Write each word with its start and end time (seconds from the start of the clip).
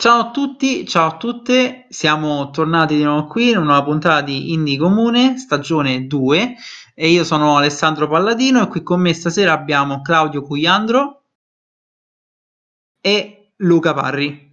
Ciao 0.00 0.18
a 0.20 0.30
tutti, 0.30 0.86
ciao 0.86 1.08
a 1.08 1.16
tutte, 1.18 1.84
siamo 1.90 2.48
tornati 2.50 2.96
di 2.96 3.02
nuovo 3.02 3.26
qui 3.26 3.50
in 3.50 3.58
una 3.58 3.66
nuova 3.66 3.82
puntata 3.84 4.22
di 4.22 4.52
Indie 4.52 4.78
Comune, 4.78 5.36
stagione 5.36 6.06
2 6.06 6.54
e 6.94 7.08
io 7.10 7.22
sono 7.22 7.58
Alessandro 7.58 8.08
Palladino 8.08 8.62
e 8.62 8.68
qui 8.68 8.82
con 8.82 8.98
me 9.00 9.12
stasera 9.12 9.52
abbiamo 9.52 10.00
Claudio 10.00 10.40
Cugliandro 10.40 11.24
e 13.02 13.52
Luca 13.56 13.92
Parri. 13.92 14.48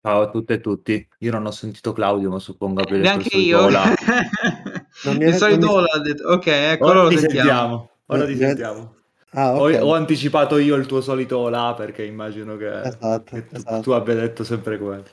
Ciao 0.00 0.22
a 0.22 0.30
tutte 0.30 0.54
e 0.54 0.60
tutti, 0.60 1.08
io 1.18 1.30
non 1.32 1.44
ho 1.46 1.50
sentito 1.50 1.92
Claudio 1.92 2.30
ma 2.30 2.38
suppongo 2.38 2.82
abbia 2.82 2.96
Eh, 2.96 3.00
neanche 3.00 3.36
il 3.36 3.42
io. 3.46 3.66
Non 5.04 5.16
mi 5.16 5.24
Il 5.24 5.34
solito 5.34 5.66
mi- 5.66 5.72
hola 5.72 5.86
ha 5.92 5.98
detto. 6.00 6.28
Ok, 6.28 6.46
ecco, 6.46 6.84
Ora 6.86 7.02
lo 7.02 7.08
ti 7.08 7.18
sentiamo. 7.18 7.48
sentiamo, 7.48 7.90
ora 8.06 8.26
ti 8.26 8.32
Eh, 8.32 8.36
sentiamo. 8.36 8.94
Ah, 9.34 9.52
Ho, 9.54 9.68
ok. 9.68 9.78
ho 9.82 9.94
anticipato 9.94 10.58
io 10.58 10.74
il 10.76 10.86
tuo 10.86 11.00
solito 11.00 11.38
hola 11.38 11.74
perché 11.74 12.04
immagino 12.04 12.56
che, 12.56 12.80
Esatto, 12.80 13.22
che 13.24 13.46
tu, 13.46 13.56
esatto. 13.56 13.80
tu 13.80 13.90
abbia 13.92 14.14
detto 14.14 14.44
sempre 14.44 14.78
quello. 14.78 15.04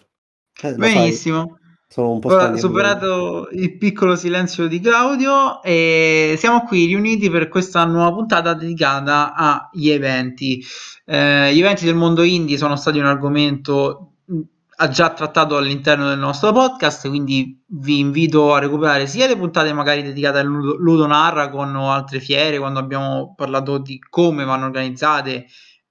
Eh, 0.61 0.73
Benissimo. 0.75 1.57
sono 1.87 2.11
un 2.11 2.19
po' 2.19 2.27
Ora, 2.27 2.55
superato 2.57 3.47
il 3.51 3.77
piccolo 3.77 4.15
silenzio 4.15 4.67
di 4.67 4.79
Claudio, 4.81 5.63
e 5.63 6.35
siamo 6.37 6.63
qui 6.63 6.85
riuniti 6.85 7.29
per 7.29 7.47
questa 7.47 7.85
nuova 7.85 8.13
puntata 8.13 8.53
dedicata 8.53 9.33
agli 9.33 9.89
eventi. 9.89 10.61
Eh, 11.05 11.53
gli 11.55 11.59
eventi 11.59 11.85
del 11.85 11.95
mondo 11.95 12.21
indie 12.21 12.57
sono 12.57 12.75
stati 12.75 12.99
un 12.99 13.05
argomento 13.05 14.08
già 14.87 15.09
trattato 15.11 15.57
all'interno 15.57 16.07
del 16.07 16.17
nostro 16.17 16.53
podcast, 16.53 17.09
quindi 17.09 17.61
vi 17.67 17.99
invito 17.99 18.53
a 18.53 18.59
recuperare 18.59 19.07
sia 19.07 19.27
le 19.27 19.35
puntate 19.35 19.73
magari 19.73 20.03
dedicate 20.03 20.39
al 20.39 20.47
Ludo, 20.47 21.05
Narracon 21.05 21.75
o 21.75 21.91
altre 21.91 22.21
fiere, 22.21 22.57
quando 22.57 22.79
abbiamo 22.79 23.33
parlato 23.35 23.77
di 23.77 23.99
come 24.09 24.45
vanno 24.45 24.65
organizzate, 24.65 25.47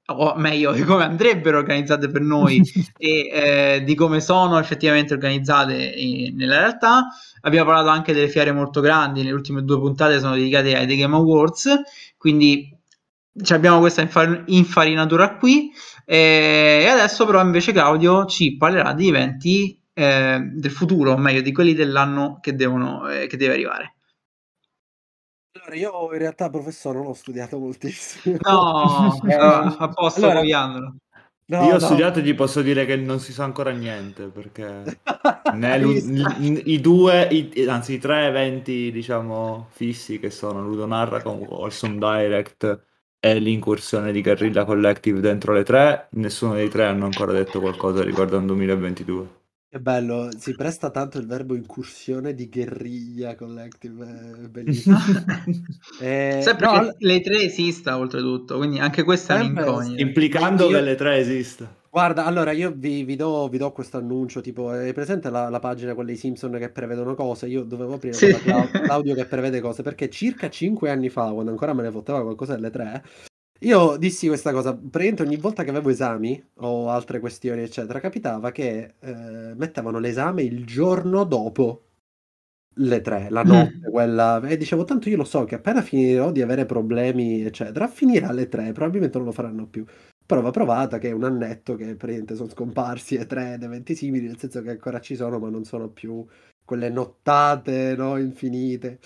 o 0.06 0.34
meglio, 0.36 0.72
di 0.72 0.84
come 0.84 1.04
andrebbero 1.04 1.58
organizzate 1.58 2.08
per 2.08 2.22
noi 2.22 2.62
e 2.96 3.28
eh, 3.30 3.82
di 3.84 3.94
come 3.94 4.20
sono 4.20 4.58
effettivamente 4.58 5.12
organizzate 5.12 5.94
eh, 5.94 6.32
nella 6.34 6.60
realtà. 6.60 7.08
Abbiamo 7.42 7.66
parlato 7.66 7.90
anche 7.90 8.14
delle 8.14 8.28
fiere 8.28 8.52
molto 8.52 8.80
grandi, 8.80 9.22
le 9.22 9.32
ultime 9.32 9.64
due 9.64 9.78
puntate 9.78 10.18
sono 10.18 10.34
dedicate 10.34 10.74
ai 10.74 10.86
The 10.86 10.96
Game 10.96 11.14
Awards, 11.14 11.82
quindi 12.16 12.77
abbiamo 13.48 13.80
questa 13.80 14.00
infar- 14.02 14.42
infarinatura 14.46 15.36
qui. 15.36 15.70
e 16.04 16.86
adesso, 16.90 17.26
però, 17.26 17.40
invece, 17.42 17.72
Claudio 17.72 18.24
ci 18.26 18.56
parlerà 18.56 18.92
di 18.94 19.08
eventi 19.08 19.80
eh, 19.92 20.40
del 20.40 20.70
futuro, 20.70 21.12
o 21.12 21.16
meglio, 21.16 21.40
di 21.42 21.52
quelli 21.52 21.74
dell'anno 21.74 22.38
che, 22.40 22.54
devono, 22.54 23.08
eh, 23.08 23.26
che 23.26 23.36
deve 23.36 23.54
arrivare. 23.54 23.94
Allora, 25.52 25.74
io 25.74 26.12
in 26.12 26.18
realtà, 26.18 26.48
professore, 26.50 26.98
non 26.98 27.08
ho 27.08 27.12
studiato 27.14 27.58
moltissimo. 27.58 28.36
No, 28.42 29.20
Eh, 29.28 29.34
a 29.34 29.76
a 29.76 29.88
posto, 29.88 30.24
allora- 30.24 30.40
no, 30.42 31.64
io 31.64 31.74
ho 31.74 31.78
no. 31.78 31.78
studiato 31.78 32.20
e 32.20 32.22
ti 32.22 32.34
posso 32.34 32.62
dire 32.62 32.86
che 32.86 32.96
non 32.96 33.20
si 33.20 33.32
sa 33.32 33.44
ancora 33.44 33.70
niente 33.70 34.26
perché 34.26 35.00
i, 36.64 36.80
due, 36.80 37.22
i- 37.30 37.66
anzi 37.66 37.94
i 37.94 37.98
tre 37.98 38.26
eventi 38.26 38.92
diciamo 38.92 39.68
fissi 39.70 40.18
che 40.18 40.30
sono 40.30 40.62
Ludo 40.62 40.86
Narracon, 40.86 41.38
Wholesome 41.48 41.98
Direct 41.98 42.86
e 43.20 43.38
l'incursione 43.38 44.12
di 44.12 44.22
Guerrilla 44.22 44.64
Collective 44.64 45.20
dentro 45.20 45.52
le 45.52 45.64
tre, 45.64 46.08
nessuno 46.12 46.54
dei 46.54 46.68
tre 46.68 46.84
hanno 46.86 47.04
ancora 47.06 47.32
detto 47.32 47.60
qualcosa 47.60 48.02
riguardo 48.02 48.36
al 48.36 48.44
2022. 48.44 49.36
Che 49.70 49.80
bello, 49.80 50.30
si 50.34 50.54
presta 50.54 50.90
tanto 50.90 51.18
il 51.18 51.26
verbo 51.26 51.54
incursione 51.54 52.32
di 52.32 52.48
guerriglia 52.48 53.34
collective, 53.34 54.06
è 54.44 54.48
bellissimo. 54.48 54.96
Eh, 56.00 56.38
Sempre 56.42 56.66
no, 56.66 56.94
le 56.96 57.20
tre 57.20 57.42
esista, 57.42 57.98
oltretutto, 57.98 58.56
quindi 58.56 58.78
anche 58.78 59.02
questa 59.02 59.34
è 59.34 59.42
Sempre- 59.42 59.64
un'incognita. 59.64 60.00
Implicando 60.00 60.68
che 60.68 60.80
le 60.80 60.94
tre 60.94 61.18
esista. 61.18 61.70
Guarda, 61.98 62.24
allora 62.26 62.52
io 62.52 62.70
vi, 62.70 63.02
vi 63.02 63.16
do, 63.16 63.48
vi 63.48 63.58
do 63.58 63.72
questo 63.72 63.96
annuncio, 63.96 64.40
tipo, 64.40 64.68
hai 64.68 64.92
presente 64.92 65.30
la, 65.30 65.48
la 65.48 65.58
pagina 65.58 65.94
con 65.96 66.06
dei 66.06 66.14
Simpson 66.14 66.52
che 66.52 66.68
prevedono 66.68 67.16
cose? 67.16 67.48
Io 67.48 67.64
dovevo 67.64 67.94
aprire 67.94 68.14
Sì. 68.14 68.28
quella 68.28 68.38
Clau- 68.38 68.70
Claudio 68.84 69.14
che 69.16 69.24
prevede 69.24 69.60
cose, 69.60 69.82
perché 69.82 70.08
circa 70.08 70.48
5 70.48 70.90
anni 70.90 71.08
fa, 71.08 71.32
quando 71.32 71.50
ancora 71.50 71.74
me 71.74 71.82
ne 71.82 71.90
fotteva 71.90 72.22
qualcosa 72.22 72.54
delle 72.54 72.70
tre, 72.70 73.02
io 73.62 73.96
dissi 73.96 74.28
questa 74.28 74.52
cosa, 74.52 74.74
praticamente 74.74 75.22
ogni 75.24 75.38
volta 75.38 75.64
che 75.64 75.70
avevo 75.70 75.90
esami 75.90 76.40
o 76.58 76.88
altre 76.88 77.18
questioni, 77.18 77.62
eccetera, 77.62 77.98
capitava 77.98 78.52
che 78.52 78.94
eh, 79.00 79.54
mettevano 79.56 79.98
l'esame 79.98 80.44
il 80.44 80.64
giorno 80.64 81.24
dopo 81.24 81.82
le 82.76 83.00
tre, 83.00 83.26
la 83.28 83.42
Mm. 83.42 83.48
notte, 83.48 83.90
quella... 83.90 84.40
E 84.46 84.56
dicevo, 84.56 84.84
tanto 84.84 85.08
io 85.08 85.16
lo 85.16 85.24
so 85.24 85.42
che 85.42 85.56
appena 85.56 85.82
finirò 85.82 86.30
di 86.30 86.42
avere 86.42 86.64
problemi, 86.64 87.42
eccetera, 87.42 87.88
finirà 87.88 88.28
alle 88.28 88.48
tre, 88.48 88.70
probabilmente 88.70 89.16
non 89.18 89.26
lo 89.26 89.32
faranno 89.32 89.66
più. 89.66 89.84
Prova 90.28 90.50
provata 90.50 90.98
che 90.98 91.08
è 91.08 91.12
un 91.12 91.24
annetto 91.24 91.74
che 91.74 91.86
praticamente 91.94 92.34
sono 92.34 92.50
scomparsi 92.50 93.14
e 93.14 93.24
tre 93.24 93.54
ed 93.54 93.62
eventi 93.62 93.94
simili, 93.94 94.26
nel 94.26 94.38
senso 94.38 94.60
che 94.60 94.68
ancora 94.68 95.00
ci 95.00 95.16
sono, 95.16 95.38
ma 95.38 95.48
non 95.48 95.64
sono 95.64 95.88
più 95.88 96.22
quelle 96.66 96.90
nottate, 96.90 97.94
no, 97.96 98.18
infinite. 98.18 98.98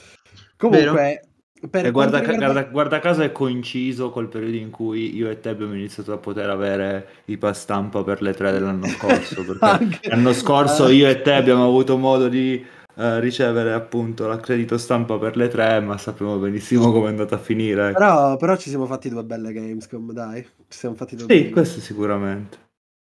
Comunque, 0.57 1.23
per 1.71 1.93
guarda, 1.93 2.19
riguarda- 2.19 2.47
guarda- 2.47 2.71
guarda 2.71 2.99
caso 2.99 3.23
è 3.23 3.31
coinciso 3.31 4.11
col 4.11 4.27
periodo 4.27 4.57
in 4.57 4.71
cui 4.71 5.15
io 5.15 5.31
e 5.31 5.39
te 5.39 5.51
abbiamo 5.51 5.75
iniziato 5.75 6.13
a 6.13 6.19
poter 6.19 6.51
avere 6.51 7.07
i 7.27 7.39
pass 7.39 7.61
stampa 7.61 8.03
per 8.03 8.21
le 8.21 8.35
tre 8.35 8.51
dell'anno 8.51 8.89
scorso. 8.89 9.45
Perché 9.45 9.59
Anche- 9.65 10.09
l'anno 10.09 10.33
scorso 10.33 10.89
io 10.89 11.09
e 11.09 11.23
te 11.23 11.35
abbiamo 11.35 11.65
avuto 11.65 11.97
modo 11.97 12.27
di 12.27 12.67
eh, 12.95 13.21
ricevere 13.21 13.73
appunto 13.73 14.27
l'accredito 14.27 14.77
stampa 14.79 15.19
per 15.19 15.37
le 15.37 15.49
tre, 15.49 15.81
ma 15.81 15.97
sappiamo 15.99 16.37
benissimo 16.39 16.93
come 16.93 17.07
è 17.07 17.09
andata 17.09 17.37
a 17.37 17.39
finire. 17.39 17.89
ecco. 17.89 17.99
Però, 17.99 18.37
però 18.37 18.57
ci 18.57 18.69
siamo 18.69 18.87
fatti 18.87 19.09
due 19.09 19.25
belle 19.25 19.53
Gamescom, 19.53 20.13
dai. 20.13 20.43
Ci 20.43 20.79
siamo 20.79 20.95
fatti 20.95 21.17
due 21.17 21.27
Sì, 21.29 21.41
belle 21.41 21.51
questo 21.51 21.81
sicuramente. 21.81 22.59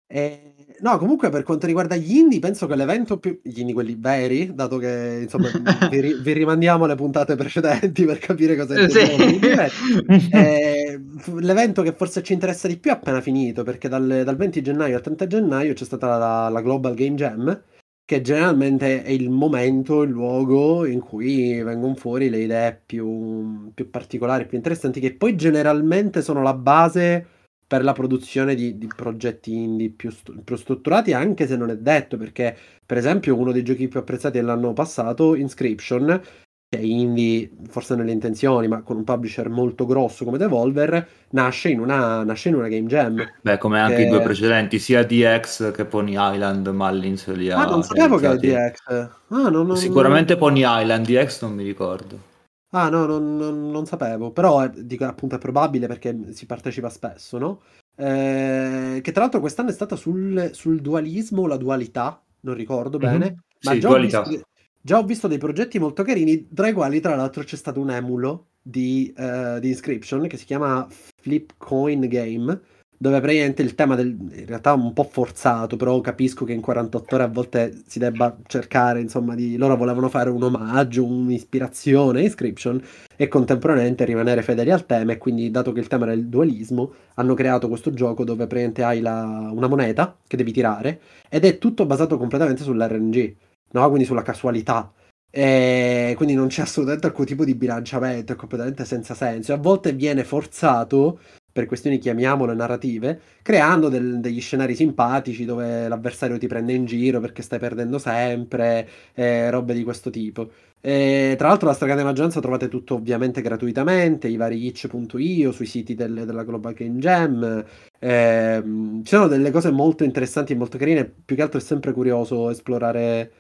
Eh, 0.09 0.53
no, 0.79 0.97
comunque 0.97 1.29
per 1.29 1.43
quanto 1.43 1.67
riguarda 1.67 1.95
gli 1.95 2.15
indie, 2.15 2.39
penso 2.39 2.65
che 2.65 2.75
l'evento 2.75 3.17
più... 3.17 3.39
Gli 3.43 3.59
indie 3.59 3.73
quelli 3.73 3.95
veri, 3.99 4.53
dato 4.53 4.77
che 4.77 5.19
insomma 5.23 5.49
vi, 5.89 5.99
ri- 5.99 6.21
vi 6.21 6.33
rimandiamo 6.33 6.85
alle 6.85 6.95
puntate 6.95 7.35
precedenti 7.35 8.05
per 8.05 8.17
capire 8.19 8.55
cosa 8.55 8.75
Eh, 8.75 8.83
intendiamo 8.83 10.19
sì. 10.19 10.29
Eh, 10.31 11.01
l'evento 11.39 11.81
che 11.81 11.93
forse 11.93 12.23
ci 12.23 12.33
interessa 12.33 12.67
di 12.67 12.77
più 12.77 12.91
è 12.91 12.93
appena 12.93 13.21
finito, 13.21 13.63
perché 13.63 13.89
dal, 13.89 14.21
dal 14.23 14.35
20 14.37 14.61
gennaio 14.61 14.95
al 14.95 15.01
30 15.01 15.27
gennaio 15.27 15.73
c'è 15.73 15.85
stata 15.85 16.17
la, 16.17 16.49
la 16.49 16.61
Global 16.61 16.93
Game 16.93 17.15
Jam, 17.15 17.63
che 18.07 18.21
generalmente 18.21 19.03
è 19.03 19.09
il 19.09 19.29
momento, 19.29 20.03
il 20.03 20.11
luogo 20.11 20.85
in 20.85 21.01
cui 21.01 21.61
vengono 21.61 21.93
fuori 21.95 22.29
le 22.29 22.39
idee 22.39 22.81
più, 22.85 23.69
più 23.73 23.89
particolari, 23.89 24.45
più 24.45 24.55
interessanti, 24.55 25.01
che 25.01 25.13
poi 25.13 25.35
generalmente 25.35 26.21
sono 26.21 26.41
la 26.41 26.53
base 26.53 27.27
per 27.67 27.83
la 27.83 27.91
produzione 27.91 28.55
di, 28.55 28.77
di 28.77 28.87
progetti 28.87 29.53
indie 29.53 29.89
più, 29.89 30.09
più 30.41 30.55
strutturati, 30.55 31.11
anche 31.11 31.47
se 31.47 31.57
non 31.57 31.69
è 31.69 31.75
detto, 31.75 32.15
perché 32.15 32.55
per 32.85 32.95
esempio 32.95 33.35
uno 33.35 33.51
dei 33.51 33.63
giochi 33.63 33.89
più 33.89 33.99
apprezzati 33.99 34.37
dell'anno 34.37 34.71
passato, 34.71 35.35
Inscription, 35.35 36.21
che 36.69 36.79
è 36.79 36.81
indie 36.81 37.49
forse 37.69 37.95
nelle 37.95 38.11
intenzioni, 38.11 38.67
ma 38.67 38.81
con 38.81 38.97
un 38.97 39.05
publisher 39.05 39.47
molto 39.49 39.85
grosso 39.85 40.25
come 40.25 40.37
Devolver, 40.37 41.07
nasce 41.29 41.69
in 41.69 41.79
una, 41.79 42.23
nasce 42.25 42.49
in 42.49 42.55
una 42.55 42.67
game 42.67 42.87
jam. 42.87 43.15
Beh, 43.41 43.57
come 43.57 43.79
anche 43.79 43.95
Che- 43.95 44.01
i 44.03 44.07
due 44.09 44.21
precedenti, 44.21 44.77
sia 44.77 45.05
DX 45.05 45.71
che 45.71 45.85
Pony 45.85 46.15
Island, 46.17 46.67
Mullins 46.67 47.25
li 47.33 47.49
ha 47.49 47.61
Ah, 47.61 47.65
non 47.67 47.83
sapevo 47.83 48.17
che 48.17 48.25
era. 48.25 48.35
DX. 48.35 49.09
Ah, 49.29 49.49
non, 49.49 49.65
non- 49.67 49.75
Sicuramente 49.77 50.35
Pony 50.35 50.63
Island, 50.65 51.05
DX 51.05 51.41
non 51.43 51.53
mi 51.53 51.63
ricordo. 51.63 52.35
Ah, 52.71 52.89
no, 52.89 53.05
non, 53.05 53.37
non- 53.37 53.71
non 53.71 53.85
sapevo, 53.85 54.31
però 54.31 54.65
eh, 54.65 54.85
dico, 54.85 55.05
appunto 55.05 55.35
è 55.35 55.37
probabile 55.37 55.87
perché 55.87 56.33
si 56.33 56.45
partecipa 56.45 56.89
spesso, 56.89 57.37
no? 57.37 57.61
Eh, 57.95 58.99
che 59.01 59.11
tra 59.13 59.21
l'altro 59.21 59.39
quest'anno 59.39 59.69
è 59.69 59.73
stata 59.73 59.95
sul, 59.95 60.49
sul 60.53 60.81
dualismo 60.81 61.43
o 61.43 61.47
la 61.47 61.55
dualità, 61.57 62.21
non 62.41 62.55
ricordo 62.55 62.97
bene, 62.97 63.29
Mhm. 63.29 63.35
ma 63.61 63.71
Sì, 63.71 63.79
già, 63.79 63.87
dualità. 63.87 64.19
Ho 64.21 64.23
visto, 64.29 64.45
già 64.87 64.97
ho 64.97 65.03
visto 65.03 65.27
dei 65.27 65.37
progetti 65.37 65.79
molto 65.79 66.01
carini, 66.01 66.47
tra 66.53 66.69
i 66.69 66.71
quali 66.71 67.01
tra 67.01 67.13
l'altro 67.13 67.43
c'è 67.43 67.57
stato 67.57 67.81
un 67.81 67.91
emulo 67.91 68.51
di, 68.61 69.13
eh, 69.17 69.57
di 69.59 69.67
Inscription 69.67 70.25
che 70.27 70.37
si 70.37 70.45
chiama 70.45 70.87
Flip 70.89 71.55
Coin 71.57 72.07
Game, 72.07 72.61
dove 72.97 73.19
praticamente 73.19 73.63
il 73.63 73.75
tema 73.75 73.95
del, 73.95 74.15
in 74.17 74.45
realtà 74.45 74.71
un 74.71 74.93
po' 74.93 75.03
forzato, 75.03 75.75
però 75.75 75.99
capisco 75.99 76.45
che 76.45 76.53
in 76.53 76.61
48 76.61 77.15
ore 77.15 77.23
a 77.25 77.27
volte 77.27 77.81
si 77.85 77.99
debba 77.99 78.37
cercare, 78.47 79.01
insomma, 79.01 79.35
di, 79.35 79.57
loro 79.57 79.75
volevano 79.75 80.07
fare 80.07 80.29
un 80.29 80.43
omaggio, 80.43 81.03
un'ispirazione 81.03 82.19
a 82.19 82.23
Inscription 82.23 82.81
e 83.17 83.27
contemporaneamente 83.27 84.05
rimanere 84.05 84.41
fedeli 84.41 84.71
al 84.71 84.85
tema 84.85 85.11
e 85.11 85.17
quindi 85.17 85.51
dato 85.51 85.73
che 85.73 85.81
il 85.81 85.87
tema 85.87 86.05
era 86.05 86.13
il 86.13 86.27
dualismo 86.27 86.93
hanno 87.15 87.33
creato 87.33 87.67
questo 87.67 87.91
gioco 87.91 88.23
dove 88.23 88.47
praticamente 88.47 88.83
hai 88.83 89.01
la- 89.01 89.49
una 89.51 89.67
moneta 89.67 90.15
che 90.25 90.37
devi 90.37 90.53
tirare 90.53 91.01
ed 91.27 91.43
è 91.43 91.57
tutto 91.57 91.85
basato 91.85 92.17
completamente 92.17 92.63
sull'RNG, 92.63 93.35
no? 93.71 93.87
Quindi 93.87 94.05
sulla 94.05 94.21
casualità. 94.23 94.91
E 95.29 96.13
quindi 96.15 96.33
non 96.35 96.47
c'è 96.47 96.61
assolutamente 96.63 97.07
alcun 97.07 97.25
tipo 97.25 97.43
di 97.45 97.53
bilanciamento, 97.55 98.33
è 98.33 98.35
completamente 98.35 98.85
senza 98.85 99.13
senso. 99.13 99.51
E 99.51 99.55
a 99.55 99.57
volte 99.59 99.93
viene 99.93 100.23
forzato 100.23 101.19
per 101.51 101.65
questioni 101.65 101.97
chiamiamole 101.97 102.53
narrative, 102.53 103.19
creando 103.41 103.89
del- 103.89 104.19
degli 104.19 104.39
scenari 104.41 104.75
simpatici 104.75 105.43
dove 105.43 105.87
l'avversario 105.87 106.37
ti 106.37 106.45
prende 106.47 106.73
in 106.73 106.85
giro 106.85 107.19
perché 107.19 107.41
stai 107.41 107.57
perdendo 107.59 107.97
sempre, 107.97 108.87
eh, 109.15 109.49
robe 109.49 109.73
di 109.73 109.83
questo 109.83 110.09
tipo. 110.11 110.49
E, 110.79 111.33
tra 111.37 111.47
l'altro 111.47 111.67
la 111.67 111.73
stragrande 111.73 112.03
maggioranza 112.03 112.39
trovate 112.39 112.67
tutto 112.67 112.93
ovviamente 112.95 113.41
gratuitamente, 113.41 114.27
i 114.27 114.37
vari 114.37 114.65
itch.io, 114.67 115.51
sui 115.51 115.65
siti 115.65 115.95
del- 115.95 116.25
della 116.25 116.43
Global 116.43 116.73
Game 116.73 116.99
Jam. 116.99 117.65
Ehm, 117.99 119.03
ci 119.03 119.09
sono 119.09 119.27
delle 119.27 119.51
cose 119.51 119.71
molto 119.71 120.03
interessanti 120.03 120.53
e 120.53 120.55
molto 120.55 120.77
carine, 120.77 121.05
più 121.05 121.35
che 121.35 121.41
altro 121.41 121.59
è 121.59 121.61
sempre 121.63 121.91
curioso 121.91 122.49
esplorare 122.51 123.31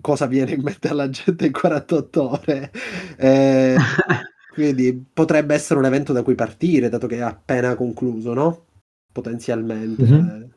cosa 0.00 0.26
viene 0.26 0.52
in 0.52 0.62
mente 0.62 0.88
alla 0.88 1.08
gente 1.08 1.46
in 1.46 1.52
48 1.52 2.30
ore. 2.30 2.72
Eh, 3.16 3.76
quindi 4.52 5.04
potrebbe 5.12 5.54
essere 5.54 5.78
un 5.78 5.86
evento 5.86 6.12
da 6.12 6.22
cui 6.22 6.34
partire, 6.34 6.88
dato 6.88 7.06
che 7.06 7.16
è 7.16 7.20
appena 7.20 7.74
concluso, 7.74 8.32
no? 8.32 8.64
Potenzialmente. 9.12 10.02
Mhm. 10.02 10.50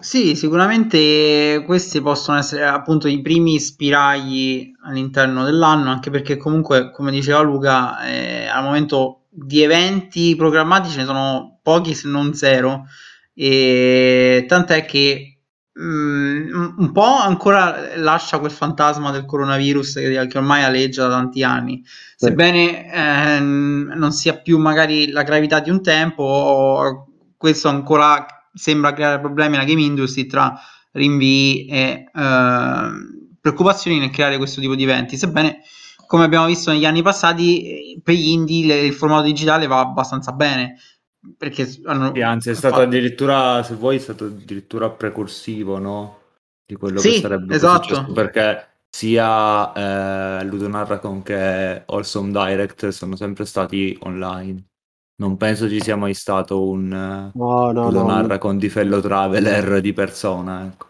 Sì, 0.00 0.34
sicuramente 0.34 1.62
questi 1.66 2.00
possono 2.00 2.38
essere 2.38 2.64
appunto 2.64 3.06
i 3.06 3.20
primi 3.20 3.60
spiragli 3.60 4.72
all'interno 4.84 5.44
dell'anno, 5.44 5.90
anche 5.90 6.08
perché 6.08 6.38
comunque, 6.38 6.90
come 6.90 7.10
diceva 7.10 7.40
Luca, 7.42 8.02
eh, 8.06 8.46
al 8.46 8.64
momento 8.64 9.26
di 9.28 9.62
eventi 9.62 10.34
programmati 10.36 10.88
ce 10.88 10.98
ne 10.98 11.04
sono 11.04 11.60
pochi 11.62 11.94
se 11.94 12.08
non 12.08 12.32
zero, 12.32 12.86
e 13.34 14.46
tant'è 14.48 14.86
che 14.86 15.39
mm, 15.78 16.74
un 16.78 16.92
po' 16.92 17.02
ancora 17.04 17.96
lascia 17.96 18.38
quel 18.38 18.50
fantasma 18.50 19.10
del 19.10 19.24
coronavirus 19.24 19.94
che, 19.94 20.26
che 20.26 20.38
ormai 20.38 20.62
aleggia 20.62 21.06
da 21.06 21.16
tanti 21.16 21.42
anni, 21.42 21.82
sebbene 22.16 22.92
ehm, 22.92 23.92
non 23.94 24.12
sia 24.12 24.38
più 24.38 24.58
magari 24.58 25.10
la 25.10 25.22
gravità 25.22 25.60
di 25.60 25.70
un 25.70 25.82
tempo, 25.82 27.08
questo 27.36 27.68
ancora 27.68 28.26
sembra 28.52 28.92
creare 28.92 29.20
problemi 29.20 29.56
alla 29.56 29.64
game 29.64 29.82
industry 29.82 30.26
tra 30.26 30.58
rinvii 30.92 31.66
e 31.66 32.10
eh, 32.12 32.88
preoccupazioni 33.40 33.98
nel 33.98 34.10
creare 34.10 34.36
questo 34.36 34.60
tipo 34.60 34.74
di 34.74 34.82
eventi, 34.82 35.16
sebbene 35.16 35.60
come 36.06 36.24
abbiamo 36.24 36.46
visto 36.46 36.72
negli 36.72 36.84
anni 36.84 37.02
passati 37.02 38.00
per 38.02 38.14
gli 38.14 38.30
indie 38.30 38.66
le- 38.66 38.80
il 38.80 38.92
formato 38.92 39.22
digitale 39.22 39.68
va 39.68 39.78
abbastanza 39.78 40.32
bene 40.32 40.76
perché 41.36 41.66
hanno 41.84 42.12
Sì, 42.14 42.22
anzi, 42.22 42.50
è 42.50 42.54
stato 42.54 42.74
fatto- 42.76 42.86
addirittura, 42.88 43.62
se 43.62 43.74
vuoi, 43.74 43.96
è 43.96 43.98
stato 43.98 44.26
addirittura 44.26 44.90
precursivo, 44.90 45.78
no? 45.78 46.18
Di 46.64 46.76
quello 46.76 47.00
Sì, 47.00 47.12
che 47.12 47.20
sarebbe 47.20 47.54
esatto. 47.54 47.86
successo, 47.86 48.12
perché 48.12 48.68
sia 48.88 50.40
eh, 50.40 50.44
Ludonarracon 50.44 51.22
che 51.22 51.82
Wholesome 51.86 52.30
Direct 52.32 52.88
sono 52.88 53.16
sempre 53.16 53.44
stati 53.44 53.96
online. 54.02 54.64
Non 55.20 55.36
penso 55.36 55.68
ci 55.68 55.80
sia 55.80 55.96
mai 55.96 56.14
stato 56.14 56.66
un 56.66 56.92
eh, 56.92 57.38
No, 57.38 57.72
no, 57.72 57.90
no, 57.90 57.90
Ludonarracon 57.90 58.58
di 58.58 58.68
fellow 58.68 59.00
traveler 59.00 59.80
di 59.80 59.92
persona, 59.92 60.66
ecco. 60.66 60.88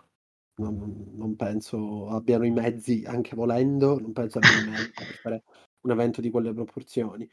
non, 0.60 1.12
non 1.14 1.36
penso 1.36 2.08
abbiano 2.08 2.44
i 2.44 2.50
mezzi, 2.50 3.02
anche 3.06 3.34
volendo, 3.34 3.98
non 3.98 4.12
penso 4.12 4.38
abbiano 4.38 4.60
i 4.60 4.64
mezzi 4.64 5.04
per 5.04 5.18
fare 5.20 5.42
un 5.82 5.90
evento 5.90 6.20
di 6.20 6.30
quelle 6.30 6.52
proporzioni. 6.52 7.28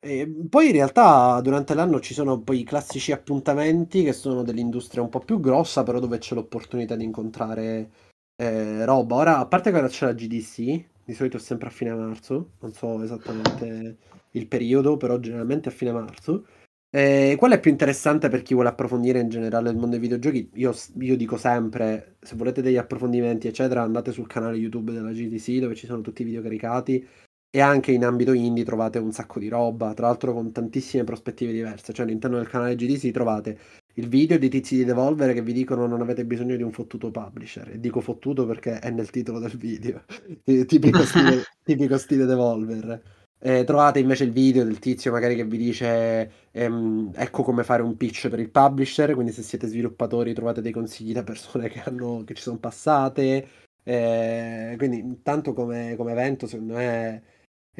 E 0.00 0.32
poi 0.48 0.66
in 0.66 0.72
realtà 0.72 1.40
durante 1.40 1.74
l'anno 1.74 1.98
ci 1.98 2.14
sono 2.14 2.40
poi 2.40 2.60
i 2.60 2.64
classici 2.64 3.10
appuntamenti 3.10 4.04
che 4.04 4.12
sono 4.12 4.44
dell'industria 4.44 5.02
un 5.02 5.08
po' 5.08 5.18
più 5.18 5.40
grossa, 5.40 5.82
però 5.82 5.98
dove 5.98 6.18
c'è 6.18 6.34
l'opportunità 6.36 6.94
di 6.94 7.02
incontrare 7.04 7.90
eh, 8.36 8.84
roba. 8.84 9.16
Ora, 9.16 9.38
a 9.38 9.46
parte 9.46 9.72
che 9.72 9.76
ora 9.78 9.88
c'è 9.88 10.06
la 10.06 10.12
GDC, 10.14 10.86
di 11.04 11.14
solito 11.14 11.36
è 11.36 11.40
sempre 11.40 11.68
a 11.68 11.70
fine 11.72 11.94
marzo, 11.94 12.52
non 12.60 12.72
so 12.72 13.02
esattamente 13.02 13.96
il 14.32 14.46
periodo, 14.46 14.96
però 14.96 15.18
generalmente 15.18 15.68
a 15.68 15.72
fine 15.72 15.90
marzo. 15.90 16.46
Eh, 16.90 17.34
qual 17.36 17.52
è 17.52 17.60
più 17.60 17.70
interessante 17.70 18.28
per 18.28 18.42
chi 18.42 18.54
vuole 18.54 18.70
approfondire 18.70 19.20
in 19.20 19.28
generale 19.28 19.70
il 19.70 19.76
mondo 19.76 19.98
dei 19.98 19.98
videogiochi? 19.98 20.50
Io, 20.54 20.72
io 21.00 21.16
dico 21.16 21.36
sempre, 21.36 22.16
se 22.20 22.36
volete 22.36 22.62
degli 22.62 22.76
approfondimenti, 22.76 23.48
eccetera, 23.48 23.82
andate 23.82 24.12
sul 24.12 24.28
canale 24.28 24.56
YouTube 24.56 24.92
della 24.92 25.10
GDC 25.10 25.58
dove 25.58 25.74
ci 25.74 25.86
sono 25.86 26.02
tutti 26.02 26.22
i 26.22 26.24
video 26.24 26.40
caricati 26.40 27.06
e 27.50 27.60
anche 27.60 27.92
in 27.92 28.04
ambito 28.04 28.32
indie 28.32 28.64
trovate 28.64 28.98
un 28.98 29.10
sacco 29.10 29.38
di 29.38 29.48
roba, 29.48 29.94
tra 29.94 30.06
l'altro 30.06 30.34
con 30.34 30.52
tantissime 30.52 31.04
prospettive 31.04 31.52
diverse. 31.52 31.92
Cioè 31.92 32.04
all'interno 32.04 32.36
del 32.36 32.48
canale 32.48 32.74
GDC 32.74 33.10
trovate 33.10 33.58
il 33.94 34.08
video 34.08 34.38
di 34.38 34.48
tizi 34.48 34.76
di 34.76 34.84
Devolver 34.84 35.32
che 35.32 35.42
vi 35.42 35.52
dicono 35.52 35.86
non 35.86 36.00
avete 36.02 36.24
bisogno 36.24 36.56
di 36.56 36.62
un 36.62 36.72
fottuto 36.72 37.10
publisher. 37.10 37.70
E 37.70 37.80
dico 37.80 38.00
fottuto 38.00 38.46
perché 38.46 38.78
è 38.78 38.90
nel 38.90 39.10
titolo 39.10 39.38
del 39.38 39.56
video, 39.56 40.04
tipico 40.44 41.02
stile, 41.04 41.44
tipico 41.64 41.96
stile 41.96 42.26
Devolver. 42.26 43.02
Eh, 43.40 43.64
trovate 43.64 44.00
invece 44.00 44.24
il 44.24 44.32
video 44.32 44.64
del 44.64 44.80
tizio 44.80 45.12
magari 45.12 45.36
che 45.36 45.44
vi 45.44 45.58
dice 45.58 46.48
ehm, 46.50 47.12
ecco 47.14 47.44
come 47.44 47.62
fare 47.62 47.82
un 47.82 47.96
pitch 47.96 48.28
per 48.28 48.40
il 48.40 48.50
publisher, 48.50 49.14
quindi 49.14 49.32
se 49.32 49.42
siete 49.42 49.68
sviluppatori 49.68 50.34
trovate 50.34 50.60
dei 50.60 50.72
consigli 50.72 51.12
da 51.12 51.22
persone 51.22 51.68
che, 51.68 51.80
hanno, 51.80 52.24
che 52.26 52.34
ci 52.34 52.42
sono 52.42 52.58
passate. 52.58 53.48
Eh, 53.84 54.74
quindi 54.76 55.20
tanto 55.22 55.54
come, 55.54 55.94
come 55.96 56.12
evento 56.12 56.46
secondo 56.46 56.74
me 56.74 57.22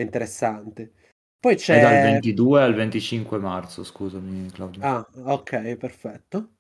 è 0.00 0.04
interessante. 0.04 0.92
Poi 1.38 1.56
È 1.66 1.78
dal 1.78 1.98
c'è... 1.98 2.00
22 2.00 2.60
al 2.62 2.74
25 2.74 3.38
marzo, 3.38 3.82
scusami 3.82 4.50
Claudio. 4.50 4.82
Ah, 4.82 5.06
ok, 5.24 5.76
perfetto. 5.76 6.56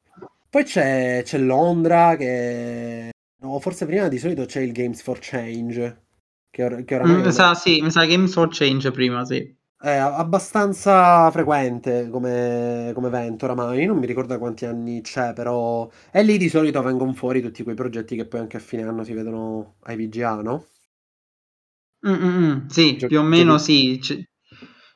Poi 0.50 0.64
c'è, 0.64 1.22
c'è 1.24 1.38
Londra 1.38 2.16
che... 2.16 3.10
No, 3.40 3.60
forse 3.60 3.86
prima 3.86 4.08
di 4.08 4.18
solito 4.18 4.44
c'è 4.44 4.60
il 4.60 4.72
Games 4.72 5.00
for 5.02 5.18
Change, 5.20 6.06
che, 6.50 6.64
or- 6.64 6.84
che 6.84 6.94
oramai 6.94 7.22
Mm, 7.22 7.22
mi 7.24 7.32
sa, 7.32 7.54
sì, 7.54 7.80
mi 7.82 7.90
sa 7.90 8.04
Games 8.06 8.32
for 8.34 8.48
Change 8.50 8.90
prima, 8.92 9.24
sì. 9.24 9.56
è 9.80 9.90
abbastanza 9.96 11.30
frequente 11.32 12.08
come, 12.10 12.90
come 12.94 13.06
evento 13.08 13.44
oramai, 13.44 13.86
non 13.86 13.98
mi 13.98 14.06
ricordo 14.06 14.32
da 14.32 14.38
quanti 14.38 14.64
anni 14.66 15.00
c'è, 15.02 15.32
però... 15.32 15.88
E 16.10 16.22
lì 16.22 16.36
di 16.38 16.48
solito 16.48 16.82
vengono 16.82 17.12
fuori 17.12 17.40
tutti 17.40 17.62
quei 17.62 17.74
progetti 17.76 18.16
che 18.16 18.26
poi 18.26 18.40
anche 18.40 18.56
a 18.56 18.60
fine 18.60 18.82
anno 18.82 19.04
si 19.04 19.12
vedono 19.12 19.76
ai 19.82 19.96
VGA, 19.96 20.42
no? 20.42 20.66
Mm, 22.06 22.12
mm, 22.14 22.44
mm, 22.64 22.66
sì, 22.68 22.96
Gio- 22.96 23.06
più 23.08 23.18
o 23.18 23.22
meno 23.22 23.56
giochi- 23.56 23.64
sì. 23.64 23.98
c- 24.00 24.24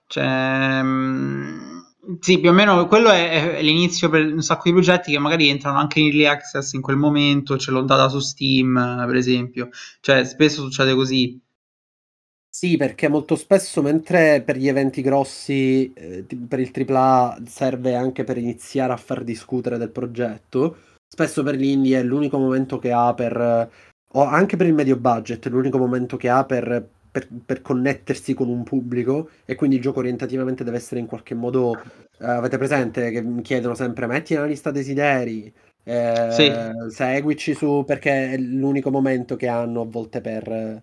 Cioè, 0.06 0.82
mm, 0.82 1.80
sì, 2.20 2.38
più 2.40 2.50
o 2.50 2.52
meno 2.52 2.86
quello 2.86 3.10
è, 3.10 3.56
è 3.56 3.62
l'inizio 3.62 4.08
per 4.10 4.24
un 4.26 4.42
sacco 4.42 4.62
di 4.64 4.72
progetti 4.72 5.10
che 5.12 5.18
magari 5.18 5.48
entrano 5.48 5.78
anche 5.78 6.00
in 6.00 6.06
early 6.06 6.26
access 6.26 6.72
in 6.74 6.82
quel 6.82 6.96
momento, 6.96 7.56
c'è 7.56 7.70
l'ondata 7.72 8.08
su 8.08 8.18
Steam, 8.20 8.74
per 9.06 9.16
esempio. 9.16 9.68
Cioè, 10.00 10.24
spesso 10.24 10.62
succede 10.62 10.94
così. 10.94 11.40
Sì, 12.54 12.76
perché 12.76 13.08
molto 13.08 13.34
spesso, 13.34 13.80
mentre 13.80 14.42
per 14.42 14.56
gli 14.58 14.68
eventi 14.68 15.00
grossi, 15.00 15.90
eh, 15.94 16.26
ti- 16.26 16.36
per 16.36 16.60
il 16.60 16.70
AAA 16.70 17.38
serve 17.46 17.94
anche 17.94 18.24
per 18.24 18.36
iniziare 18.36 18.92
a 18.92 18.96
far 18.98 19.24
discutere 19.24 19.78
del 19.78 19.90
progetto, 19.90 20.76
spesso 21.08 21.42
per 21.42 21.54
gli 21.56 21.64
indie 21.64 21.98
è 21.98 22.02
l'unico 22.02 22.38
momento 22.38 22.78
che 22.78 22.92
ha 22.92 23.14
per, 23.14 23.70
o 24.14 24.22
anche 24.24 24.56
per 24.56 24.66
il 24.66 24.74
medio 24.74 24.96
budget, 24.98 25.46
è 25.46 25.50
l'unico 25.50 25.78
momento 25.78 26.16
che 26.18 26.28
ha 26.28 26.44
per, 26.44 26.86
per- 27.12 27.28
per 27.46 27.62
connettersi 27.62 28.34
con 28.34 28.48
un 28.48 28.64
pubblico 28.64 29.30
e 29.44 29.54
quindi 29.54 29.76
il 29.76 29.82
gioco 29.82 30.00
orientativamente 30.00 30.64
deve 30.64 30.78
essere 30.78 31.00
in 31.00 31.06
qualche 31.06 31.34
modo, 31.34 31.74
eh, 32.18 32.26
avete 32.26 32.58
presente 32.58 33.10
che 33.10 33.22
mi 33.22 33.42
chiedono 33.42 33.74
sempre 33.74 34.06
metti 34.06 34.34
nella 34.34 34.46
lista 34.46 34.70
desideri, 34.72 35.52
eh, 35.84 36.26
Sì. 36.28 36.52
seguici 36.90 37.54
su, 37.54 37.84
perché 37.86 38.32
è 38.32 38.38
l'unico 38.38 38.90
momento 38.90 39.36
che 39.36 39.48
hanno 39.48 39.82
a 39.82 39.86
volte 39.86 40.20
per 40.20 40.82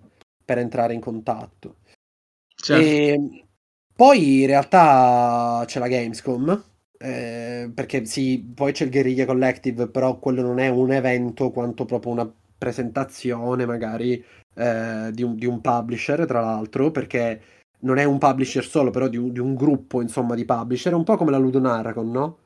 per 0.49 0.57
entrare 0.57 0.93
in 0.95 0.99
contatto. 0.99 1.75
Certo. 2.55 2.83
E 2.83 3.45
poi 3.95 4.41
in 4.41 4.47
realtà 4.47 5.63
c'è 5.65 5.79
la 5.79 5.87
Gamescom, 5.87 6.63
eh, 6.97 7.71
perché 7.73 8.05
sì, 8.05 8.39
poi 8.53 8.71
c'è 8.71 8.85
il 8.85 8.91
Guerriglia 8.91 9.25
Collective, 9.25 9.89
però 9.89 10.17
quello 10.19 10.41
non 10.41 10.59
è 10.59 10.67
un 10.69 10.91
evento 10.91 11.51
quanto 11.51 11.85
proprio 11.85 12.11
una 12.13 12.33
presentazione 12.57 13.65
magari 13.65 14.23
eh, 14.55 15.09
di 15.13 15.23
un, 15.23 15.35
di 15.35 15.45
un 15.45 15.61
publisher, 15.61 16.25
tra 16.25 16.41
l'altro, 16.41 16.91
perché 16.91 17.41
non 17.81 17.97
è 17.97 18.03
un 18.03 18.17
publisher 18.17 18.65
solo, 18.65 18.91
però 18.91 19.07
di 19.07 19.17
un, 19.17 19.31
di 19.31 19.39
un 19.39 19.55
gruppo, 19.55 20.01
insomma, 20.01 20.35
di 20.35 20.45
publisher, 20.45 20.93
un 20.93 21.03
po' 21.03 21.17
come 21.17 21.31
la 21.31 21.37
Ludonarracon, 21.37 22.11
no? 22.11 22.37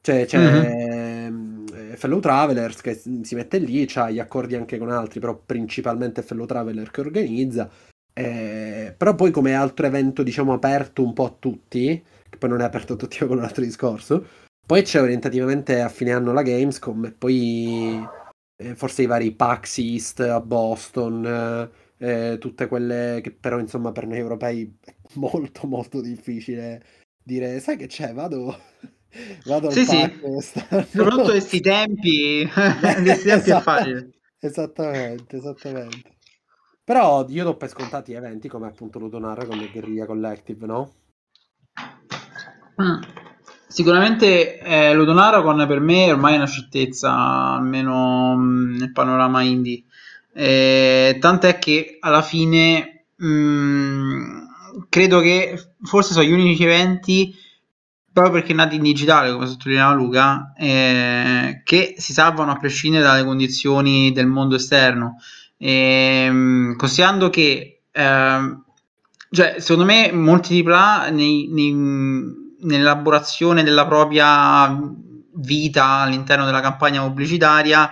Cioè, 0.00 0.24
c'è 0.24 0.38
eh, 0.38 1.96
Fellow 1.96 2.20
Travelers 2.20 2.80
che 2.80 2.94
si 2.94 3.34
mette 3.34 3.58
lì, 3.58 3.84
c'ha 3.86 4.10
gli 4.10 4.20
accordi 4.20 4.54
anche 4.54 4.78
con 4.78 4.90
altri, 4.90 5.18
però 5.18 5.36
principalmente 5.44 6.22
Fellow 6.22 6.46
Traveler 6.46 6.90
che 6.90 7.00
organizza. 7.00 7.68
Eh, 8.12 8.94
però 8.96 9.14
poi 9.14 9.30
come 9.32 9.54
altro 9.54 9.86
evento, 9.86 10.22
diciamo, 10.22 10.52
aperto 10.52 11.02
un 11.02 11.12
po' 11.12 11.24
a 11.24 11.34
tutti, 11.38 12.02
che 12.28 12.38
poi 12.38 12.48
non 12.48 12.60
è 12.60 12.64
aperto 12.64 12.92
a 12.92 12.96
tutti, 12.96 13.18
ma 13.20 13.26
con 13.26 13.38
un 13.38 13.44
altro 13.44 13.64
discorso, 13.64 14.24
poi 14.66 14.82
c'è 14.82 15.00
orientativamente 15.00 15.80
a 15.80 15.88
fine 15.88 16.12
anno 16.12 16.32
la 16.32 16.42
Gamescom 16.42 17.04
e 17.04 17.12
poi 17.12 18.04
eh, 18.56 18.74
forse 18.74 19.02
i 19.02 19.06
vari 19.06 19.32
PAX 19.34 19.78
East 19.78 20.20
a 20.20 20.40
Boston, 20.40 21.70
eh, 21.98 22.32
eh, 22.32 22.38
tutte 22.38 22.66
quelle 22.68 23.20
che 23.22 23.32
però 23.32 23.58
insomma 23.58 23.92
per 23.92 24.06
noi 24.06 24.18
europei 24.18 24.78
è 24.84 24.94
molto 25.14 25.66
molto 25.66 26.00
difficile 26.00 26.84
dire, 27.22 27.60
sai 27.60 27.76
che 27.76 27.86
c'è, 27.86 28.12
vado, 28.14 28.56
vado 29.44 29.68
al 29.68 29.72
Sì, 29.72 29.84
sì. 29.84 29.96
PAX 29.96 30.20
quest'anno." 30.20 30.82
Soprattutto 30.90 31.22
questi 31.24 31.60
tempi, 31.60 32.48
questi 32.80 33.02
tempi 33.04 33.50
è 33.50 33.56
Esatto. 33.56 33.60
facile. 33.60 34.10
Esattamente, 34.38 35.36
esattamente. 35.36 36.14
Però 36.84 37.26
io 37.28 37.44
do 37.44 37.56
per 37.56 37.68
scontati 37.68 38.12
eventi 38.12 38.48
come 38.48 38.68
appunto 38.68 38.98
Ludonarra 38.98 39.44
con 39.46 39.58
il 39.58 39.70
Guerrilla 39.70 40.06
Collective, 40.06 40.66
no? 40.66 40.94
Mm. 42.78 43.00
Sicuramente 43.68 44.58
eh, 44.60 44.94
Ludonaragon 44.94 45.66
per 45.66 45.80
me 45.80 46.10
ormai 46.10 46.34
è 46.34 46.36
una 46.36 46.46
certezza, 46.46 47.12
almeno 47.12 48.36
mh, 48.36 48.76
nel 48.78 48.92
panorama 48.92 49.42
indie. 49.42 49.82
Eh, 50.32 51.16
tant'è 51.20 51.58
che 51.58 51.96
alla 52.00 52.22
fine 52.22 53.06
mh, 53.16 54.46
credo 54.88 55.20
che 55.20 55.72
forse 55.82 56.12
sono 56.12 56.24
gli 56.24 56.32
unici 56.32 56.62
eventi, 56.62 57.34
proprio 58.12 58.34
perché 58.34 58.54
nati 58.54 58.76
in 58.76 58.82
digitale, 58.82 59.32
come 59.32 59.46
sottolineava 59.46 59.94
Luca, 59.94 60.52
eh, 60.56 61.62
che 61.64 61.94
si 61.98 62.12
salvano 62.12 62.52
a 62.52 62.56
prescindere 62.58 63.02
dalle 63.02 63.24
condizioni 63.24 64.12
del 64.12 64.26
mondo 64.26 64.54
esterno. 64.54 65.18
E, 65.58 66.74
considerando 66.76 67.30
che, 67.30 67.82
eh, 67.90 68.56
cioè, 69.30 69.56
secondo 69.58 69.84
me, 69.84 70.12
molti 70.12 70.62
AAA 70.64 71.10
nei, 71.10 71.48
nei, 71.50 71.74
nell'elaborazione 72.60 73.62
della 73.62 73.86
propria 73.86 74.78
vita 75.34 75.84
all'interno 75.84 76.44
della 76.44 76.60
campagna 76.60 77.02
pubblicitaria 77.02 77.90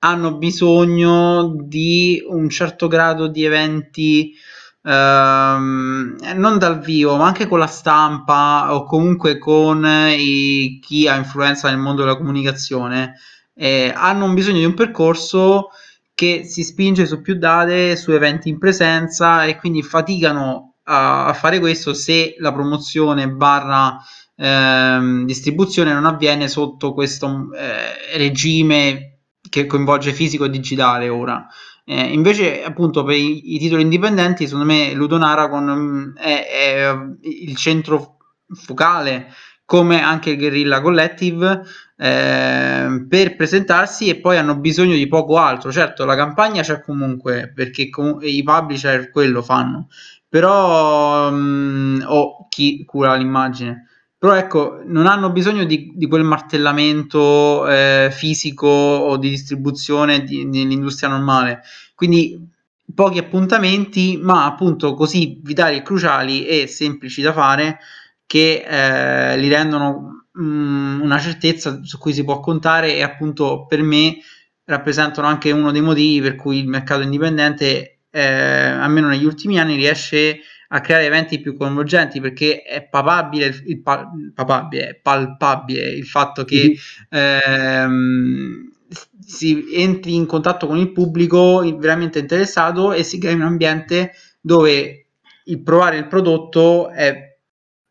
hanno 0.00 0.36
bisogno 0.36 1.56
di 1.62 2.22
un 2.28 2.48
certo 2.50 2.88
grado 2.88 3.26
di 3.26 3.44
eventi 3.44 4.34
ehm, 4.82 6.16
non 6.34 6.58
dal 6.58 6.80
vivo, 6.80 7.16
ma 7.16 7.26
anche 7.26 7.46
con 7.46 7.58
la 7.58 7.66
stampa 7.66 8.74
o 8.74 8.84
comunque 8.84 9.38
con 9.38 9.84
i, 9.84 10.78
chi 10.82 11.08
ha 11.08 11.16
influenza 11.16 11.70
nel 11.70 11.78
mondo 11.78 12.02
della 12.02 12.16
comunicazione. 12.16 13.14
Eh, 13.54 13.92
hanno 13.96 14.30
bisogno 14.34 14.58
di 14.58 14.64
un 14.64 14.74
percorso 14.74 15.70
che 16.14 16.44
si 16.44 16.62
spinge 16.62 17.06
su 17.06 17.20
più 17.22 17.36
date, 17.36 17.96
su 17.96 18.12
eventi 18.12 18.48
in 18.48 18.58
presenza 18.58 19.44
e 19.44 19.56
quindi 19.56 19.82
faticano 19.82 20.73
a, 20.84 21.26
a 21.26 21.32
fare 21.32 21.58
questo 21.58 21.94
se 21.94 22.36
la 22.38 22.52
promozione 22.52 23.28
barra 23.28 23.98
ehm, 24.36 25.24
distribuzione 25.24 25.92
non 25.92 26.06
avviene 26.06 26.48
sotto 26.48 26.92
questo 26.92 27.50
eh, 27.52 28.16
regime 28.18 29.18
che 29.48 29.66
coinvolge 29.66 30.12
fisico 30.12 30.44
e 30.44 30.50
digitale 30.50 31.08
ora. 31.08 31.46
Eh, 31.86 32.12
invece, 32.12 32.64
appunto, 32.64 33.04
per 33.04 33.16
i, 33.16 33.54
i, 33.54 33.58
titoli 33.58 33.82
indipendenti, 33.82 34.46
secondo 34.46 34.66
me 34.66 34.92
Ludonaragon 34.94 35.64
mm, 35.64 36.16
è, 36.16 36.46
è 36.48 36.96
il 37.22 37.54
centro 37.56 38.16
focale 38.54 39.28
come 39.66 40.02
anche 40.02 40.30
il 40.30 40.38
Guerrilla 40.38 40.80
Collective 40.80 41.62
eh, 41.96 43.06
per 43.08 43.36
presentarsi 43.36 44.08
e 44.08 44.20
poi 44.20 44.36
hanno 44.36 44.56
bisogno 44.58 44.94
di 44.94 45.06
poco 45.06 45.38
altro. 45.38 45.72
Certo, 45.72 46.04
la 46.04 46.16
campagna 46.16 46.62
c'è 46.62 46.80
comunque 46.82 47.52
perché 47.54 47.88
com- 47.88 48.18
i 48.22 48.42
publisher 48.42 49.10
quello 49.10 49.42
fanno, 49.42 49.88
però 50.34 51.28
um, 51.28 52.04
o 52.08 52.48
chi 52.48 52.84
cura 52.84 53.14
l'immagine. 53.14 53.86
Però 54.18 54.34
ecco, 54.34 54.80
non 54.84 55.06
hanno 55.06 55.30
bisogno 55.30 55.62
di, 55.62 55.92
di 55.94 56.08
quel 56.08 56.24
martellamento 56.24 57.68
eh, 57.68 58.08
fisico 58.10 58.66
o 58.66 59.16
di 59.16 59.28
distribuzione 59.28 60.24
di, 60.24 60.44
nell'industria 60.44 61.08
normale. 61.08 61.62
Quindi 61.94 62.50
pochi 62.92 63.18
appuntamenti, 63.18 64.18
ma 64.20 64.44
appunto 64.44 64.94
così 64.94 65.38
vitali 65.40 65.76
e 65.76 65.82
cruciali 65.82 66.44
e 66.46 66.66
semplici 66.66 67.22
da 67.22 67.32
fare 67.32 67.78
che 68.26 68.64
eh, 68.66 69.38
li 69.38 69.46
rendono 69.48 70.30
mh, 70.32 70.42
mm, 70.44 71.00
una 71.00 71.20
certezza 71.20 71.78
su 71.84 71.96
cui 71.96 72.12
si 72.12 72.24
può 72.24 72.40
contare 72.40 72.96
e 72.96 73.04
appunto 73.04 73.66
per 73.66 73.82
me 73.82 74.16
rappresentano 74.64 75.28
anche 75.28 75.52
uno 75.52 75.70
dei 75.70 75.80
motivi 75.80 76.20
per 76.22 76.34
cui 76.34 76.58
il 76.58 76.66
mercato 76.66 77.02
indipendente, 77.02 77.93
eh, 78.14 78.22
almeno 78.22 79.08
negli 79.08 79.24
ultimi 79.24 79.58
anni, 79.58 79.74
riesce 79.74 80.38
a 80.68 80.80
creare 80.80 81.06
eventi 81.06 81.40
più 81.40 81.56
coinvolgenti 81.56 82.20
perché 82.20 82.62
è 82.62 82.86
papabile, 82.86 83.46
il, 83.46 83.62
il 83.66 83.82
pa- 83.82 84.08
papabile, 84.32 84.88
è 84.88 84.94
palpabile 84.94 85.88
il 85.88 86.06
fatto 86.06 86.44
che 86.44 86.76
ehm, 87.10 88.70
si 89.18 89.66
entri 89.74 90.14
in 90.14 90.26
contatto 90.26 90.68
con 90.68 90.78
il 90.78 90.92
pubblico 90.92 91.58
veramente 91.76 92.20
interessato 92.20 92.92
e 92.92 93.02
si 93.02 93.18
crei 93.18 93.34
un 93.34 93.42
ambiente 93.42 94.12
dove 94.40 95.06
il 95.46 95.62
provare 95.62 95.98
il 95.98 96.06
prodotto 96.06 96.90
è 96.90 97.36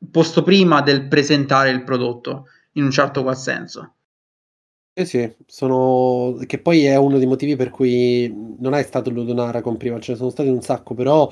posto 0.09 0.41
prima 0.41 0.81
del 0.81 1.09
presentare 1.09 1.69
il 1.69 1.83
prodotto, 1.83 2.45
in 2.73 2.85
un 2.85 2.91
certo 2.91 3.23
qual 3.23 3.37
senso. 3.37 3.95
Eh 4.95 5.05
sì, 5.05 5.35
sono... 5.47 6.37
che 6.45 6.59
poi 6.59 6.85
è 6.85 6.95
uno 6.95 7.17
dei 7.17 7.25
motivi 7.25 7.55
per 7.55 7.69
cui 7.69 8.31
non 8.59 8.75
è 8.75 8.83
stato 8.83 9.09
Ludonara 9.09 9.61
con 9.61 9.75
prima, 9.75 9.99
ce 9.99 10.11
ne 10.11 10.17
sono 10.17 10.29
stati 10.29 10.49
un 10.49 10.61
sacco, 10.61 10.93
però 10.93 11.31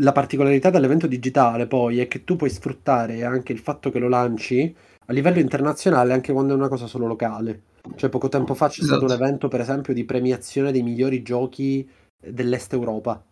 la 0.00 0.12
particolarità 0.12 0.70
dell'evento 0.70 1.06
digitale 1.06 1.66
poi 1.66 1.98
è 1.98 2.08
che 2.08 2.24
tu 2.24 2.36
puoi 2.36 2.50
sfruttare 2.50 3.24
anche 3.24 3.52
il 3.52 3.58
fatto 3.58 3.90
che 3.90 3.98
lo 3.98 4.08
lanci 4.08 4.74
a 5.06 5.12
livello 5.12 5.40
internazionale 5.40 6.12
anche 6.12 6.32
quando 6.32 6.54
è 6.54 6.56
una 6.56 6.68
cosa 6.68 6.86
solo 6.86 7.06
locale. 7.06 7.62
Cioè 7.96 8.10
poco 8.10 8.28
tempo 8.28 8.54
fa 8.54 8.68
c'è 8.68 8.82
esatto. 8.82 8.98
stato 8.98 9.12
un 9.12 9.20
evento 9.20 9.48
per 9.48 9.60
esempio 9.60 9.92
di 9.92 10.04
premiazione 10.04 10.70
dei 10.70 10.82
migliori 10.82 11.22
giochi 11.22 11.88
dell'Est 12.16 12.72
Europa, 12.74 13.22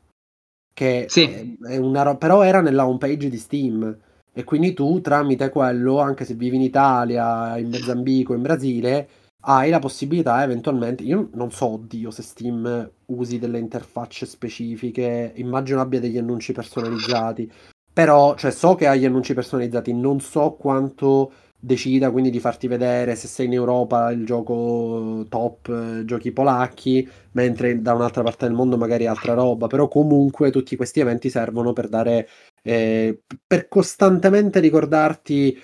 che 0.74 1.06
sì. 1.08 1.56
è 1.62 1.76
una... 1.76 2.16
però 2.16 2.42
era 2.42 2.60
nella 2.60 2.86
homepage 2.86 3.28
di 3.28 3.36
Steam 3.36 3.96
e 4.32 4.44
quindi 4.44 4.72
tu 4.72 5.00
tramite 5.00 5.50
quello, 5.50 6.00
anche 6.00 6.24
se 6.24 6.34
vivi 6.34 6.56
in 6.56 6.62
Italia, 6.62 7.56
in 7.58 7.68
Mozambico, 7.68 8.34
in 8.34 8.42
Brasile, 8.42 9.08
hai 9.42 9.70
la 9.70 9.78
possibilità 9.78 10.42
eventualmente, 10.42 11.02
io 11.04 11.30
non 11.34 11.50
so, 11.50 11.66
oddio, 11.72 12.10
se 12.10 12.22
Steam 12.22 12.90
usi 13.06 13.38
delle 13.38 13.58
interfacce 13.58 14.26
specifiche, 14.26 15.32
immagino 15.36 15.80
abbia 15.80 16.00
degli 16.00 16.18
annunci 16.18 16.52
personalizzati, 16.52 17.50
però, 17.92 18.34
cioè, 18.36 18.50
so 18.50 18.74
che 18.74 18.86
ha 18.86 18.94
gli 18.94 19.04
annunci 19.04 19.34
personalizzati, 19.34 19.92
non 19.92 20.20
so 20.20 20.52
quanto 20.52 21.32
decida 21.60 22.12
quindi 22.12 22.30
di 22.30 22.38
farti 22.38 22.68
vedere 22.68 23.16
se 23.16 23.26
sei 23.26 23.46
in 23.46 23.52
Europa 23.54 24.12
il 24.12 24.24
gioco 24.24 25.26
top, 25.28 26.04
giochi 26.04 26.30
polacchi, 26.32 27.08
mentre 27.32 27.80
da 27.82 27.94
un'altra 27.94 28.22
parte 28.22 28.46
del 28.46 28.54
mondo 28.54 28.76
magari 28.76 29.06
altra 29.06 29.34
roba, 29.34 29.66
però 29.66 29.88
comunque 29.88 30.50
tutti 30.50 30.76
questi 30.76 31.00
eventi 31.00 31.30
servono 31.30 31.72
per 31.72 31.88
dare 31.88 32.28
eh, 32.62 33.22
per 33.46 33.68
costantemente 33.68 34.60
ricordarti 34.60 35.58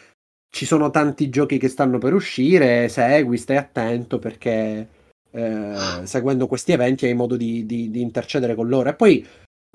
ci 0.55 0.67
sono 0.67 0.89
tanti 0.91 1.31
giochi 1.31 1.59
che 1.59 1.67
stanno 1.67 1.99
per 1.99 2.15
uscire, 2.15 2.89
segui, 2.89 3.39
stai 3.39 3.57
attento 3.57 4.21
perché 4.21 4.89
eh, 5.33 6.01
seguendo 6.05 6.47
questi 6.47 6.71
eventi 6.71 7.07
hai 7.07 7.15
modo 7.15 7.37
di, 7.37 7.67
di, 7.67 7.91
di, 7.91 8.01
intercedere 8.01 8.55
con 8.55 8.69
loro. 8.69 8.89
E 8.89 8.95
poi 8.95 9.27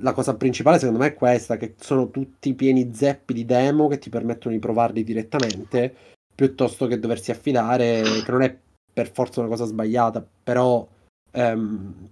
la 0.01 0.13
cosa 0.13 0.37
principale 0.37 0.79
secondo 0.79 1.01
me 1.01 1.07
è 1.07 1.13
questa, 1.13 1.57
che 1.57 1.75
sono 1.77 2.09
tutti 2.11 2.53
pieni 2.53 2.93
zeppi 2.93 3.33
di 3.33 3.43
demo 3.43 3.89
che 3.89 3.97
ti 3.97 4.09
permettono 4.09 4.53
di 4.53 4.61
provarli 4.61 5.03
direttamente, 5.03 5.93
piuttosto 6.33 6.87
che 6.87 6.97
doversi 6.97 7.31
affidare, 7.31 8.01
che 8.23 8.31
non 8.31 8.41
è 8.41 8.57
per 8.93 9.11
forza 9.11 9.41
una 9.41 9.49
cosa 9.49 9.65
sbagliata, 9.65 10.25
però 10.43 10.87
ehm, 11.31 12.09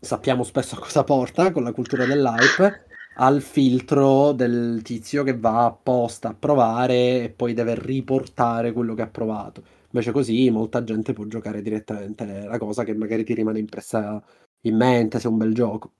sappiamo 0.00 0.42
spesso 0.42 0.74
a 0.74 0.80
cosa 0.80 1.04
porta 1.04 1.52
con 1.52 1.62
la 1.62 1.72
cultura 1.72 2.06
dell'hype 2.06 2.86
al 3.16 3.40
filtro 3.42 4.32
del 4.32 4.80
tizio 4.82 5.22
che 5.22 5.36
va 5.38 5.64
apposta 5.66 6.28
a 6.30 6.34
provare 6.34 7.24
e 7.24 7.30
poi 7.30 7.52
deve 7.54 7.74
riportare 7.76 8.72
quello 8.72 8.94
che 8.94 9.02
ha 9.02 9.08
provato. 9.08 9.62
Invece 9.90 10.10
così 10.12 10.50
molta 10.50 10.82
gente 10.84 11.12
può 11.12 11.24
giocare 11.26 11.62
direttamente 11.62 12.44
la 12.46 12.58
cosa 12.58 12.84
che 12.84 12.94
magari 12.94 13.24
ti 13.24 13.34
rimane 13.34 13.58
impressa 13.60 14.22
in 14.62 14.76
mente 14.76 15.18
se 15.20 15.28
è 15.28 15.30
un 15.30 15.36
bel 15.38 15.54
gioco. 15.54 15.92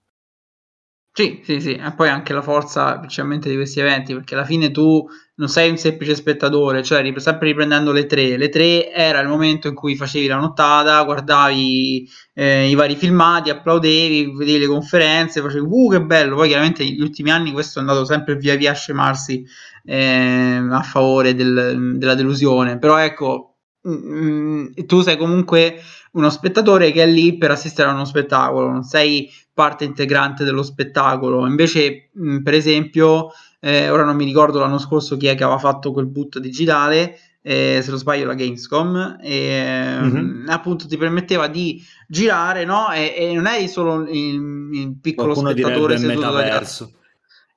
Sì, 1.17 1.43
sì, 1.45 1.61
sì, 1.61 1.75
e 1.77 1.93
poi 1.95 2.09
anche 2.09 2.33
la 2.33 2.43
forza 2.43 2.99
principalmente 2.99 3.49
di 3.49 3.55
questi 3.55 3.79
eventi, 3.79 4.13
perché 4.15 4.35
alla 4.35 4.45
fine 4.45 4.73
tu 4.73 5.07
non 5.37 5.49
sei 5.49 5.71
un 5.71 5.77
semplice 5.77 6.17
spettatore, 6.17 6.83
cioè 6.83 7.05
sempre 7.21 7.47
riprendendo 7.49 7.93
le 7.93 8.07
tre, 8.07 8.37
le 8.37 8.49
tre 8.49 8.91
era 8.93 9.21
il 9.21 9.29
momento 9.29 9.69
in 9.69 9.75
cui 9.77 9.95
facevi 9.95 10.27
la 10.27 10.39
nottata, 10.39 11.01
guardavi 11.05 12.09
eh, 12.35 12.69
i 12.69 12.75
vari 12.75 12.97
filmati, 12.97 13.49
applaudevi, 13.51 14.33
vedevi 14.37 14.59
le 14.59 14.67
conferenze, 14.67 15.41
facevi 15.41 15.65
uh 15.69 15.89
che 15.91 16.03
bello, 16.03 16.35
poi 16.35 16.49
chiaramente 16.49 16.83
negli 16.83 17.01
ultimi 17.01 17.31
anni 17.31 17.53
questo 17.53 17.79
è 17.79 17.83
andato 17.83 18.05
sempre 18.05 18.35
via 18.35 18.57
via 18.57 18.73
a 18.73 18.75
scemarsi 18.75 19.45
eh, 19.85 20.67
a 20.69 20.83
favore 20.83 21.35
del, 21.37 21.97
della 21.97 22.15
delusione, 22.17 22.77
però 22.79 22.97
ecco, 22.99 23.54
tu 23.85 25.03
sei 25.03 25.17
comunque 25.19 25.81
uno 26.13 26.31
spettatore 26.31 26.91
che 26.91 27.03
è 27.03 27.07
lì 27.07 27.37
per 27.37 27.51
assistere 27.51 27.91
a 27.91 27.93
uno 27.93 28.07
spettacolo, 28.07 28.71
non 28.71 28.83
sei 28.83 29.31
parte 29.53 29.85
integrante 29.85 30.45
dello 30.45 30.63
spettacolo. 30.63 31.47
Invece, 31.47 32.09
mh, 32.13 32.39
per 32.39 32.55
esempio, 32.55 33.31
eh, 33.61 33.91
ora 33.91 34.05
non 34.05 34.17
mi 34.17 34.25
ricordo 34.25 34.59
l'anno 34.59 34.79
scorso 34.79 35.17
chi 35.17 35.27
è 35.27 35.35
che 35.35 35.45
aveva 35.45 35.59
fatto 35.59 35.93
quel 35.93 36.07
boot 36.07 36.39
digitale, 36.39 37.19
eh, 37.43 37.81
se 37.83 37.91
non 37.91 37.99
sbaglio 37.99 38.27
la 38.27 38.35
Gamescom, 38.35 39.19
e 39.21 39.99
mm-hmm. 40.01 40.49
appunto 40.49 40.87
ti 40.87 40.97
permetteva 40.97 41.47
di 41.47 41.85
girare, 42.09 42.65
no? 42.65 42.91
E, 42.91 43.15
e 43.17 43.35
non 43.35 43.47
eri 43.47 43.69
solo 43.69 44.09
il, 44.09 44.71
il 44.73 44.97
piccolo 45.01 45.35
Qualcuno 45.35 45.51
spettatore 45.51 45.99
seduto 45.99 46.31
da 46.31 46.43
casa. 46.49 46.89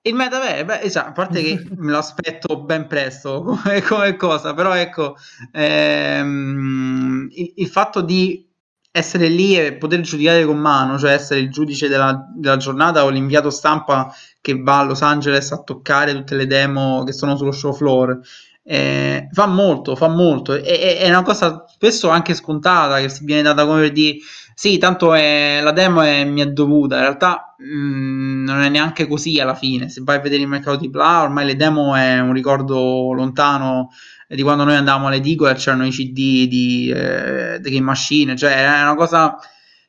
Il 0.08 0.16
metaverso, 0.16 0.64
beh, 0.64 0.82
esatto, 0.82 1.10
a 1.10 1.12
parte 1.12 1.42
che 1.42 1.68
me 1.76 1.92
lo 1.92 1.98
aspetto 1.98 2.62
ben 2.64 2.88
presto 2.88 3.44
come, 3.62 3.82
come 3.82 4.16
cosa, 4.16 4.54
però 4.54 4.74
ecco, 4.74 5.18
ehm, 5.52 7.28
il, 7.32 7.54
il, 7.58 7.68
fatto 7.68 8.02
di 8.02 8.48
essere 8.90 9.28
lì 9.28 9.58
e 9.58 9.74
poter 9.74 10.00
giudicare 10.02 10.46
con 10.46 10.58
mano, 10.58 10.98
cioè 10.98 11.12
essere 11.12 11.42
il 11.42 11.52
giudice 11.52 11.90
della, 11.90 12.26
della, 12.36 12.58
giornata 12.58 13.04
o 13.04 13.10
l'inviato 13.10 13.50
stampa 13.50 14.14
che 14.40 14.58
va 14.62 14.80
a 14.80 14.84
Los 14.84 15.02
Angeles 15.02 15.52
a 15.52 15.62
toccare 15.62 16.14
tutte 16.14 16.36
le 16.36 16.48
demo 16.48 17.04
che 17.04 17.12
sono 17.12 17.36
sullo 17.36 17.52
show 17.52 17.74
floor. 17.74 18.20
eh, 18.64 19.28
fa 19.32 19.46
molto, 19.46 19.96
fa 19.96 20.08
molto. 20.08 20.54
E, 20.54 20.98
è 20.98 21.10
una 21.10 21.22
cosa 21.24 21.66
spesso 21.68 22.10
anche 22.10 22.34
scontata 22.34 23.00
che 23.00 23.10
si 23.10 23.26
viene 23.26 23.42
data 23.42 23.66
come 23.66 23.82
per 23.82 23.92
dire 23.92 24.18
sì, 24.60 24.80
tanto 24.80 25.14
è, 25.14 25.60
la 25.62 25.72
demo 25.72 26.02
è, 26.02 26.26
mi 26.26 26.42
è 26.42 26.48
dovuta. 26.48 26.96
In 26.96 27.02
realtà 27.02 27.54
mh, 27.60 27.64
mm, 27.64 28.44
non 28.44 28.62
è 28.62 28.70
neanche 28.70 29.06
così 29.08 29.40
alla 29.40 29.54
fine. 29.54 29.88
Se 29.88 30.02
vai 30.04 30.16
a 30.18 30.20
vedere 30.20 30.42
il 30.42 30.48
mercato 30.48 30.78
di 30.78 30.90
Pla, 30.90 31.22
ormai 31.22 31.46
le 31.46 31.56
demo 31.56 31.94
è 31.94 32.20
un 32.20 32.34
ricordo 32.34 33.14
lontano 33.14 33.92
di 34.28 34.42
quando 34.42 34.64
noi 34.64 34.74
andavamo 34.76 35.08
alle 35.08 35.18
edicole 35.18 35.54
c'erano 35.54 35.86
i 35.86 35.92
CD 35.92 36.48
di 36.48 36.90
eh, 36.90 37.60
The 37.62 37.70
Game 37.70 37.82
Machine, 37.82 38.36
cioè 38.36 38.56
è 38.56 38.82
una 38.82 38.96
cosa 38.96 39.38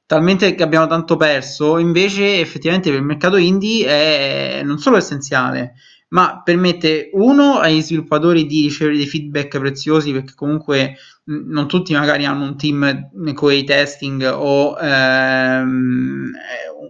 talmente 0.04 0.54
che 0.54 0.62
abbiamo 0.62 0.86
tanto 0.86 1.16
perso. 1.16 1.78
Invece, 1.78 2.38
effettivamente, 2.38 2.90
per 2.90 2.98
il 2.98 3.06
mercato 3.06 3.36
indie 3.36 3.86
è 3.86 4.62
non 4.64 4.76
solo 4.76 4.98
essenziale, 4.98 5.76
ma 6.08 6.42
permette 6.42 7.10
uno 7.12 7.58
agli 7.58 7.82
sviluppatori 7.82 8.46
di 8.46 8.62
ricevere 8.62 8.96
dei 8.96 9.06
feedback 9.06 9.58
preziosi 9.58 10.12
perché 10.12 10.32
comunque 10.34 10.96
mh, 11.24 11.50
non 11.52 11.68
tutti 11.68 11.92
magari 11.92 12.24
hanno 12.24 12.44
un 12.44 12.56
team 12.56 13.34
con 13.34 13.52
i 13.52 13.64
testing 13.64 14.22
o 14.22 14.78
ehm, 14.80 16.30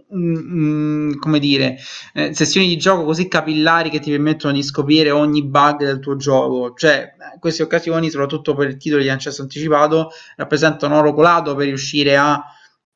um, 0.07 1.17
come 1.17 1.39
dire 1.39 1.77
eh, 2.13 2.33
sessioni 2.33 2.67
di 2.67 2.77
gioco 2.77 3.03
così 3.03 3.27
capillari 3.27 3.89
che 3.89 3.99
ti 3.99 4.11
permettono 4.11 4.53
di 4.53 4.63
scoprire 4.63 5.11
ogni 5.11 5.43
bug 5.43 5.83
del 5.83 5.99
tuo 5.99 6.15
gioco. 6.15 6.73
Cioè 6.75 7.15
queste 7.39 7.63
occasioni 7.63 8.09
soprattutto 8.09 8.55
per 8.55 8.69
il 8.69 8.77
titolo 8.77 9.01
di 9.01 9.09
accesso 9.09 9.41
anticipato 9.41 10.11
rappresentano 10.37 10.97
oro 10.97 11.13
colato 11.13 11.55
per 11.55 11.65
riuscire 11.65 12.15
a 12.15 12.41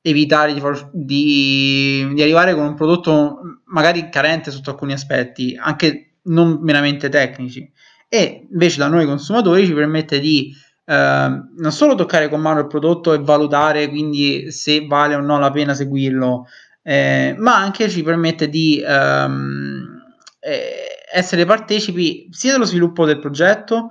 evitare 0.01 0.53
di, 0.53 0.62
di, 0.92 2.13
di 2.13 2.22
arrivare 2.22 2.53
con 2.53 2.65
un 2.65 2.75
prodotto 2.75 3.39
magari 3.65 4.10
carente 4.10 4.51
sotto 4.51 4.70
alcuni 4.70 4.94
aspetti. 4.94 5.58
Anche 5.60 6.12
non 6.24 6.60
meramente 6.62 7.10
tecnici. 7.10 7.70
E 8.08 8.48
invece 8.51 8.77
da 8.77 8.88
noi 8.88 9.06
consumatori 9.06 9.65
ci 9.65 9.74
permette 9.74 10.20
di 10.20 10.53
eh, 10.86 10.94
non 10.94 11.72
solo 11.72 11.96
toccare 11.96 12.30
con 12.30 12.42
mano 12.42 12.60
il 12.60 12.68
prodotto 12.68 13.13
e 13.13 13.20
valutare 13.20 13.88
quindi 13.88 14.51
se 14.51 14.86
vale 14.86 15.15
o 15.15 15.22
no 15.22 15.39
la 15.39 15.51
pena 15.51 15.74
seguirlo, 15.74 16.46
eh, 16.84 17.36
ma 17.38 17.56
anche 17.56 17.89
ci 17.89 18.03
permette 18.03 18.50
di 18.50 18.84
ehm, 18.86 20.01
eh, 20.39 20.74
essere 21.12 21.46
partecipi 21.46 22.27
sia 22.32 22.51
dello 22.51 22.65
sviluppo 22.65 23.06
del 23.06 23.20
progetto, 23.20 23.89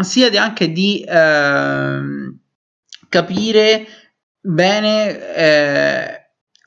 sia 0.00 0.30
anche 0.42 0.72
di 0.72 1.04
ehm, 1.06 2.38
capire 3.08 3.86
bene 4.40 5.34
eh, 5.34 6.17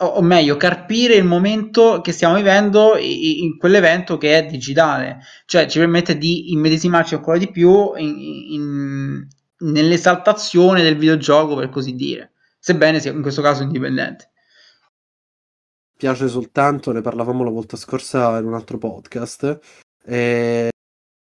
o, 0.01 0.21
meglio, 0.21 0.57
carpire 0.57 1.15
il 1.15 1.23
momento 1.23 2.01
che 2.01 2.11
stiamo 2.11 2.35
vivendo 2.35 2.97
in, 2.97 3.43
in, 3.43 3.57
quell'evento 3.57 4.17
che 4.17 4.37
è 4.37 4.45
digitale, 4.45 5.19
cioè 5.45 5.67
ci 5.67 5.79
permette 5.79 6.17
di 6.17 6.51
immedesimarci 6.51 7.15
ancora 7.15 7.37
di 7.37 7.49
più 7.51 7.93
in, 7.95 8.17
in, 8.49 9.27
nell'esaltazione 9.59 10.81
del 10.81 10.97
videogioco, 10.97 11.55
per 11.55 11.69
così 11.69 11.93
dire, 11.93 12.33
sebbene 12.59 12.99
sia 12.99 13.11
in 13.11 13.21
questo 13.21 13.41
caso 13.41 13.63
indipendente. 13.63 14.31
Piace 15.95 16.27
soltanto, 16.27 16.91
ne 16.91 17.01
parlavamo 17.01 17.43
la 17.43 17.51
volta 17.51 17.77
scorsa 17.77 18.39
in 18.39 18.45
un 18.45 18.55
altro 18.55 18.79
podcast. 18.79 19.59
E 20.03 20.69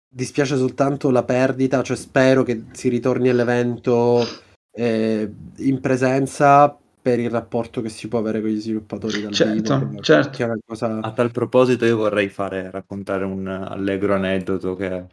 dispiace 0.08 0.56
soltanto 0.56 1.10
la 1.10 1.22
perdita, 1.22 1.82
cioè 1.82 1.96
spero 1.96 2.42
che 2.42 2.64
si 2.72 2.88
ritorni 2.88 3.28
all'evento 3.28 4.26
eh, 4.72 5.30
in 5.56 5.80
presenza 5.80 6.76
per 7.00 7.18
il 7.18 7.30
rapporto 7.30 7.80
che 7.80 7.88
si 7.88 8.08
può 8.08 8.18
avere 8.18 8.40
con 8.40 8.50
gli 8.50 8.60
sviluppatori 8.60 9.22
dal 9.22 9.32
certo, 9.32 9.78
vivo, 9.78 10.02
certo. 10.02 10.58
Cosa... 10.64 11.00
A 11.00 11.12
tal 11.12 11.30
proposito 11.30 11.84
io 11.84 11.96
vorrei 11.96 12.28
fare, 12.28 12.70
raccontare 12.70 13.24
un 13.24 13.46
allegro 13.46 14.14
aneddoto 14.14 14.74
che 14.74 15.06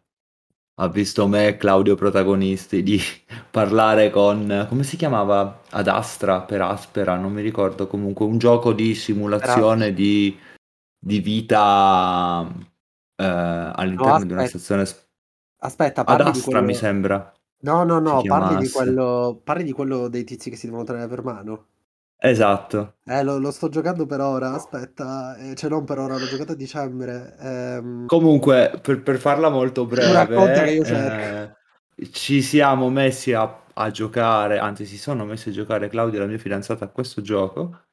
ha 0.80 0.88
visto 0.90 1.28
me 1.28 1.48
e 1.48 1.58
Claudio 1.58 1.96
protagonisti 1.96 2.84
di 2.84 3.00
parlare 3.50 4.10
con, 4.10 4.66
come 4.70 4.84
si 4.84 4.98
chiamava? 4.98 5.62
Ad 5.72 5.88
Astra, 5.88 6.42
per 6.42 6.62
Aspera, 6.62 7.16
non 7.16 7.32
mi 7.32 7.42
ricordo, 7.42 7.88
comunque 7.88 8.26
un 8.26 8.38
gioco 8.38 8.74
di 8.74 8.94
simulazione 8.94 9.94
di, 9.94 10.38
di, 11.00 11.20
vita 11.20 12.48
eh, 13.16 13.24
all'interno 13.24 14.18
no, 14.18 14.26
di 14.26 14.34
una 14.34 14.46
stazione... 14.46 14.86
Aspetta, 15.60 16.06
Ad 16.06 16.22
Astra 16.22 16.52
quello... 16.52 16.66
mi 16.66 16.76
sembra. 16.76 17.32
No, 17.60 17.84
no, 17.84 18.00
no, 18.00 18.22
parli 18.22 18.58
di 18.58 18.70
quello 18.70 19.42
parli 19.44 19.64
di 19.64 19.72
quello 19.72 20.10
dei 20.10 20.24
tizi 20.24 20.52
che 20.52 20.56
si 20.56 20.68
devono 20.68 20.84
tenere 20.84 21.08
per 21.08 21.24
mano? 21.24 21.66
Esatto. 22.20 22.96
Eh, 23.06 23.24
lo, 23.24 23.38
lo 23.38 23.52
sto 23.52 23.70
giocando 23.70 24.06
per 24.06 24.22
ora, 24.22 24.54
aspetta, 24.54 25.38
eh, 25.38 25.56
cioè 25.56 25.70
non 25.70 25.86
per 25.86 26.00
ora, 26.00 26.18
l'ho 26.18 26.26
giocato 26.26 26.54
a 26.54 26.56
dicembre. 26.56 27.36
Ehm... 27.40 28.06
Comunque, 28.08 28.80
per, 28.82 29.02
per, 29.04 29.18
farla 29.18 29.50
molto 29.50 29.86
breve, 29.86 31.54
eh, 31.96 32.10
ci 32.12 32.42
siamo 32.42 32.90
messi 32.90 33.34
a, 33.34 33.64
a 33.74 33.92
giocare, 33.92 34.58
anzi 34.58 34.86
si 34.86 34.98
sono 34.98 35.26
messi 35.26 35.50
a 35.50 35.52
giocare 35.52 35.90
Claudia 35.90 36.18
e 36.18 36.22
la 36.22 36.28
mia 36.28 36.40
fidanzata 36.40 36.86
a 36.86 36.90
questo 36.90 37.22
gioco 37.22 37.87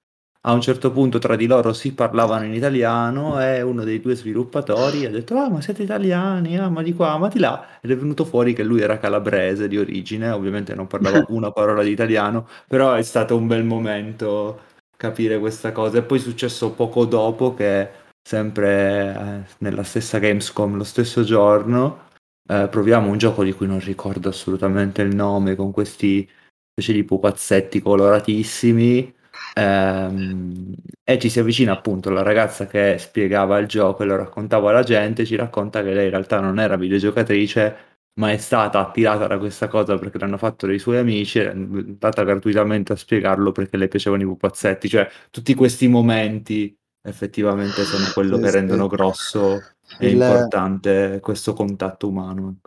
a 0.47 0.53
un 0.53 0.61
certo 0.61 0.91
punto 0.93 1.19
tra 1.19 1.37
di 1.37 1.47
loro 1.47 1.73
si 1.73 1.95
parlavano 1.95 2.45
in 2.45 2.53
italiano 2.53 3.41
e 3.43 3.63
uno 3.63 3.83
dei 3.83 4.01
due 4.01 4.15
sviluppatori 4.15 5.07
ha 5.07 5.11
detto 5.11 5.37
ah 5.37 5.49
ma 5.49 5.61
siete 5.63 5.83
italiani, 5.83 6.59
ah 6.59 6.69
ma 6.69 6.83
di 6.83 6.93
qua, 6.93 7.17
ma 7.17 7.29
di 7.29 7.39
là. 7.39 7.79
Ed 7.81 7.91
è 7.91 7.97
venuto 7.97 8.25
fuori 8.27 8.53
che 8.53 8.63
lui 8.63 8.81
era 8.83 8.99
calabrese 8.99 9.69
di 9.69 9.79
origine, 9.79 10.31
ovviamente 10.31 10.75
non 10.75 10.87
parlava 10.87 11.25
una 11.29 11.51
parola 11.51 11.83
di 11.83 11.91
italiano, 11.91 12.47
però 12.69 12.93
è 12.93 13.03
stato 13.03 13.37
un 13.37 13.47
bel 13.47 13.65
momento 13.65 14.61
capire 14.97 15.39
questa 15.39 15.73
cosa. 15.73 15.99
E 15.99 16.03
poi 16.03 16.19
è 16.19 16.21
successo 16.21 16.73
poco 16.73 17.07
dopo 17.07 17.55
che 17.55 17.91
sempre 18.23 19.45
eh, 19.49 19.55
nella 19.59 19.83
stessa 19.83 20.19
Gamescom 20.19 20.77
lo 20.77 20.85
stesso 20.85 21.25
giorno 21.25 22.11
eh, 22.49 22.69
proviamo 22.71 23.09
un 23.11 23.19
gioco 23.19 23.45
di 23.45 23.53
cui 23.53 23.67
non 23.67 23.81
ricordo 23.81 24.29
assolutamente 24.29 25.03
il 25.03 25.15
nome 25.15 25.55
con 25.57 25.73
questi 25.73 26.29
specie 26.73 26.93
di 26.93 27.05
pupazzetti 27.05 27.81
coloratissimi 27.81 29.15
Ehm, 29.55 30.75
e 31.03 31.19
ci 31.19 31.29
si 31.29 31.39
avvicina 31.39 31.73
appunto 31.73 32.11
la 32.11 32.23
ragazza 32.23 32.67
che 32.67 32.97
spiegava 32.99 33.59
il 33.59 33.67
gioco 33.67 34.03
e 34.03 34.07
lo 34.07 34.17
raccontava 34.17 34.71
alla 34.71 34.83
gente, 34.83 35.25
ci 35.25 35.37
racconta 35.37 35.83
che 35.83 35.93
lei 35.93 36.05
in 36.05 36.11
realtà 36.11 36.41
non 36.41 36.59
era 36.59 36.77
videogiocatrice, 36.77 37.77
ma 38.15 38.31
è 38.31 38.37
stata 38.37 38.81
attirata 38.81 39.27
da 39.27 39.39
questa 39.39 39.69
cosa 39.69 39.99
perché 39.99 40.19
l'hanno 40.19 40.39
fatto 40.39 40.67
dei 40.67 40.79
suoi 40.79 40.99
amici, 40.99 41.41
è 41.41 41.49
andata 41.49 42.23
gratuitamente 42.23 42.93
a 42.93 42.97
spiegarlo 42.97 43.53
perché 43.53 43.77
le 43.77 43.89
piacevano 43.89 44.23
i 44.23 44.27
pupazzetti, 44.27 44.89
cioè 44.89 45.09
tutti 45.31 45.55
questi 45.55 45.89
momenti 45.89 46.75
effettivamente 47.07 47.85
sono 47.85 48.07
quello 48.15 48.39
che 48.39 48.51
rendono 48.51 48.87
grosso 48.87 49.57
e 49.99 50.07
il... 50.09 50.13
importante 50.13 51.19
questo 51.21 51.53
contatto 51.53 52.09
umano. 52.09 52.61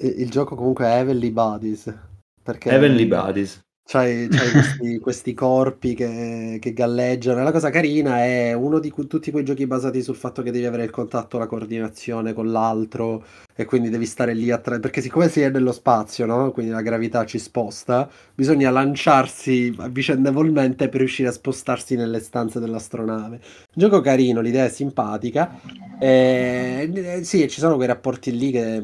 Il, 0.00 0.20
il 0.20 0.30
gioco 0.30 0.54
comunque 0.54 0.84
è 0.84 0.98
Heavenly 0.98 1.30
Bodies. 1.30 1.98
Perché... 2.42 2.70
Heavenly 2.70 3.06
Bodies. 3.06 3.62
C'hai, 3.90 4.28
c'hai 4.30 4.52
questi, 4.52 4.98
questi, 5.00 5.34
corpi 5.34 5.94
che, 5.94 6.58
che, 6.60 6.72
galleggiano. 6.72 7.42
la 7.42 7.50
cosa 7.50 7.70
carina 7.70 8.24
è 8.24 8.52
uno 8.52 8.78
di 8.78 8.88
cu- 8.88 9.08
tutti 9.08 9.32
quei 9.32 9.42
giochi 9.42 9.66
basati 9.66 10.00
sul 10.00 10.14
fatto 10.14 10.42
che 10.42 10.52
devi 10.52 10.64
avere 10.64 10.84
il 10.84 10.90
contatto, 10.90 11.38
la 11.38 11.48
coordinazione 11.48 12.32
con 12.32 12.52
l'altro 12.52 13.24
e 13.52 13.64
quindi 13.64 13.88
devi 13.90 14.06
stare 14.06 14.32
lì 14.32 14.48
a 14.52 14.58
tre. 14.58 14.78
Perché 14.78 15.00
siccome 15.00 15.28
si 15.28 15.40
è 15.40 15.50
nello 15.50 15.72
spazio, 15.72 16.24
no? 16.24 16.52
Quindi 16.52 16.70
la 16.70 16.82
gravità 16.82 17.26
ci 17.26 17.40
sposta, 17.40 18.08
bisogna 18.32 18.70
lanciarsi 18.70 19.74
vicendevolmente 19.90 20.88
per 20.88 21.00
riuscire 21.00 21.28
a 21.28 21.32
spostarsi 21.32 21.96
nelle 21.96 22.20
stanze 22.20 22.60
dell'astronave. 22.60 23.36
Un 23.36 23.72
gioco 23.74 24.00
carino, 24.00 24.40
l'idea 24.40 24.66
è 24.66 24.68
simpatica. 24.68 25.60
E, 25.98 26.88
eh, 26.94 27.24
sì, 27.24 27.48
ci 27.48 27.58
sono 27.58 27.74
quei 27.74 27.88
rapporti 27.88 28.36
lì 28.36 28.52
che 28.52 28.80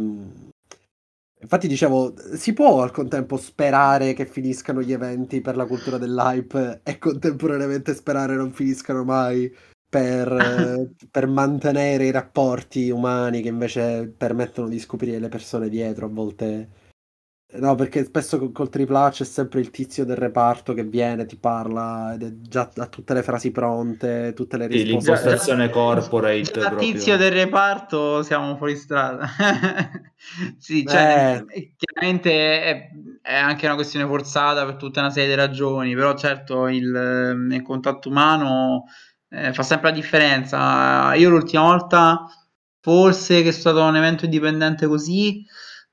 Infatti 1.47 1.69
dicevo, 1.69 2.13
si 2.35 2.53
può 2.53 2.83
al 2.83 2.91
contempo 2.91 3.37
sperare 3.37 4.15
che 4.15 4.27
finiscano 4.27 4.83
gli 4.83 4.93
eventi 4.93 5.41
per 5.41 5.55
la 5.55 5.65
cultura 5.65 5.97
dell'hype 5.97 6.81
e 6.83 6.99
contemporaneamente 6.99 7.95
sperare 7.95 8.35
non 8.35 8.51
finiscano 8.51 9.05
mai 9.05 9.49
per, 9.89 10.27
per, 11.09 11.27
mantenere 11.29 12.07
i 12.07 12.11
rapporti 12.11 12.91
umani 12.91 13.43
che 13.43 13.49
invece 13.49 14.13
permettono 14.17 14.67
di 14.67 14.81
scoprire 14.81 15.21
le 15.21 15.29
persone 15.29 15.69
dietro 15.69 16.07
a 16.07 16.09
volte 16.09 16.69
No, 17.59 17.75
perché 17.75 18.05
spesso 18.05 18.39
col, 18.39 18.53
col 18.53 18.71
AAA 18.71 19.11
c'è 19.11 19.25
sempre 19.25 19.61
il 19.61 19.71
tizio 19.71 20.05
del 20.05 20.17
reparto 20.17 20.75
che 20.75 20.85
viene, 20.85 21.27
ti 21.27 21.37
parla 21.37 22.15
ed 22.15 22.23
è 22.23 22.33
già 22.41 22.71
ha 22.77 22.87
tutte 22.87 23.15
le 23.15 23.23
frasi 23.23 23.51
pronte, 23.51 24.33
tutte 24.35 24.57
le 24.57 24.67
risposte. 24.67 25.11
L'impostazione 25.13 25.71
corporate. 25.71 26.61
Da 26.61 26.75
tizio 26.75 27.17
del 27.17 27.33
reparto 27.33 28.23
siamo 28.23 28.57
fuori 28.57 28.77
strada. 28.77 29.29
sì, 30.59 30.85
cioè, 30.87 31.45
eh. 31.49 31.73
chiaramente 31.77 32.63
è, 32.63 32.91
è, 33.23 33.35
anche 33.35 33.67
una 33.67 33.75
questione 33.75 34.07
forzata 34.07 34.65
per 34.65 34.77
tutta 34.77 35.01
una 35.01 35.11
serie 35.11 35.31
di 35.31 35.35
ragioni, 35.35 35.95
però 35.95 36.15
certo 36.17 36.69
il, 36.69 37.49
il 37.51 37.63
contatto 37.63 38.09
umano 38.09 38.85
eh, 39.29 39.53
fa 39.53 39.63
sempre 39.63 39.91
la 39.91 39.97
differenza. 39.97 41.15
Io 41.15 41.31
l'ultima 41.31 41.63
volta, 41.63 42.27
forse 42.81 43.43
che 43.43 43.49
è 43.49 43.53
stato 43.53 43.83
un 43.83 43.97
evento 43.97 44.25
indipendente 44.25 44.87
così 44.87 45.45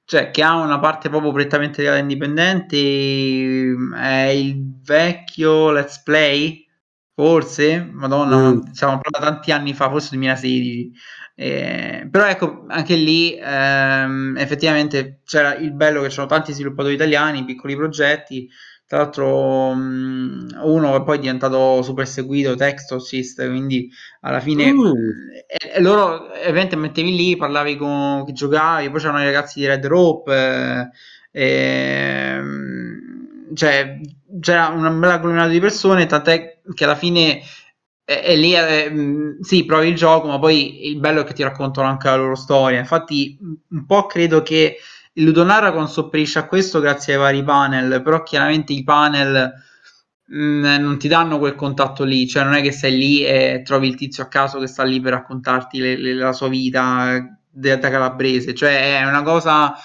cioè 0.06 0.32
che 0.32 0.44
ha 0.44 0.56
una 0.56 0.80
parte 0.80 1.10
proprio 1.10 1.32
prettamente 1.32 1.84
indipendente 1.98 2.78
è 3.96 4.26
il 4.28 4.80
vecchio 4.84 5.72
Let's 5.72 6.02
Play 6.04 6.63
Forse, 7.16 7.88
madonna, 7.92 8.54
mm. 8.54 8.62
stiamo 8.72 9.00
parlando 9.00 9.36
tanti 9.36 9.52
anni 9.52 9.74
fa, 9.76 9.88
forse 9.89 10.10
2016. 10.12 10.92
Eh, 11.36 12.08
però 12.10 12.26
ecco, 12.26 12.66
anche 12.68 12.96
lì 12.96 13.38
ehm, 13.39 14.36
effettivamente 14.38 15.22
c'era 15.24 15.56
il 15.56 15.74
bello 15.74 16.02
che 16.02 16.08
c'erano 16.08 16.28
tanti 16.28 16.54
sviluppatori 16.54 16.96
italiani, 16.96 17.46
piccoli 17.46 17.76
progetti. 17.76 18.50
Tra 18.93 19.01
l'altro, 19.01 19.73
mm, 19.73 20.49
uno 20.65 20.95
è 20.95 21.01
poi 21.01 21.17
diventato 21.17 21.82
super 21.82 22.08
seguito, 22.08 22.53
Textosist, 22.53 23.43
quindi 23.47 23.89
alla 24.21 24.39
fine 24.39 24.71
mm. 24.71 24.86
e, 25.47 25.71
e 25.77 25.82
loro 25.82 26.27
ovviamente 26.32 26.75
mettevi 26.75 27.15
lì, 27.15 27.36
parlavi 27.36 27.75
con 27.75 28.23
chi 28.23 28.34
giocavi, 28.34 28.91
poi 28.91 28.99
c'erano 28.99 29.21
i 29.21 29.25
ragazzi 29.25 29.60
di 29.60 29.65
Red 29.65 29.84
Rope. 29.88 30.91
Eh, 31.32 31.41
eh, 31.41 32.41
cioè 33.56 33.99
c'era 34.39 34.67
una 34.67 34.91
bella 34.91 35.19
comunità 35.19 35.47
di 35.47 35.60
persone, 35.60 36.06
tant'è 36.06 36.60
che 36.71 36.84
alla 36.84 36.95
fine 36.95 37.41
è 38.06 38.36
lì, 38.36 38.51
è, 38.51 38.91
mh, 38.91 39.39
sì, 39.41 39.65
provi 39.65 39.88
il 39.88 39.95
gioco, 39.95 40.27
ma 40.27 40.38
poi 40.38 40.86
il 40.88 40.99
bello 40.99 41.21
è 41.21 41.23
che 41.23 41.34
ti 41.34 41.41
raccontano 41.41 41.88
anche 41.88 42.10
la 42.10 42.15
loro 42.15 42.36
storia. 42.36 42.77
Infatti, 42.77 43.39
un 43.69 43.86
po' 43.88 44.06
credo 44.06 44.43
che 44.43 44.77
il 45.13 45.26
Ludonarra 45.26 45.86
sopperisce 45.86 46.39
a 46.39 46.47
questo 46.47 46.80
grazie 46.80 47.13
ai 47.13 47.19
vari 47.19 47.43
panel, 47.43 48.02
però 48.02 48.23
chiaramente 48.23 48.73
i 48.73 48.84
panel 48.84 49.54
mh, 50.26 50.78
non 50.80 50.97
ti 50.97 51.08
danno 51.08 51.38
quel 51.38 51.56
contatto 51.56 52.04
lì, 52.04 52.28
cioè 52.28 52.43
non 52.43 52.54
è 52.54 52.62
che 52.62 52.71
sei 52.71 52.97
lì 52.97 53.26
e 53.26 53.62
trovi 53.63 53.88
il 53.88 53.95
tizio 53.95 54.23
a 54.23 54.28
caso 54.28 54.60
che 54.60 54.67
sta 54.67 54.84
lì 54.84 54.99
per 54.99 55.13
raccontarti 55.13 55.80
le, 55.80 55.97
le, 55.97 56.13
la 56.13 56.34
sua 56.34 56.47
vita 56.47 57.38
da 57.49 57.78
calabrese, 57.78 58.56
cioè 58.56 58.99
è 58.99 59.06
una 59.06 59.21
cosa 59.21 59.76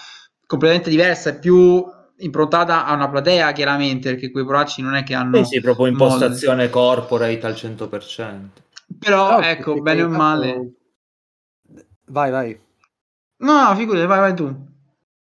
completamente 0.47 0.89
diversa, 0.89 1.31
è 1.31 1.39
più 1.39 1.85
improntata 2.21 2.87
a 2.87 2.95
una 2.95 3.09
platea 3.09 3.53
chiaramente 3.53 4.11
perché 4.11 4.31
quei 4.31 4.45
poracci 4.45 4.83
non 4.83 4.95
è 4.95 5.03
che 5.05 5.15
hanno 5.15 5.45
sì, 5.45 5.55
sì 5.55 5.61
proprio 5.61 5.87
impostazione 5.87 6.57
molle. 6.57 6.71
corporate 6.71 7.47
al 7.47 7.53
100% 7.53 8.39
però 8.99 9.37
oh, 9.37 9.43
ecco 9.43 9.81
bene 9.81 10.03
o 10.03 10.09
male. 10.09 10.73
vai 12.07 12.31
vai. 12.31 12.61
No 13.37 13.69
no 13.69 13.77
figurati 13.77 14.07
vai 14.07 14.19
vai 14.19 14.35
tu 14.35 14.68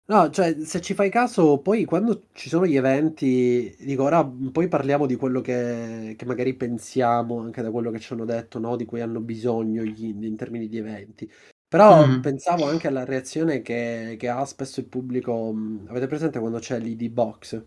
no 0.06 0.30
cioè 0.30 0.56
se 0.60 0.80
ci 0.80 0.94
fai 0.94 1.10
caso 1.10 1.58
poi 1.58 1.84
quando 1.84 2.24
ci 2.32 2.48
sono 2.48 2.66
gli 2.66 2.76
eventi 2.76 3.74
dico 3.80 4.04
ora 4.04 4.24
poi 4.24 4.68
parliamo 4.68 5.06
di 5.06 5.16
quello 5.16 5.40
che, 5.40 6.14
che 6.16 6.24
magari 6.24 6.54
pensiamo 6.54 7.40
anche 7.40 7.62
da 7.62 7.70
quello 7.70 7.90
che 7.90 7.98
ci 7.98 8.12
hanno 8.12 8.24
detto 8.24 8.58
no? 8.58 8.76
di 8.76 8.84
cui 8.84 9.00
hanno 9.00 9.20
bisogno 9.20 9.82
gli 9.82 10.04
indie 10.04 10.28
in 10.28 10.36
termini 10.36 10.68
di 10.68 10.78
eventi 10.78 11.30
però 11.68 12.06
mm. 12.06 12.20
pensavo 12.20 12.66
anche 12.66 12.86
alla 12.86 13.04
reazione 13.04 13.60
che, 13.60 14.16
che, 14.18 14.28
ha 14.28 14.44
spesso 14.44 14.78
il 14.80 14.86
pubblico. 14.86 15.52
Avete 15.88 16.06
presente 16.06 16.38
quando 16.38 16.58
c'è 16.58 16.78
l'ID 16.78 17.08
box? 17.10 17.60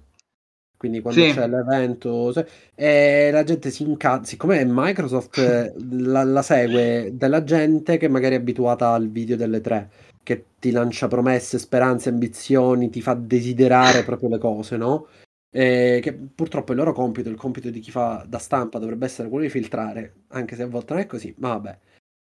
Quindi 0.77 1.01
quando 1.01 1.21
sì. 1.21 1.33
c'è 1.33 1.45
l'evento 1.45 2.33
e 2.73 3.29
la 3.33 3.43
gente 3.43 3.69
si 3.69 3.83
incazza, 3.83 4.23
siccome 4.23 4.63
Microsoft 4.65 5.73
la, 5.91 6.23
la, 6.23 6.41
segue 6.41 7.11
della 7.15 7.43
gente 7.43 7.97
che 7.97 8.07
magari 8.07 8.35
è 8.35 8.37
abituata 8.37 8.91
al 8.91 9.09
video 9.09 9.35
delle 9.35 9.59
tre, 9.59 9.89
che 10.23 10.45
ti 10.59 10.71
lancia 10.71 11.07
promesse, 11.07 11.59
speranze, 11.59 12.09
ambizioni, 12.09 12.89
ti 12.89 13.01
fa 13.01 13.13
desiderare 13.13 14.03
proprio 14.03 14.29
le 14.29 14.37
cose, 14.37 14.77
no? 14.77 15.07
E 15.51 15.99
che 16.01 16.13
purtroppo 16.13 16.71
il 16.73 16.77
loro 16.77 16.93
compito, 16.93 17.29
il 17.29 17.35
compito 17.35 17.69
di 17.69 17.79
chi 17.79 17.91
fa 17.91 18.23
da 18.27 18.37
stampa 18.37 18.77
dovrebbe 18.77 19.05
essere 19.05 19.29
quello 19.29 19.45
di 19.45 19.49
filtrare, 19.49 20.23
anche 20.29 20.55
se 20.55 20.63
a 20.63 20.67
volte 20.67 20.93
non 20.93 21.01
è 21.01 21.05
così, 21.05 21.33
ma 21.37 21.49
vabbè. 21.49 21.79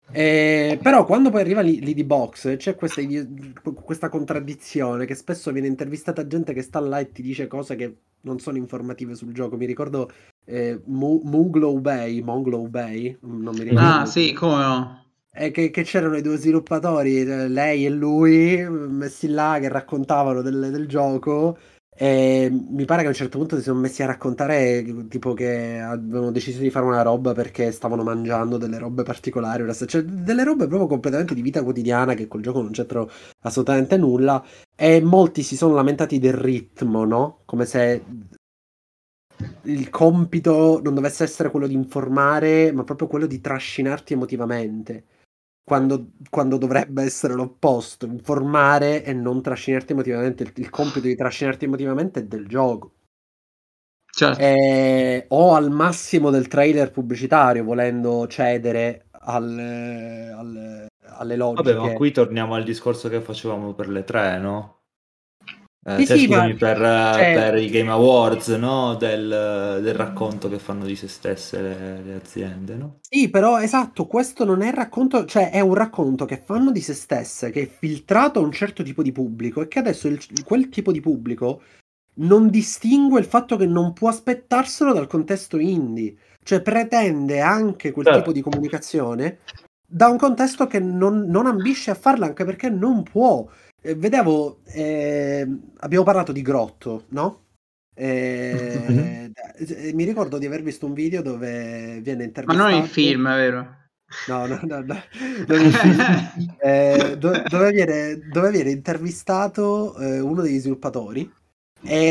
Eh, 0.09 0.79
però 0.81 1.03
quando 1.05 1.29
poi 1.29 1.41
arriva 1.41 1.61
di 1.61 2.03
box 2.05 2.55
c'è 2.55 2.75
questa, 2.75 3.01
questa, 3.83 4.07
contraddizione 4.07 5.05
che 5.05 5.15
spesso 5.15 5.51
viene 5.51 5.67
intervistata 5.67 6.25
gente 6.25 6.53
che 6.53 6.61
sta 6.61 6.79
là 6.79 6.99
e 6.99 7.11
ti 7.11 7.21
dice 7.21 7.47
cose 7.47 7.75
che 7.75 7.97
non 8.21 8.39
sono 8.39 8.57
informative 8.57 9.15
sul 9.15 9.33
gioco. 9.33 9.57
Mi 9.57 9.65
ricordo 9.65 10.09
eh, 10.45 10.79
Munglow 10.85 11.79
Bay, 11.79 12.21
Monglow 12.21 12.67
Bay, 12.67 13.17
non 13.21 13.53
mi 13.53 13.63
ricordo. 13.63 13.81
Ah 13.81 14.05
sì, 14.05 14.31
come 14.31 14.55
no? 14.55 15.06
Eh, 15.39 15.51
che, 15.51 15.69
che, 15.69 15.83
c'erano 15.83 16.17
i 16.17 16.21
due 16.23 16.37
sviluppatori, 16.37 17.19
eh, 17.21 17.47
lei 17.47 17.85
e 17.85 17.89
lui, 17.89 18.67
messi 18.67 19.27
là 19.27 19.57
che 19.61 19.69
raccontavano 19.69 20.41
del, 20.41 20.71
del 20.71 20.87
gioco. 20.87 21.57
E 21.95 22.49
mi 22.51 22.85
pare 22.85 23.01
che 23.01 23.07
a 23.07 23.09
un 23.09 23.15
certo 23.15 23.37
punto 23.37 23.55
si 23.57 23.63
sono 23.63 23.79
messi 23.79 24.01
a 24.03 24.07
raccontare 24.07 24.83
tipo 25.07 25.33
che 25.33 25.79
avevano 25.79 26.31
deciso 26.31 26.59
di 26.59 26.69
fare 26.71 26.85
una 26.85 27.01
roba 27.03 27.33
perché 27.33 27.71
stavano 27.71 28.03
mangiando 28.03 28.57
delle 28.57 28.77
robe 28.79 29.03
particolari, 29.03 29.63
cioè 29.87 30.03
delle 30.03 30.43
robe 30.43 30.67
proprio 30.67 30.87
completamente 30.87 31.33
di 31.35 31.41
vita 31.41 31.63
quotidiana 31.63 32.13
che 32.13 32.27
col 32.27 32.41
gioco 32.41 32.61
non 32.61 32.71
c'entrano 32.71 33.07
assolutamente 33.41 33.97
nulla. 33.97 34.43
E 34.75 35.01
molti 35.01 35.43
si 35.43 35.55
sono 35.55 35.75
lamentati 35.75 36.19
del 36.19 36.33
ritmo, 36.33 37.05
no? 37.05 37.41
Come 37.45 37.65
se 37.65 38.03
il 39.63 39.89
compito 39.89 40.79
non 40.83 40.95
dovesse 40.95 41.23
essere 41.23 41.51
quello 41.51 41.67
di 41.67 41.73
informare, 41.73 42.71
ma 42.71 42.83
proprio 42.83 43.07
quello 43.07 43.27
di 43.27 43.39
trascinarti 43.39 44.13
emotivamente 44.13 45.03
quando, 45.67 46.11
quando, 46.29 46.57
dovrebbe 46.57 47.03
essere 47.03 47.33
l'opposto, 47.33 48.05
informare 48.05 49.03
e 49.03 49.11
non 49.11 49.41
trascinarti 49.41 49.91
emotivamente. 49.91 50.43
Il, 50.43 50.53
il 50.55 50.69
compito 50.69 51.07
di 51.07 51.15
trascinarti 51.15 51.65
emotivamente 51.65 52.21
è 52.21 52.23
del 52.23 52.47
gioco. 52.47 52.93
Certo. 54.09 54.39
E, 54.39 55.25
o 55.27 55.55
al 55.55 55.69
massimo 55.69 56.29
del 56.29 56.47
trailer 56.47 56.91
pubblicitario, 56.91 57.65
volendo 57.65 58.27
cedere 58.27 59.07
al, 59.11 59.59
al, 59.59 60.87
alle 61.01 61.35
logiche. 61.35 61.73
Vabbè, 61.73 61.89
ma 61.89 61.93
qui 61.95 62.11
torniamo 62.11 62.55
al 62.55 62.63
discorso 62.63 63.09
che 63.09 63.19
facevamo 63.19 63.73
per 63.73 63.89
le 63.89 64.05
tre, 64.05 64.39
no? 64.39 64.76
Eh, 65.89 66.05
sì, 66.05 66.17
sì, 66.17 66.27
ma... 66.27 66.43
per, 66.53 66.77
cioè... 66.77 67.33
per, 67.33 67.57
i 67.59 67.69
Game 67.69 67.89
Awards, 67.89 68.49
no? 68.49 68.95
del, 68.95 69.79
del, 69.81 69.93
racconto 69.93 70.49
che 70.49 70.59
fanno 70.59 70.83
di 70.83 70.97
se 70.97 71.07
stesse 71.07 71.61
le, 71.61 72.01
le, 72.03 72.15
aziende, 72.15 72.75
no? 72.75 72.97
Sì, 72.99 73.29
però 73.29 73.61
esatto, 73.61 74.05
questo 74.05 74.43
non 74.43 74.61
è 74.61 74.73
racconto, 74.73 75.23
cioè 75.23 75.49
è 75.49 75.61
un 75.61 75.75
racconto 75.75 76.25
che 76.25 76.41
fanno 76.43 76.71
di 76.71 76.81
se 76.81 76.93
stesse, 76.93 77.51
che 77.51 77.61
è 77.61 77.67
filtrato 77.69 78.39
a 78.39 78.43
un 78.43 78.51
certo 78.51 78.83
tipo 78.83 79.01
di 79.01 79.13
pubblico 79.13 79.61
e 79.61 79.69
che 79.69 79.79
adesso 79.79 80.09
il, 80.09 80.21
quel 80.43 80.67
tipo 80.67 80.91
di 80.91 80.99
pubblico 80.99 81.61
non 82.15 82.49
distingue 82.49 83.21
il 83.21 83.25
fatto 83.25 83.55
che 83.55 83.65
non 83.65 83.93
può 83.93 84.09
aspettarselo 84.09 84.91
dal 84.91 85.07
contesto 85.07 85.57
indie, 85.57 86.17
cioè 86.43 86.61
pretende 86.61 87.39
anche 87.39 87.93
quel 87.93 88.07
certo. 88.07 88.19
tipo 88.19 88.33
di 88.33 88.41
comunicazione 88.41 89.39
da 89.89 90.09
un 90.09 90.17
contesto 90.17 90.67
che 90.67 90.81
non, 90.81 91.27
non 91.29 91.45
ambisce 91.45 91.91
a 91.91 91.95
farla 91.95 92.25
anche 92.25 92.43
perché 92.43 92.69
non 92.69 93.03
può 93.03 93.47
eh, 93.81 93.95
vedevo, 93.95 94.61
eh, 94.65 95.47
abbiamo 95.77 96.03
parlato 96.03 96.31
di 96.31 96.41
Grotto, 96.41 97.05
no? 97.09 97.45
Eh, 97.93 98.85
mm-hmm. 98.89 99.95
Mi 99.95 100.03
ricordo 100.03 100.37
di 100.37 100.45
aver 100.45 100.61
visto 100.61 100.85
un 100.85 100.93
video 100.93 101.21
dove 101.21 101.99
viene 102.01 102.23
intervistato. 102.25 102.69
Ma 102.69 102.75
non 102.75 102.83
il 102.83 102.87
film, 102.87 103.23
vero? 103.23 103.75
No, 104.27 104.45
no, 104.45 104.59
no, 104.63 104.81
no. 104.81 105.01
Dove, 105.45 105.71
eh, 106.59 107.17
dove, 107.17 107.43
dove, 107.49 107.71
viene, 107.71 108.19
dove, 108.31 108.51
viene, 108.51 108.71
intervistato 108.71 109.97
eh, 109.97 110.19
uno 110.19 110.41
degli 110.41 110.59
sviluppatori 110.59 111.29
e 111.81 112.09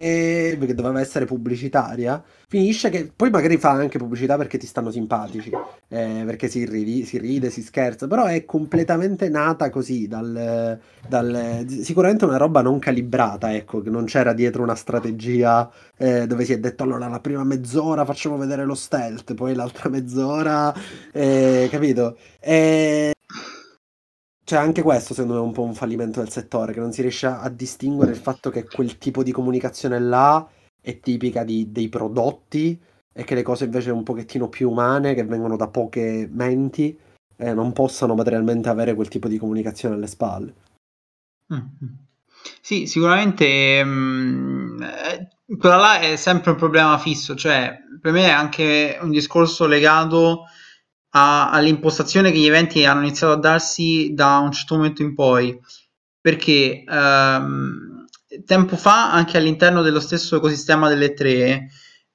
perché 0.00 0.72
doveva 0.72 0.98
essere 0.98 1.26
pubblicitaria, 1.26 2.22
finisce 2.48 2.88
che 2.88 3.12
poi 3.14 3.28
magari 3.28 3.58
fa 3.58 3.72
anche 3.72 3.98
pubblicità 3.98 4.38
perché 4.38 4.56
ti 4.56 4.66
stanno 4.66 4.90
simpatici, 4.90 5.50
eh, 5.88 6.22
perché 6.24 6.48
si, 6.48 6.64
ride, 6.64 7.04
si, 7.04 7.18
ride, 7.18 7.50
si 7.50 7.60
scherza, 7.60 8.06
però 8.06 8.24
è 8.24 8.46
completamente 8.46 9.28
nata 9.28 9.68
così, 9.68 10.08
dal, 10.08 10.80
dal, 11.06 11.66
sicuramente 11.82 12.24
una 12.24 12.38
roba 12.38 12.62
non 12.62 12.78
calibrata, 12.78 13.54
ecco, 13.54 13.82
che 13.82 13.90
non 13.90 14.06
c'era 14.06 14.32
dietro 14.32 14.62
una 14.62 14.74
strategia 14.74 15.70
eh, 15.98 16.26
dove 16.26 16.46
si 16.46 16.54
è 16.54 16.58
detto 16.58 16.82
allora 16.82 17.06
la 17.06 17.20
prima 17.20 17.44
mezz'ora 17.44 18.06
facciamo 18.06 18.38
vedere 18.38 18.64
lo 18.64 18.74
stealth, 18.74 19.34
poi 19.34 19.54
l'altra 19.54 19.90
mezz'ora, 19.90 20.72
eh, 21.12 21.68
capito? 21.70 22.16
E 22.40 23.12
cioè, 24.50 24.58
anche 24.58 24.82
questo 24.82 25.14
secondo 25.14 25.36
me 25.36 25.44
è 25.44 25.44
un 25.44 25.52
po' 25.52 25.62
un 25.62 25.74
fallimento 25.74 26.18
del 26.18 26.28
settore, 26.28 26.72
che 26.72 26.80
non 26.80 26.90
si 26.90 27.02
riesce 27.02 27.26
a 27.26 27.48
distinguere 27.50 28.10
il 28.10 28.16
fatto 28.16 28.50
che 28.50 28.64
quel 28.64 28.98
tipo 28.98 29.22
di 29.22 29.30
comunicazione 29.30 30.00
là 30.00 30.44
è 30.80 30.98
tipica 30.98 31.44
di, 31.44 31.70
dei 31.70 31.88
prodotti 31.88 32.76
e 33.12 33.22
che 33.22 33.36
le 33.36 33.42
cose 33.42 33.66
invece 33.66 33.92
un 33.92 34.02
pochettino 34.02 34.48
più 34.48 34.68
umane, 34.68 35.14
che 35.14 35.22
vengono 35.22 35.56
da 35.56 35.68
poche 35.68 36.28
menti, 36.28 36.98
eh, 37.36 37.54
non 37.54 37.72
possano 37.72 38.16
materialmente 38.16 38.68
avere 38.68 38.96
quel 38.96 39.06
tipo 39.06 39.28
di 39.28 39.38
comunicazione 39.38 39.94
alle 39.94 40.08
spalle. 40.08 40.54
Mm-hmm. 41.54 41.92
Sì, 42.60 42.88
sicuramente 42.88 43.84
mh, 43.84 43.88
mm, 43.88 44.82
eh, 44.82 45.28
quella 45.58 45.76
là 45.76 46.00
è 46.00 46.16
sempre 46.16 46.50
un 46.50 46.56
problema 46.56 46.98
fisso, 46.98 47.36
cioè 47.36 47.78
per 48.00 48.10
me 48.10 48.26
è 48.26 48.30
anche 48.30 48.98
un 49.00 49.10
discorso 49.10 49.68
legato 49.68 50.46
a, 51.10 51.50
all'impostazione 51.50 52.30
che 52.30 52.38
gli 52.38 52.46
eventi 52.46 52.84
hanno 52.84 53.02
iniziato 53.02 53.34
a 53.34 53.38
darsi 53.38 54.12
da 54.14 54.38
un 54.38 54.52
certo 54.52 54.76
momento 54.76 55.02
in 55.02 55.14
poi, 55.14 55.58
perché 56.20 56.84
ehm, 56.86 58.04
tempo 58.44 58.76
fa 58.76 59.12
anche 59.12 59.36
all'interno 59.36 59.82
dello 59.82 60.00
stesso 60.00 60.36
ecosistema 60.36 60.88
delle 60.88 61.14
tre 61.14 61.68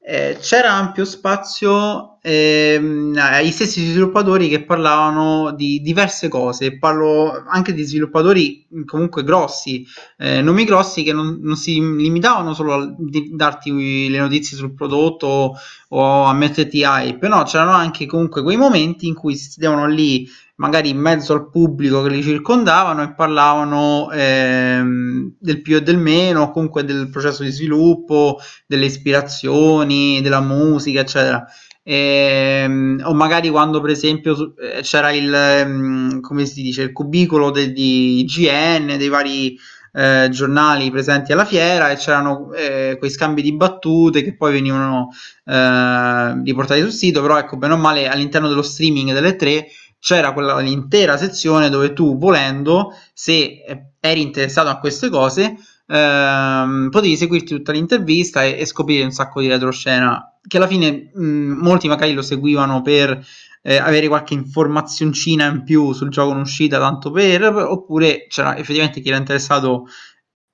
eh, 0.08 0.38
c'era 0.39 0.72
ampio 0.72 1.04
spazio 1.04 2.20
ehm, 2.22 3.15
agli 3.18 3.50
stessi 3.50 3.84
sviluppatori 3.84 4.50
che 4.50 4.63
parlavano 4.63 5.52
di 5.52 5.82
diverse 5.82 6.28
cose. 6.28 6.78
Parlo 6.78 7.44
anche 7.48 7.74
di 7.74 7.82
sviluppatori 7.82 8.68
comunque 8.86 9.24
grossi, 9.24 9.84
eh, 10.20 10.41
nomi 10.44 10.63
grossi 10.63 11.02
che 11.02 11.12
non, 11.12 11.39
non, 11.41 11.56
si 11.56 11.80
limitavano 11.80 12.54
solo 12.54 12.74
a 12.74 12.96
darti 13.32 14.10
le 14.10 14.20
notizie 14.20 14.56
sul 14.56 14.76
prodotto 14.76 15.56
o 15.89 16.24
a 16.24 16.34
metterti 16.34 16.84
hype, 16.84 17.28
no, 17.28 17.41
c'erano 17.44 17.72
anche 17.72 18.06
comunque 18.06 18.44
quei 18.44 18.58
momenti 18.58 19.08
in 19.08 19.15
cui 19.15 19.36
si 19.36 19.50
sedevano 19.50 19.88
lì 19.88 20.28
magari 20.56 20.89
in 20.89 20.98
mezzo 20.98 21.34
al 21.34 21.50
pubblico 21.50 22.02
che 22.02 22.10
li 22.10 22.22
circondavano 22.22 23.04
e 23.04 23.13
parlavano 23.13 24.10
ehm, 24.12 25.36
del 25.39 25.62
più 25.62 25.76
e 25.78 25.82
del 25.82 25.98
meno, 25.98 26.52
comunque 26.52 26.84
del 26.86 27.10
processo 27.10 27.44
di 27.44 27.52
sviluppo, 27.52 28.39
delle 28.65 28.86
ispirazioni, 28.86 30.22
della 30.22 30.41
musica, 30.41 31.02
eccetera. 31.02 31.46
Ehm, 31.88 33.02
o 33.04 33.13
magari 33.13 33.50
quando 33.50 33.80
per 33.80 33.91
esempio 33.91 34.56
eh, 34.58 34.82
c'era 34.82 35.12
il 35.12 35.32
ehm, 35.32 36.20
come 36.20 36.46
si 36.46 36.63
dice 36.63 36.82
il 36.82 36.91
cubicolo 36.91 37.52
de, 37.52 37.72
di 37.72 38.22
IGN 38.22 38.96
dei 38.98 39.08
vari 39.08 39.56
eh, 39.94 40.28
giornali 40.32 40.89
presenti 40.89 41.32
alla 41.32 41.46
fiera 41.46 41.91
e 41.91 41.96
c'erano 41.96 42.52
eh, 42.54 42.96
quei 42.98 43.12
scambi 43.12 43.44
di 43.44 43.54
battute 43.56 44.24
che 44.24 44.36
poi 44.36 44.54
venivano 44.54 45.10
eh, 45.46 46.41
riportati 46.44 46.82
sul 46.82 46.91
sito 46.91 47.22
però 47.22 47.38
ecco 47.38 47.56
bene 47.56 47.74
o 47.74 47.78
male 47.78 48.08
all'interno 48.08 48.48
dello 48.48 48.63
streaming 48.63 49.13
delle 49.13 49.36
tre 49.36 49.68
c'era 50.06 50.34
quella 50.34 50.60
l'intera 50.60 51.18
sezione 51.18 51.70
dove 51.70 51.91
tu 51.91 52.20
volendo 52.20 52.94
se 53.12 53.89
eri 54.00 54.22
interessato 54.22 54.70
a 54.70 54.78
queste 54.78 55.10
cose 55.10 55.56
ehm, 55.88 56.89
potevi 56.91 57.18
seguirti 57.18 57.56
tutta 57.56 57.72
l'intervista 57.72 58.44
e, 58.44 58.60
e, 58.60 58.65
scoprire 58.68 59.04
un 59.04 59.10
sacco 59.10 59.41
di 59.41 59.48
retroscena 59.48 60.38
che 60.48 60.58
alla 60.58 60.68
fine 60.68 61.10
mh, 61.12 61.24
molti 61.60 61.88
magari 61.88 62.13
lo 62.13 62.22
seguivano 62.22 62.84
per 62.84 63.20
eh, 63.63 63.78
avere 63.78 64.08
qualche 64.08 64.36
informazioncina 64.36 65.48
in 65.48 65.63
più 65.63 65.91
sul 65.91 66.10
gioco 66.10 66.34
in 66.34 66.41
uscita 66.41 66.78
tanto 66.78 67.10
per 67.10 67.44
oppure 67.44 68.28
c'era 68.30 68.56
effettivamente 68.58 69.02
chi 69.02 69.08
era 69.08 69.18
interessato 69.18 69.88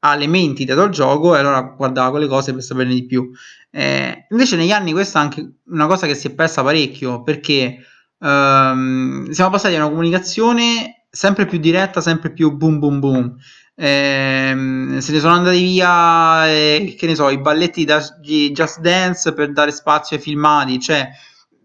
alle 0.03 0.27
menti 0.27 0.63
dietro 0.63 0.85
al 0.85 0.91
gioco 0.91 1.35
e 1.35 1.39
allora 1.39 1.61
guardava 1.61 2.09
quelle 2.09 2.27
cose 2.27 2.53
per 2.53 2.63
saperne 2.63 2.93
di 2.93 3.05
più. 3.05 3.29
Eh, 3.69 4.27
invece 4.29 4.55
negli 4.55 4.71
anni 4.71 4.93
questa 4.93 5.19
è 5.19 5.23
anche 5.23 5.55
una 5.65 5.87
cosa 5.87 6.07
che 6.07 6.15
si 6.15 6.27
è 6.27 6.33
persa 6.33 6.63
parecchio 6.63 7.21
perché 7.21 7.85
Um, 8.21 9.31
siamo 9.31 9.49
passati 9.49 9.73
a 9.73 9.79
una 9.79 9.89
comunicazione 9.89 11.05
sempre 11.09 11.45
più 11.45 11.57
diretta, 11.57 12.01
sempre 12.01 12.31
più 12.31 12.55
boom 12.55 12.77
boom 12.79 12.99
boom. 12.99 13.35
Ehm, 13.75 14.99
se 14.99 15.11
ne 15.11 15.19
sono 15.19 15.33
andati 15.33 15.61
via, 15.61 16.47
eh, 16.47 16.95
che 16.97 17.07
ne 17.07 17.15
so, 17.15 17.29
i 17.29 17.39
balletti 17.39 17.85
di 18.21 18.51
Just 18.51 18.79
Dance 18.79 19.33
per 19.33 19.51
dare 19.51 19.71
spazio 19.71 20.17
ai 20.17 20.21
filmati. 20.21 20.79
Cioè, 20.79 21.09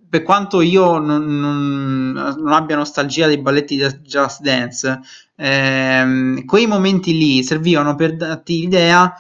per 0.09 0.23
quanto 0.23 0.63
io 0.63 0.99
non, 0.99 1.25
non, 1.39 2.13
non 2.13 2.53
abbia 2.53 2.77
nostalgia 2.77 3.27
dei 3.27 3.39
balletti 3.39 3.77
di 3.77 3.87
Just 4.03 4.41
Dance, 4.41 5.01
ehm, 5.37 6.45
quei 6.47 6.67
momenti 6.67 7.13
lì 7.13 7.43
servivano 7.43 7.95
per 7.95 8.17
darti 8.17 8.61
l'idea 8.61 9.13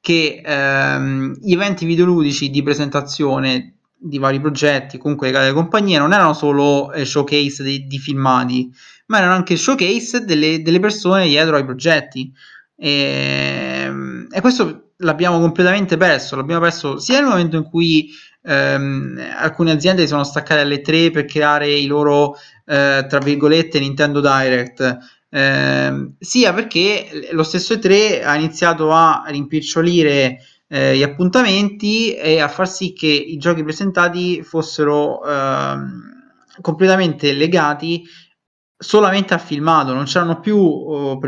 che 0.00 0.42
ehm, 0.44 1.36
gli 1.40 1.52
eventi 1.52 1.86
videoludici 1.86 2.50
di 2.50 2.62
presentazione 2.62 3.76
di 4.02 4.18
vari 4.18 4.40
progetti, 4.40 4.98
comunque 4.98 5.30
le 5.30 5.52
compagnie, 5.52 5.98
non 5.98 6.12
erano 6.12 6.32
solo 6.34 6.92
eh, 6.92 7.04
showcase 7.04 7.62
di, 7.62 7.86
di, 7.86 7.98
filmati, 7.98 8.70
ma 9.06 9.18
erano 9.18 9.34
anche 9.34 9.56
showcase 9.56 10.24
delle, 10.24 10.62
delle 10.62 10.80
persone 10.80 11.28
dietro 11.28 11.56
ai 11.56 11.64
progetti. 11.64 12.32
E, 12.76 13.92
e, 14.30 14.40
questo 14.40 14.92
l'abbiamo 14.98 15.38
completamente 15.38 15.96
perso. 15.96 16.36
L'abbiamo 16.36 16.62
perso 16.62 16.98
sia 16.98 17.20
nel 17.20 17.28
momento 17.28 17.56
in 17.56 17.64
cui 17.64 18.10
ehm, 18.42 19.20
alcune 19.36 19.70
aziende 19.70 20.02
si 20.02 20.08
sono 20.08 20.24
staccate 20.24 20.62
alle 20.62 20.80
tre 20.80 21.10
per 21.10 21.24
creare 21.24 21.70
i 21.70 21.86
loro, 21.86 22.34
eh, 22.66 23.06
tra 23.08 23.18
virgolette, 23.18 23.78
Nintendo 23.78 24.20
Direct. 24.20 24.98
Eh, 25.30 26.10
sia 26.18 26.52
perché 26.52 27.28
lo 27.30 27.42
stesso 27.42 27.74
E3 27.74 28.22
ha 28.24 28.36
iniziato 28.36 28.92
a 28.92 29.24
rimpicciolire 29.28 30.38
eh, 30.74 30.96
gli 30.96 31.02
appuntamenti 31.02 32.14
e 32.14 32.40
a 32.40 32.48
far 32.48 32.66
sì 32.66 32.94
che 32.94 33.06
i 33.06 33.36
giochi 33.36 33.62
presentati 33.62 34.42
fossero 34.42 35.22
eh, 35.22 35.76
completamente 36.62 37.34
legati 37.34 38.02
solamente 38.78 39.34
al 39.34 39.40
filmato, 39.40 39.92
non 39.92 40.04
c'erano 40.04 40.40
più 40.40 40.56
oh, 40.56 41.20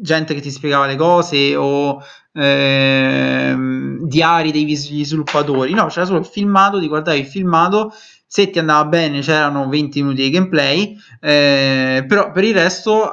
gente 0.00 0.34
che 0.34 0.42
ti 0.42 0.50
spiegava 0.50 0.86
le 0.86 0.96
cose 0.96 1.56
o 1.56 1.98
eh, 2.32 3.56
diari 4.02 4.52
degli 4.52 4.76
sviluppatori, 4.76 5.72
no, 5.72 5.86
c'era 5.86 6.04
solo 6.04 6.18
il 6.18 6.26
filmato, 6.26 6.78
ti 6.78 6.86
guardavi 6.86 7.20
il 7.20 7.26
filmato, 7.26 7.94
se 8.26 8.50
ti 8.50 8.58
andava 8.58 8.84
bene 8.84 9.20
c'erano 9.20 9.66
20 9.66 10.02
minuti 10.02 10.22
di 10.24 10.30
gameplay, 10.30 10.94
eh, 11.20 12.04
però 12.06 12.32
per 12.32 12.44
il 12.44 12.52
resto 12.54 13.10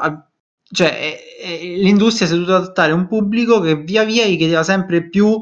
cioè, 0.70 1.18
l'industria 1.62 2.28
si 2.28 2.34
è 2.34 2.36
dovuta 2.36 2.58
adattare 2.58 2.92
a 2.92 2.96
un 2.96 3.08
pubblico 3.08 3.62
che 3.62 3.78
via 3.78 4.04
via 4.04 4.26
gli 4.26 4.38
chiedeva 4.38 4.64
sempre 4.64 5.08
più 5.08 5.42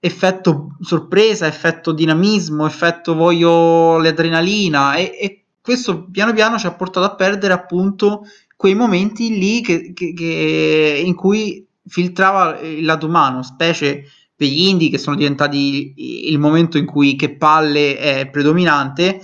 effetto 0.00 0.76
sorpresa, 0.80 1.46
effetto 1.46 1.92
dinamismo, 1.92 2.66
effetto 2.66 3.14
voglio 3.14 3.98
l'adrenalina 3.98 4.94
e, 4.94 5.16
e, 5.20 5.44
questo 5.60 6.08
piano 6.10 6.32
piano 6.32 6.58
ci 6.58 6.66
ha 6.66 6.72
portato 6.72 7.04
a 7.04 7.14
perdere 7.14 7.52
appunto 7.52 8.22
quei 8.56 8.74
momenti 8.74 9.38
lì 9.38 9.60
che, 9.60 9.92
che, 9.92 10.14
che 10.14 11.02
in 11.04 11.14
cui 11.14 11.64
filtrava 11.86 12.58
il 12.60 12.84
lato 12.84 13.06
umano, 13.06 13.42
specie 13.42 14.04
per 14.34 14.48
gli 14.48 14.68
indie 14.68 14.88
che 14.88 14.96
sono 14.96 15.16
diventati 15.16 16.30
il 16.30 16.38
momento 16.38 16.78
in 16.78 16.86
cui 16.86 17.14
che 17.14 17.36
palle 17.36 17.98
è 17.98 18.28
predominante 18.30 19.22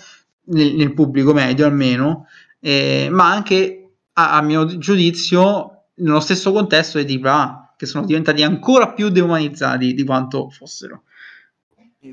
nel, 0.49 0.75
nel 0.75 0.93
pubblico 0.93 1.33
medio 1.33 1.65
almeno, 1.65 2.27
eh, 2.61 3.09
ma 3.11 3.31
anche 3.31 3.93
a, 4.13 4.37
a, 4.37 4.43
mio 4.43 4.77
giudizio 4.77 5.85
nello 5.95 6.21
stesso 6.21 6.53
contesto 6.53 7.03
di 7.03 7.21
AAA 7.23 7.66
che 7.77 7.87
sono 7.87 8.07
diventati 8.07 8.43
ancora 8.43 8.93
più 8.93 9.09
deumanizzati 9.11 9.95
di 9.95 10.05
quanto 10.05 10.49
fossero. 10.51 11.05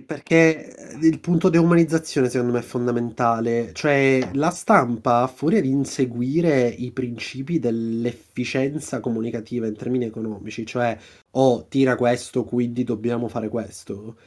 Perché 0.05 0.97
il 1.01 1.19
punto 1.19 1.49
deumanizzazione 1.49 2.27
secondo 2.27 2.53
me 2.53 2.59
è 2.59 2.63
fondamentale, 2.63 3.71
cioè 3.73 4.31
la 4.33 4.49
stampa 4.49 5.21
a 5.21 5.27
furia 5.27 5.61
di 5.61 5.69
inseguire 5.69 6.67
i 6.67 6.91
principi 6.91 7.59
dell'efficienza 7.59 8.99
comunicativa 8.99 9.67
in 9.67 9.75
termini 9.75 10.05
economici, 10.05 10.65
cioè 10.65 10.97
oh 11.31 11.67
tira 11.67 11.95
questo 11.95 12.43
quindi 12.43 12.83
dobbiamo 12.83 13.27
fare 13.27 13.49
questo, 13.49 14.17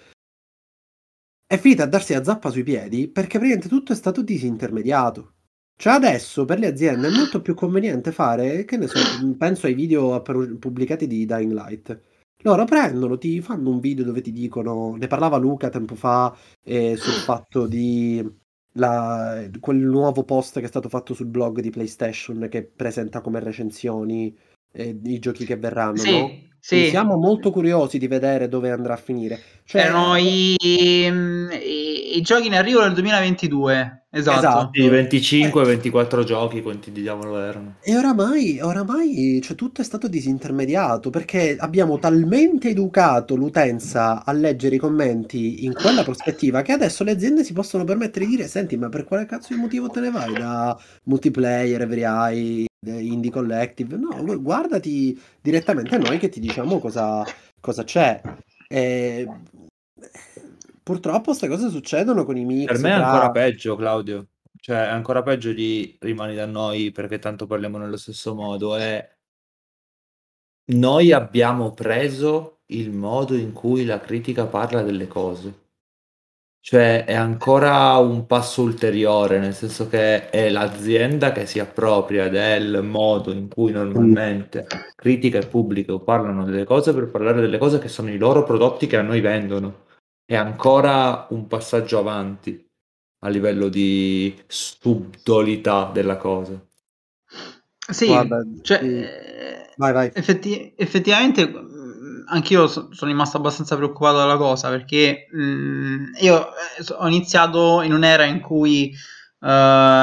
è 1.48 1.58
finita 1.58 1.84
a 1.84 1.86
darsi 1.86 2.12
la 2.12 2.24
zappa 2.24 2.50
sui 2.50 2.62
piedi 2.64 3.08
perché 3.08 3.38
praticamente 3.38 3.68
tutto 3.68 3.92
è 3.92 3.96
stato 3.96 4.22
disintermediato. 4.22 5.35
Cioè 5.78 5.92
adesso 5.92 6.44
per 6.44 6.58
le 6.58 6.68
aziende 6.68 7.08
è 7.08 7.10
molto 7.10 7.42
più 7.42 7.54
conveniente 7.54 8.10
fare, 8.10 8.64
che 8.64 8.76
ne 8.78 8.86
so, 8.86 8.98
penso 9.36 9.66
ai 9.66 9.74
video 9.74 10.22
pubblicati 10.22 11.06
di 11.06 11.26
Dying 11.26 11.52
Light. 11.52 12.00
Loro 12.42 12.64
prendono, 12.64 13.18
ti 13.18 13.40
fanno 13.40 13.70
un 13.70 13.80
video 13.80 14.04
dove 14.04 14.20
ti 14.20 14.32
dicono, 14.32 14.96
ne 14.96 15.06
parlava 15.06 15.36
Luca 15.36 15.68
tempo 15.68 15.94
fa 15.94 16.34
eh, 16.64 16.96
sul 16.96 17.12
fatto 17.12 17.66
di 17.66 18.24
la, 18.72 19.48
quel 19.60 19.78
nuovo 19.78 20.22
post 20.22 20.58
che 20.58 20.66
è 20.66 20.68
stato 20.68 20.88
fatto 20.88 21.14
sul 21.14 21.26
blog 21.26 21.60
di 21.60 21.70
PlayStation 21.70 22.46
che 22.50 22.64
presenta 22.64 23.20
come 23.20 23.40
recensioni 23.40 24.36
eh, 24.72 24.98
i 25.04 25.18
giochi 25.18 25.44
che 25.44 25.56
verranno, 25.56 25.96
sì, 25.96 26.10
no? 26.18 26.30
Sì. 26.58 26.88
Siamo 26.88 27.16
molto 27.16 27.50
curiosi 27.50 27.96
di 27.96 28.08
vedere 28.08 28.48
dove 28.48 28.70
andrà 28.70 28.94
a 28.94 28.98
finire. 28.98 29.40
Cioè, 29.64 29.82
Erano 29.82 30.16
i, 30.16 30.56
i, 30.58 32.16
i, 32.16 32.20
giochi 32.22 32.48
in 32.48 32.54
arrivo 32.54 32.80
nel 32.80 32.92
2022. 32.92 34.05
Esatto. 34.16 34.38
esatto. 34.38 34.70
Sì, 34.72 34.88
25-24 34.88 36.20
eh. 36.20 36.24
giochi, 36.24 36.62
quanti 36.62 36.90
diavolo 36.90 37.38
erano. 37.38 37.74
E 37.82 37.96
oramai, 37.96 38.58
oramai 38.60 39.40
cioè, 39.42 39.54
tutto 39.54 39.82
è 39.82 39.84
stato 39.84 40.08
disintermediato 40.08 41.10
perché 41.10 41.56
abbiamo 41.58 41.98
talmente 41.98 42.70
educato 42.70 43.36
l'utenza 43.36 44.24
a 44.24 44.32
leggere 44.32 44.76
i 44.76 44.78
commenti 44.78 45.64
in 45.64 45.74
quella 45.74 46.02
prospettiva 46.02 46.62
che 46.62 46.72
adesso 46.72 47.04
le 47.04 47.10
aziende 47.10 47.44
si 47.44 47.52
possono 47.52 47.84
permettere 47.84 48.24
di 48.24 48.36
dire: 48.36 48.48
Senti, 48.48 48.76
ma 48.78 48.88
per 48.88 49.04
quale 49.04 49.26
cazzo 49.26 49.54
di 49.54 49.60
motivo 49.60 49.88
te 49.88 50.00
ne 50.00 50.10
vai 50.10 50.32
da 50.32 50.78
multiplayer, 51.04 51.82
every 51.82 52.02
eye, 52.02 52.66
indie 52.86 53.30
collective? 53.30 53.96
No, 53.96 54.40
guardati 54.40 55.20
direttamente 55.42 55.94
a 55.94 55.98
noi 55.98 56.18
che 56.18 56.30
ti 56.30 56.40
diciamo 56.40 56.78
cosa, 56.78 57.22
cosa 57.60 57.84
c'è. 57.84 58.20
E... 58.66 59.28
Purtroppo 60.86 61.24
queste 61.24 61.48
cose 61.48 61.68
succedono 61.68 62.24
con 62.24 62.36
i 62.36 62.44
mix. 62.44 62.66
Per 62.66 62.78
me 62.78 62.90
è 62.90 62.92
ancora 62.92 63.32
peggio, 63.32 63.74
Claudio. 63.74 64.28
Cioè, 64.56 64.84
è 64.84 64.90
ancora 64.90 65.20
peggio 65.24 65.52
di 65.52 65.96
rimani 65.98 66.36
da 66.36 66.46
noi 66.46 66.92
perché 66.92 67.18
tanto 67.18 67.48
parliamo 67.48 67.76
nello 67.76 67.96
stesso 67.96 68.36
modo. 68.36 68.76
E 68.76 69.16
noi 70.66 71.10
abbiamo 71.10 71.72
preso 71.72 72.60
il 72.66 72.92
modo 72.92 73.34
in 73.34 73.52
cui 73.52 73.84
la 73.84 73.98
critica 73.98 74.46
parla 74.46 74.82
delle 74.82 75.08
cose. 75.08 75.70
Cioè 76.60 77.04
è 77.04 77.14
ancora 77.14 77.96
un 77.96 78.24
passo 78.26 78.62
ulteriore, 78.62 79.40
nel 79.40 79.54
senso 79.54 79.88
che 79.88 80.30
è 80.30 80.48
l'azienda 80.50 81.32
che 81.32 81.46
si 81.46 81.58
appropria 81.58 82.28
del 82.28 82.84
modo 82.84 83.32
in 83.32 83.48
cui 83.48 83.72
normalmente 83.72 84.68
critica 84.94 85.38
e 85.38 85.46
pubblico 85.48 85.98
parlano 85.98 86.44
delle 86.44 86.64
cose 86.64 86.94
per 86.94 87.10
parlare 87.10 87.40
delle 87.40 87.58
cose 87.58 87.80
che 87.80 87.88
sono 87.88 88.10
i 88.10 88.18
loro 88.18 88.44
prodotti 88.44 88.86
che 88.86 88.96
a 88.96 89.02
noi 89.02 89.20
vendono. 89.20 89.85
È 90.26 90.34
ancora 90.34 91.28
un 91.30 91.46
passaggio 91.46 91.98
avanti 91.98 92.62
a 93.20 93.28
livello 93.28 93.68
di 93.68 94.36
subdolità 94.46 95.90
della 95.92 96.16
cosa. 96.16 96.60
Sì, 97.88 98.06
Guarda, 98.06 98.42
cioè, 98.62 98.78
sì. 98.80 99.00
Eh, 99.00 99.70
vai, 99.76 99.92
vai. 99.92 100.10
Effetti, 100.12 100.74
effettivamente 100.76 101.50
anch'io 102.28 102.66
so, 102.66 102.88
sono 102.92 103.10
rimasto 103.10 103.36
abbastanza 103.36 103.76
preoccupato 103.76 104.16
dalla 104.16 104.36
cosa 104.36 104.68
perché 104.68 105.28
mh, 105.30 105.40
mm, 105.40 106.04
io 106.20 106.48
eh, 106.48 106.94
ho 106.96 107.06
iniziato 107.06 107.82
in 107.82 107.92
un'era 107.92 108.24
in 108.24 108.40
cui 108.40 108.92
uh, 109.40 109.46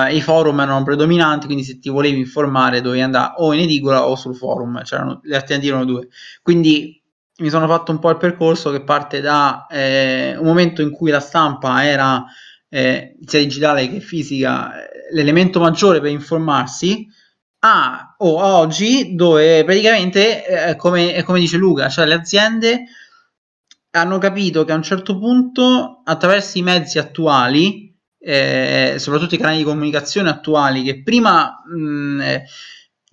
i 0.10 0.22
forum 0.22 0.60
erano 0.62 0.84
predominanti, 0.84 1.46
quindi 1.46 1.66
se 1.66 1.80
ti 1.80 1.90
volevi 1.90 2.20
informare 2.20 2.82
dovevi 2.82 3.02
andare 3.02 3.34
o 3.38 3.54
in 3.54 3.60
edicola 3.60 4.08
o 4.08 4.16
sul 4.16 4.36
forum, 4.36 4.82
c'erano 4.84 5.20
le 5.24 5.36
alternative 5.36 5.74
erano 5.74 5.86
due. 5.86 6.08
Quindi 6.42 7.03
mi 7.44 7.50
sono 7.50 7.68
fatto 7.68 7.92
un 7.92 8.00
po' 8.00 8.10
il 8.10 8.18
percorso 8.18 8.72
che 8.72 8.84
parte 8.84 9.20
da 9.20 9.68
eh, 9.70 10.34
un 10.38 10.46
momento 10.46 10.82
in 10.82 10.92
cui 10.92 11.12
la 11.12 11.20
stampa 11.20 11.84
era 11.86 12.24
eh, 12.70 13.18
sia 13.26 13.40
digitale 13.40 13.90
che 13.90 14.00
fisica 14.00 14.72
l'elemento 15.12 15.60
maggiore 15.60 16.00
per 16.00 16.10
informarsi 16.10 17.06
a 17.60 18.16
o 18.18 18.42
oggi 18.42 19.14
dove 19.16 19.66
praticamente 19.66 20.70
eh, 20.70 20.76
come, 20.78 21.22
come 21.24 21.40
dice 21.42 21.58
Luca 21.58 21.90
cioè 21.90 22.06
le 22.06 22.14
aziende 22.14 22.84
hanno 23.92 24.18
capito 24.20 24.64
che 24.64 24.72
a 24.72 24.76
un 24.76 24.84
certo 24.84 25.20
punto 25.20 26.02
attraverso 26.06 26.58
i 26.58 26.62
mezzi 26.62 26.98
attuali 26.98 27.94
eh, 28.20 28.96
soprattutto 29.00 29.36
i 29.36 29.38
canali 29.38 29.58
di 29.58 29.64
comunicazione 29.66 30.30
attuali 30.30 30.82
che 30.82 31.04
prima 31.04 31.62
mh, 31.66 32.22
eh, 32.22 32.44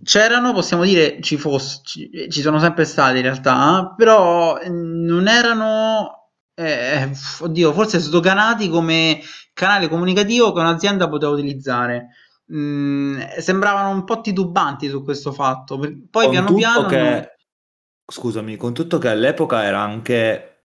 c'erano, 0.03 0.53
possiamo 0.53 0.85
dire, 0.85 1.21
ci, 1.21 1.37
fosse, 1.37 1.81
ci, 1.85 2.11
ci, 2.31 2.41
sono 2.41 2.59
sempre 2.59 2.85
stati 2.85 3.17
in 3.17 3.23
realtà, 3.23 3.95
però 3.97 4.59
non 4.67 5.29
erano, 5.29 6.31
eh, 6.55 7.11
oddio, 7.41 7.73
forse 7.73 7.99
sdoganati 7.99 8.69
come 8.69 9.21
canale 9.53 9.89
comunicativo 9.89 10.53
che 10.53 10.61
un'azienda 10.61 11.09
poteva 11.09 11.33
utilizzare. 11.33 12.09
Mm, 12.53 13.21
sembravano 13.39 13.91
un 13.91 14.05
po' 14.05 14.21
titubanti 14.21 14.89
su 14.89 15.05
questo 15.05 15.33
fatto. 15.33 15.79
Poi 15.79 16.25
con 16.25 16.31
piano 16.31 16.55
piano... 16.55 16.87
Che, 16.87 17.37
scusami, 18.07 18.57
con 18.57 18.73
tutto 18.73 18.99
che 18.99 19.09
all'epoca 19.09 19.65
era 19.65 19.81
anche, 19.81 20.65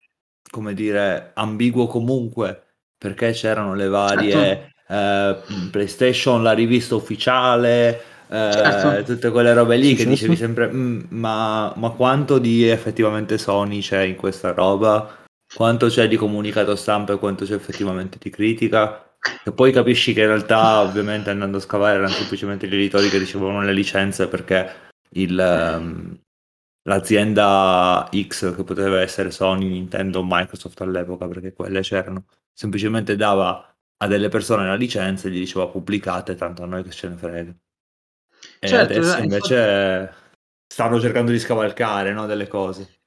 come 0.50 0.74
dire, 0.74 1.32
ambiguo 1.34 1.86
comunque, 1.86 2.76
perché 2.96 3.32
c'erano 3.32 3.74
le 3.74 3.88
varie... 3.88 4.32
Certo. 4.32 4.76
Eh, 4.90 5.36
PlayStation, 5.70 6.42
la 6.42 6.52
rivista 6.52 6.94
ufficiale, 6.94 8.00
certo. 8.28 8.96
Eh, 8.96 9.02
tutte 9.04 9.30
quelle 9.30 9.54
robe 9.54 9.76
lì 9.76 9.88
sì, 9.88 9.94
che 9.94 10.02
sì, 10.02 10.08
dicevi 10.08 10.36
sempre 10.36 10.70
mm, 10.72 11.00
ma, 11.10 11.72
ma, 11.76 11.90
quanto 11.90 12.38
di 12.38 12.68
effettivamente 12.68 13.38
Sony 13.38 13.80
c'è 13.80 14.02
in 14.02 14.16
questa 14.16 14.52
roba 14.52 15.24
quanto 15.54 15.86
c'è 15.88 16.08
di 16.08 16.16
comunicato 16.16 16.76
stampa 16.76 17.14
e 17.14 17.18
quanto 17.18 17.44
c'è 17.44 17.54
effettivamente 17.54 18.18
di 18.20 18.30
critica 18.30 19.08
e 19.44 19.52
poi 19.52 19.72
capisci 19.72 20.12
che 20.12 20.20
in 20.20 20.28
realtà, 20.28 20.80
ovviamente, 20.80 21.30
andando 21.30 21.56
a 21.56 21.60
scavare, 21.60 21.94
erano 21.94 22.12
semplicemente 22.12 22.68
gli 22.68 22.74
editori 22.74 23.08
che 23.08 23.18
ricevevano 23.18 23.62
le 23.62 23.72
licenze 23.72 24.28
perché 24.28 24.90
il, 25.10 25.36
um, 25.36 26.18
l'azienda 26.82 28.08
X, 28.12 28.54
che 28.54 28.64
poteva 28.64 29.00
essere 29.00 29.30
Sony, 29.30 29.68
Nintendo, 29.68 30.24
Microsoft 30.24 30.80
all'epoca, 30.82 31.26
perché 31.26 31.52
quelle 31.52 31.80
c'erano, 31.80 32.26
semplicemente 32.52 33.16
dava 33.16 33.74
a 34.00 34.06
delle 34.06 34.28
persone 34.28 34.66
la 34.66 34.76
licenza 34.76 35.26
e 35.26 35.32
gli 35.32 35.40
diceva 35.40 35.66
pubblicate, 35.66 36.36
tanto 36.36 36.62
a 36.62 36.66
noi 36.66 36.84
che 36.84 36.90
ce 36.90 37.08
ne 37.08 37.16
frega. 37.16 37.54
E 38.58 38.66
certo, 38.66 38.92
adesso 38.92 39.18
invece 39.18 40.00
infatti... 40.00 40.16
stanno 40.66 41.00
cercando 41.00 41.30
di 41.30 41.38
scavalcare 41.38 42.12
no, 42.12 42.26
delle 42.26 42.48
cose. 42.48 42.98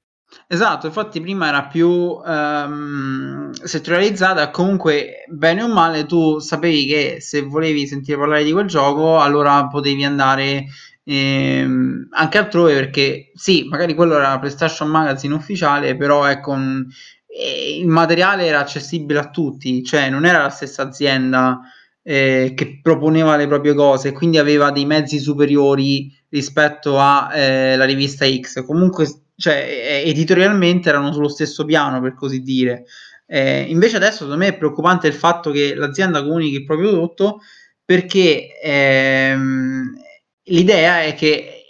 Esatto, 0.47 0.88
infatti 0.88 1.19
prima 1.19 1.47
era 1.49 1.65
più 1.65 1.89
um, 1.89 3.51
settorializzata, 3.51 4.49
comunque 4.49 5.25
bene 5.27 5.62
o 5.62 5.67
male 5.67 6.06
tu 6.06 6.39
sapevi 6.39 6.86
che 6.86 7.17
se 7.19 7.41
volevi 7.41 7.86
sentire 7.86 8.17
parlare 8.17 8.45
di 8.45 8.54
quel 8.54 8.67
gioco 8.67 9.19
allora 9.19 9.67
potevi 9.67 10.06
andare 10.06 10.67
ehm, 11.04 12.08
anche 12.12 12.38
altrove 12.38 12.73
perché 12.73 13.32
sì, 13.34 13.65
magari 13.69 13.93
quello 13.93 14.15
era 14.15 14.30
la 14.30 14.39
PlayStation 14.39 14.88
Magazine 14.88 15.34
ufficiale, 15.34 15.97
però 15.97 16.25
ecco 16.25 16.51
un, 16.51 16.86
eh, 17.27 17.77
il 17.80 17.88
materiale 17.88 18.45
era 18.45 18.60
accessibile 18.60 19.19
a 19.19 19.30
tutti, 19.30 19.84
cioè 19.84 20.10
non 20.10 20.25
era 20.25 20.41
la 20.41 20.49
stessa 20.49 20.84
azienda 20.84 21.60
eh, 22.03 22.53
che 22.55 22.79
proponeva 22.81 23.35
le 23.35 23.47
proprie 23.47 23.73
cose, 23.73 24.11
quindi 24.11 24.37
aveva 24.37 24.71
dei 24.71 24.85
mezzi 24.85 25.19
superiori 25.19 26.11
rispetto 26.29 26.99
alla 26.99 27.31
eh, 27.31 27.85
rivista 27.85 28.25
X. 28.25 28.63
Comunque 28.65 29.07
cioè, 29.35 30.03
editorialmente 30.05 30.89
erano 30.89 31.11
sullo 31.11 31.29
stesso 31.29 31.65
piano, 31.65 31.99
per 32.01 32.13
così 32.13 32.41
dire. 32.41 32.85
Eh, 33.25 33.61
invece 33.69 33.95
adesso 33.95 34.23
secondo 34.23 34.37
me 34.37 34.47
è 34.47 34.57
preoccupante 34.57 35.07
il 35.07 35.13
fatto 35.13 35.51
che 35.51 35.73
l'azienda 35.73 36.21
comunichi 36.21 36.55
il 36.55 36.65
proprio 36.65 36.89
prodotto 36.89 37.39
perché 37.85 38.59
ehm, 38.61 39.97
l'idea 40.43 41.03
è 41.03 41.13
che 41.15 41.65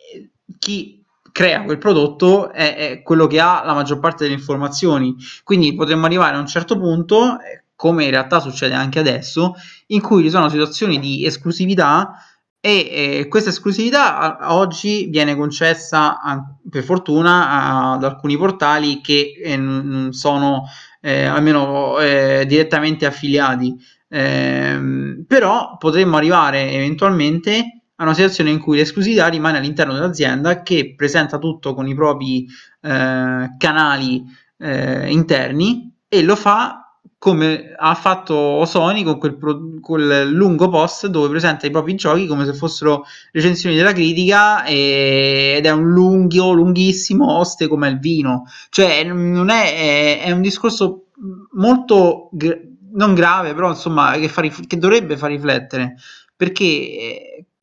chi 0.57 1.03
crea 1.31 1.63
quel 1.63 1.77
prodotto 1.77 2.51
è, 2.51 2.75
è, 2.75 3.01
quello 3.01 3.27
che 3.27 3.39
ha 3.39 3.63
la 3.63 3.73
maggior 3.73 3.99
parte 3.99 4.23
delle 4.23 4.35
informazioni. 4.35 5.15
Quindi 5.43 5.73
potremmo 5.73 6.05
arrivare 6.05 6.35
a 6.35 6.39
un 6.39 6.47
certo 6.47 6.77
punto, 6.77 7.39
eh, 7.39 7.60
come 7.81 8.03
in 8.03 8.11
realtà 8.11 8.39
succede 8.39 8.75
anche 8.75 8.99
adesso, 8.99 9.55
in 9.87 10.01
cui 10.01 10.21
ci 10.21 10.29
sono 10.29 10.49
situazioni 10.49 10.99
di 10.99 11.25
esclusività 11.25 12.13
e 12.59 13.17
eh, 13.21 13.27
questa 13.27 13.49
esclusività 13.49 14.19
a, 14.19 14.37
a 14.37 14.55
oggi 14.55 15.07
viene 15.09 15.35
concessa 15.35 16.21
a, 16.21 16.45
per 16.69 16.83
fortuna 16.83 17.93
ad 17.93 18.03
alcuni 18.03 18.37
portali 18.37 19.01
che 19.01 19.33
eh, 19.43 19.57
non 19.57 20.13
sono 20.13 20.65
eh, 21.01 21.25
almeno 21.25 21.97
eh, 21.97 22.45
direttamente 22.47 23.07
affiliati. 23.07 23.75
Ehm, 24.09 25.25
però 25.27 25.77
potremmo 25.79 26.17
arrivare 26.17 26.69
eventualmente 26.69 27.85
a 27.95 28.03
una 28.03 28.13
situazione 28.13 28.51
in 28.51 28.59
cui 28.59 28.77
l'esclusività 28.77 29.25
rimane 29.25 29.57
all'interno 29.57 29.93
dell'azienda 29.93 30.61
che 30.61 30.93
presenta 30.95 31.39
tutto 31.39 31.73
con 31.73 31.87
i 31.87 31.95
propri 31.95 32.45
eh, 32.81 33.55
canali 33.57 34.23
eh, 34.59 35.09
interni 35.09 35.91
e 36.07 36.21
lo 36.21 36.35
fa 36.35 36.80
come 37.21 37.75
ha 37.77 37.93
fatto 37.93 38.65
Sony 38.65 39.03
con 39.03 39.19
quel, 39.19 39.37
pro, 39.37 39.59
quel, 39.79 40.27
lungo 40.31 40.69
post 40.69 41.05
dove 41.05 41.29
presenta 41.29 41.67
i 41.67 41.69
propri 41.69 41.93
giochi 41.93 42.25
come 42.25 42.45
se 42.45 42.53
fossero 42.55 43.05
recensioni 43.31 43.75
della 43.75 43.93
critica 43.93 44.63
e, 44.65 45.53
ed 45.57 45.67
è 45.67 45.69
un 45.69 45.91
lungo, 45.91 46.51
lunghissimo 46.51 47.37
oste 47.37 47.67
come 47.67 47.89
il 47.89 47.99
vino. 47.99 48.45
Cioè, 48.69 49.03
non 49.03 49.49
è, 49.49 49.75
è, 49.75 50.21
è 50.23 50.31
un 50.31 50.41
discorso 50.41 51.09
molto 51.51 52.29
gra- 52.31 52.57
non 52.93 53.13
grave, 53.13 53.53
però 53.53 53.69
insomma, 53.69 54.13
che, 54.13 54.27
fa, 54.27 54.41
che 54.41 54.77
dovrebbe 54.79 55.15
far 55.15 55.29
riflettere 55.29 55.97
perché 56.35 56.63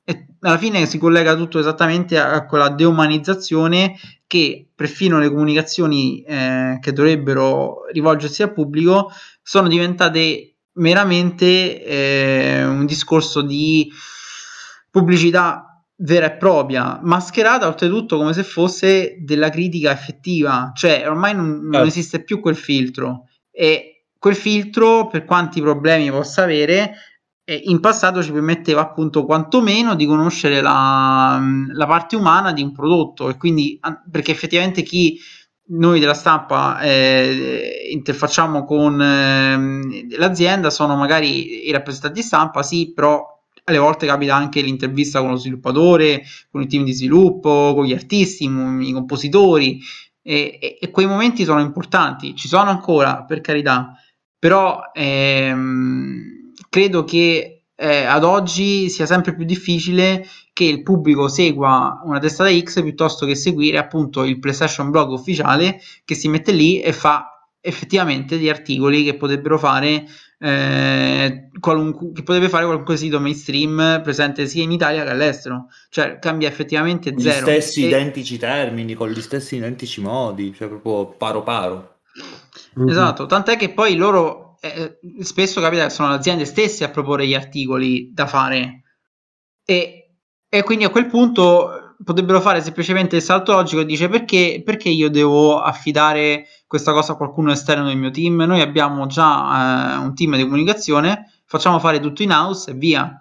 eh, 0.05 0.27
alla 0.42 0.57
fine 0.57 0.87
si 0.87 0.99
collega 0.99 1.35
tutto 1.35 1.59
esattamente 1.59 2.16
a, 2.16 2.31
a 2.31 2.47
quella 2.47 2.68
deumanizzazione 2.68 3.97
che 4.29 4.68
perfino 4.73 5.18
le 5.18 5.31
comunicazioni 5.31 6.23
eh, 6.23 6.79
che 6.81 6.92
dovrebbero 6.92 7.87
rivolgersi 7.90 8.42
al 8.42 8.53
pubblico 8.53 9.11
sono 9.49 9.67
diventate 9.67 10.57
meramente 10.75 11.83
eh, 11.83 12.67
un 12.67 12.85
discorso 12.85 13.41
di 13.41 13.91
pubblicità 14.91 15.83
vera 15.97 16.27
e 16.27 16.37
propria, 16.37 17.01
mascherata 17.03 17.67
oltretutto 17.67 18.19
come 18.19 18.35
se 18.35 18.43
fosse 18.43 19.17
della 19.21 19.49
critica 19.49 19.91
effettiva, 19.91 20.73
cioè 20.75 21.03
ormai 21.09 21.35
non, 21.35 21.63
non 21.63 21.73
certo. 21.73 21.89
esiste 21.89 22.25
più 22.25 22.41
quel 22.41 22.57
filtro. 22.57 23.25
E 23.51 24.05
quel 24.19 24.37
filtro, 24.37 25.07
per 25.07 25.25
quanti 25.25 25.63
problemi 25.63 26.11
possa 26.11 26.43
avere, 26.43 26.93
eh, 27.43 27.63
in 27.65 27.81
passato 27.81 28.23
ci 28.23 28.33
permetteva 28.33 28.83
appunto 28.83 29.25
quantomeno 29.25 29.95
di 29.95 30.05
conoscere 30.05 30.61
la, 30.61 31.41
la 31.73 31.87
parte 31.87 32.17
umana 32.17 32.53
di 32.53 32.61
un 32.61 32.73
prodotto. 32.73 33.31
E 33.31 33.39
quindi 33.39 33.81
perché 34.11 34.31
effettivamente 34.31 34.83
chi 34.83 35.19
noi 35.70 36.00
della 36.00 36.14
stampa 36.14 36.81
eh, 36.81 37.88
interfacciamo 37.92 38.64
con 38.64 39.00
eh, 39.00 40.16
l'azienda 40.16 40.70
sono 40.70 40.96
magari 40.96 41.66
i 41.66 41.72
rappresentanti 41.72 42.22
stampa, 42.22 42.62
sì, 42.62 42.92
però 42.92 43.37
alle 43.64 43.78
volte 43.78 44.07
capita 44.07 44.35
anche 44.35 44.62
l'intervista 44.62 45.20
con 45.20 45.31
lo 45.31 45.37
sviluppatore, 45.37 46.22
con 46.50 46.62
il 46.62 46.68
team 46.68 46.85
di 46.85 46.92
sviluppo, 46.92 47.74
con 47.74 47.85
gli 47.85 47.92
artisti, 47.92 48.44
i 48.44 48.92
compositori 48.92 49.78
e, 50.22 50.59
e, 50.61 50.78
e 50.81 50.90
quei 50.90 51.07
momenti 51.07 51.44
sono 51.44 51.61
importanti, 51.61 52.35
ci 52.35 52.48
sono 52.48 52.70
ancora 52.70 53.24
per 53.24 53.40
carità, 53.42 53.92
però 54.38 54.81
ehm, 54.94 56.52
credo 56.70 57.04
che 57.04 57.64
eh, 57.74 58.04
ad 58.04 58.24
oggi 58.24 58.88
sia 58.88 59.07
sempre 59.07 59.35
più 59.35 59.44
difficile 59.44 60.26
che 60.59 60.64
il 60.64 60.83
pubblico 60.83 61.29
segua 61.29 62.01
una 62.03 62.18
testata 62.18 62.51
X 62.51 62.83
piuttosto 62.83 63.25
che 63.27 63.37
seguire 63.37 63.79
appunto 63.79 64.25
il 64.25 64.40
PlayStation 64.40 64.90
blog 64.90 65.13
ufficiale 65.13 65.81
che 66.04 66.17
si 66.17 66.29
mette 66.29 66.50
lì 66.50 66.81
e 66.81 66.92
fa 66.92 67.48
effettivamente 67.61 68.37
degli 68.37 68.48
articoli 68.48 69.04
che 69.04 69.15
potrebbero 69.15 69.56
fare 69.56 70.04
eh, 70.40 71.48
qualunque, 71.61 72.11
che 72.11 72.25
potrebbe 72.25 72.48
fare 72.48 72.65
qualunque 72.65 72.96
sito 72.96 73.21
mainstream 73.21 74.00
presente 74.02 74.48
sia 74.48 74.65
in 74.65 74.73
Italia 74.73 75.04
che 75.04 75.11
all'estero. 75.11 75.69
Cioè 75.90 76.19
cambia 76.19 76.48
effettivamente 76.48 77.15
zero. 77.17 77.38
gli 77.38 77.40
stessi 77.40 77.85
e... 77.85 77.87
identici 77.87 78.37
termini 78.37 78.94
con 78.94 79.11
gli 79.11 79.21
stessi 79.21 79.54
identici 79.54 80.00
modi 80.00 80.52
cioè 80.52 80.67
proprio 80.67 81.06
paro 81.06 81.44
paro. 81.44 81.98
Mm-hmm. 82.81 82.88
Esatto, 82.88 83.27
tant'è 83.27 83.56
che 83.56 83.69
poi 83.71 83.94
loro 83.94 84.56
eh, 84.61 84.98
spesso 85.21 85.61
capita 85.61 85.85
che 85.85 85.90
sono 85.90 86.09
le 86.09 86.17
aziende 86.17 86.44
stesse 86.46 86.83
a 86.83 86.88
proporre 86.88 87.29
gli 87.29 87.35
articoli 87.35 88.11
da 88.13 88.27
fare. 88.27 88.83
E, 89.65 90.08
e 90.49 90.63
quindi 90.63 90.85
a 90.85 90.90
quel 90.90 91.07
punto 91.07 91.94
potrebbero 92.03 92.40
fare 92.40 92.63
semplicemente 92.63 93.17
il 93.17 93.23
salto 93.23 93.53
logico 93.53 93.81
e 93.83 93.85
dice 93.85 94.09
perché, 94.09 94.63
perché 94.65 94.88
io 94.88 95.11
devo 95.11 95.61
affidare 95.61 96.46
questa 96.67 96.92
cosa 96.92 97.13
a 97.13 97.17
qualcuno 97.17 97.53
esterno 97.53 97.87
del 97.87 97.96
mio 97.96 98.11
team? 98.11 98.37
Noi 98.42 98.61
abbiamo 98.61 99.07
già 99.07 99.94
eh, 99.94 99.96
un 99.99 100.15
team 100.15 100.37
di 100.37 100.44
comunicazione, 100.44 101.31
facciamo 101.44 101.79
fare 101.79 102.01
tutto 102.01 102.23
in 102.23 102.31
house 102.31 102.71
e 102.71 102.75
via. 102.75 103.21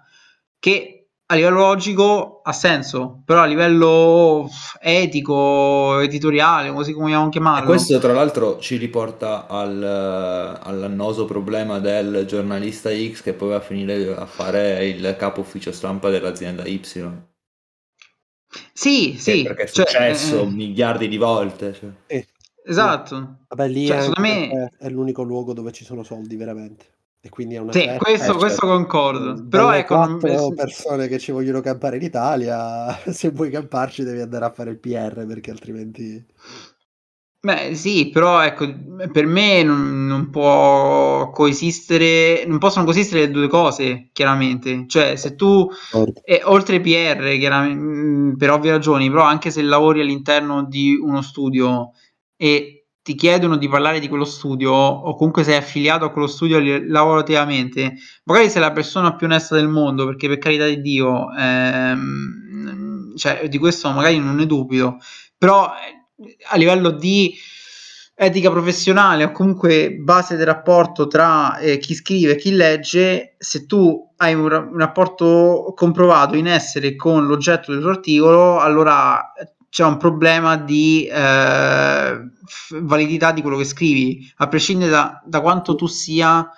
Che 0.58 0.97
a 1.30 1.34
livello 1.34 1.58
logico 1.58 2.40
ha 2.42 2.52
senso, 2.52 3.20
però 3.24 3.42
a 3.42 3.46
livello 3.46 4.48
etico, 4.80 6.00
editoriale, 6.00 6.72
così 6.72 6.92
come 6.92 7.10
vogliamo 7.10 7.28
chiamarlo. 7.28 7.64
E 7.64 7.66
questo 7.66 7.98
tra 7.98 8.14
l'altro 8.14 8.58
ci 8.58 8.76
riporta 8.76 9.46
al, 9.46 9.82
all'annoso 9.82 11.26
problema 11.26 11.80
del 11.80 12.24
giornalista 12.26 12.88
X 12.90 13.22
che 13.22 13.34
poi 13.34 13.50
va 13.50 13.56
a 13.56 13.60
finire 13.60 14.14
a 14.16 14.24
fare 14.24 14.86
il 14.86 15.16
capo 15.18 15.40
ufficio 15.40 15.70
stampa 15.70 16.08
dell'azienda 16.08 16.64
Y. 16.64 16.80
Sì, 18.72 19.12
che 19.12 19.18
sì. 19.18 19.42
Perché 19.42 19.64
è 19.64 19.68
cioè, 19.68 19.86
successo 19.86 20.38
cioè, 20.38 20.46
miliardi 20.46 21.08
di 21.08 21.18
volte. 21.18 21.74
Cioè. 21.74 21.90
Eh, 22.06 22.26
esatto. 22.64 23.40
Vabbè, 23.48 23.68
lì 23.68 23.86
cioè, 23.86 23.98
è, 23.98 24.20
me... 24.20 24.72
è 24.78 24.88
l'unico 24.88 25.22
luogo 25.22 25.52
dove 25.52 25.72
ci 25.72 25.84
sono 25.84 26.02
soldi 26.02 26.36
veramente. 26.36 26.96
E 27.20 27.28
quindi 27.30 27.56
è 27.56 27.58
una 27.58 27.72
sì, 27.72 27.84
questo, 27.98 28.34
eh, 28.34 28.36
questo 28.36 28.66
concordo. 28.66 29.46
Però 29.48 29.72
ecco, 29.72 29.96
quattro 29.96 30.52
persone 30.54 31.08
che 31.08 31.18
ci 31.18 31.32
vogliono 31.32 31.60
campare 31.60 31.96
in 31.96 32.02
Italia, 32.02 32.96
se 33.10 33.30
vuoi 33.30 33.50
camparci 33.50 34.04
devi 34.04 34.20
andare 34.20 34.44
a 34.44 34.52
fare 34.52 34.70
il 34.70 34.78
PR 34.78 35.26
perché 35.26 35.50
altrimenti 35.50 36.24
Beh, 37.40 37.76
sì, 37.76 38.10
però 38.10 38.42
ecco, 38.42 38.66
per 39.12 39.24
me 39.26 39.62
non, 39.62 40.06
non 40.08 40.28
può 40.28 41.30
coesistere, 41.30 42.44
non 42.46 42.58
possono 42.58 42.84
coesistere 42.84 43.26
le 43.26 43.30
due 43.30 43.46
cose, 43.46 44.08
chiaramente. 44.12 44.86
Cioè, 44.88 45.14
se 45.14 45.36
tu, 45.36 45.68
eh, 46.24 46.40
oltre 46.44 46.80
PR, 46.80 47.36
chiaramente, 47.38 48.36
per 48.36 48.50
ovvie 48.50 48.72
ragioni, 48.72 49.08
però 49.08 49.22
anche 49.22 49.50
se 49.52 49.62
lavori 49.62 50.00
all'interno 50.00 50.64
di 50.64 50.96
uno 51.00 51.22
studio 51.22 51.92
e 52.36 52.77
ti 53.08 53.14
chiedono 53.14 53.56
di 53.56 53.70
parlare 53.70 54.00
di 54.00 54.08
quello 54.08 54.26
studio 54.26 54.70
o 54.70 55.16
comunque 55.16 55.42
sei 55.42 55.56
affiliato 55.56 56.04
a 56.04 56.10
quello 56.10 56.26
studio 56.26 56.60
lavorativamente, 56.60 57.94
magari 58.24 58.50
sei 58.50 58.60
la 58.60 58.70
persona 58.70 59.16
più 59.16 59.26
onesta 59.26 59.54
del 59.54 59.66
mondo, 59.66 60.04
perché 60.04 60.28
per 60.28 60.36
carità 60.36 60.66
di 60.66 60.82
Dio, 60.82 61.32
ehm, 61.34 63.16
cioè, 63.16 63.48
di 63.48 63.56
questo 63.56 63.90
magari 63.92 64.18
non 64.18 64.36
ne 64.36 64.44
dubito, 64.44 64.98
però 65.38 65.70
eh, 65.72 66.36
a 66.50 66.56
livello 66.58 66.90
di 66.90 67.34
etica 68.14 68.50
professionale 68.50 69.24
o 69.24 69.32
comunque 69.32 69.94
base 69.94 70.36
del 70.36 70.44
rapporto 70.44 71.06
tra 71.06 71.56
eh, 71.56 71.78
chi 71.78 71.94
scrive 71.94 72.32
e 72.32 72.36
chi 72.36 72.50
legge, 72.50 73.36
se 73.38 73.64
tu 73.64 74.06
hai 74.16 74.34
un, 74.34 74.42
un 74.42 74.78
rapporto 74.78 75.72
comprovato 75.74 76.36
in 76.36 76.46
essere 76.46 76.94
con 76.94 77.26
l'oggetto 77.26 77.72
del 77.72 77.80
tuo 77.80 77.90
articolo, 77.90 78.58
allora 78.58 79.32
c'è 79.70 79.84
un 79.84 79.96
problema 79.96 80.56
di 80.56 81.06
eh, 81.06 82.36
validità 82.80 83.32
di 83.32 83.42
quello 83.42 83.56
che 83.56 83.64
scrivi, 83.64 84.32
a 84.36 84.48
prescindere 84.48 84.90
da, 84.90 85.22
da 85.24 85.40
quanto 85.40 85.74
tu 85.74 85.86
sia 85.86 86.48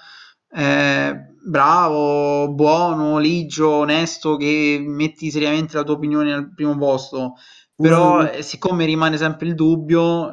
eh, 0.53 1.35
bravo, 1.43 2.53
buono, 2.53 3.19
ligio, 3.19 3.69
onesto, 3.71 4.37
che 4.37 4.83
metti 4.85 5.31
seriamente 5.31 5.77
la 5.77 5.85
tua 5.85 5.95
opinione 5.95 6.33
al 6.33 6.53
primo 6.55 6.77
posto. 6.77 7.35
Però, 7.75 8.23
mm. 8.23 8.41
siccome 8.41 8.85
rimane 8.85 9.17
sempre 9.17 9.47
il 9.47 9.55
dubbio, 9.55 10.31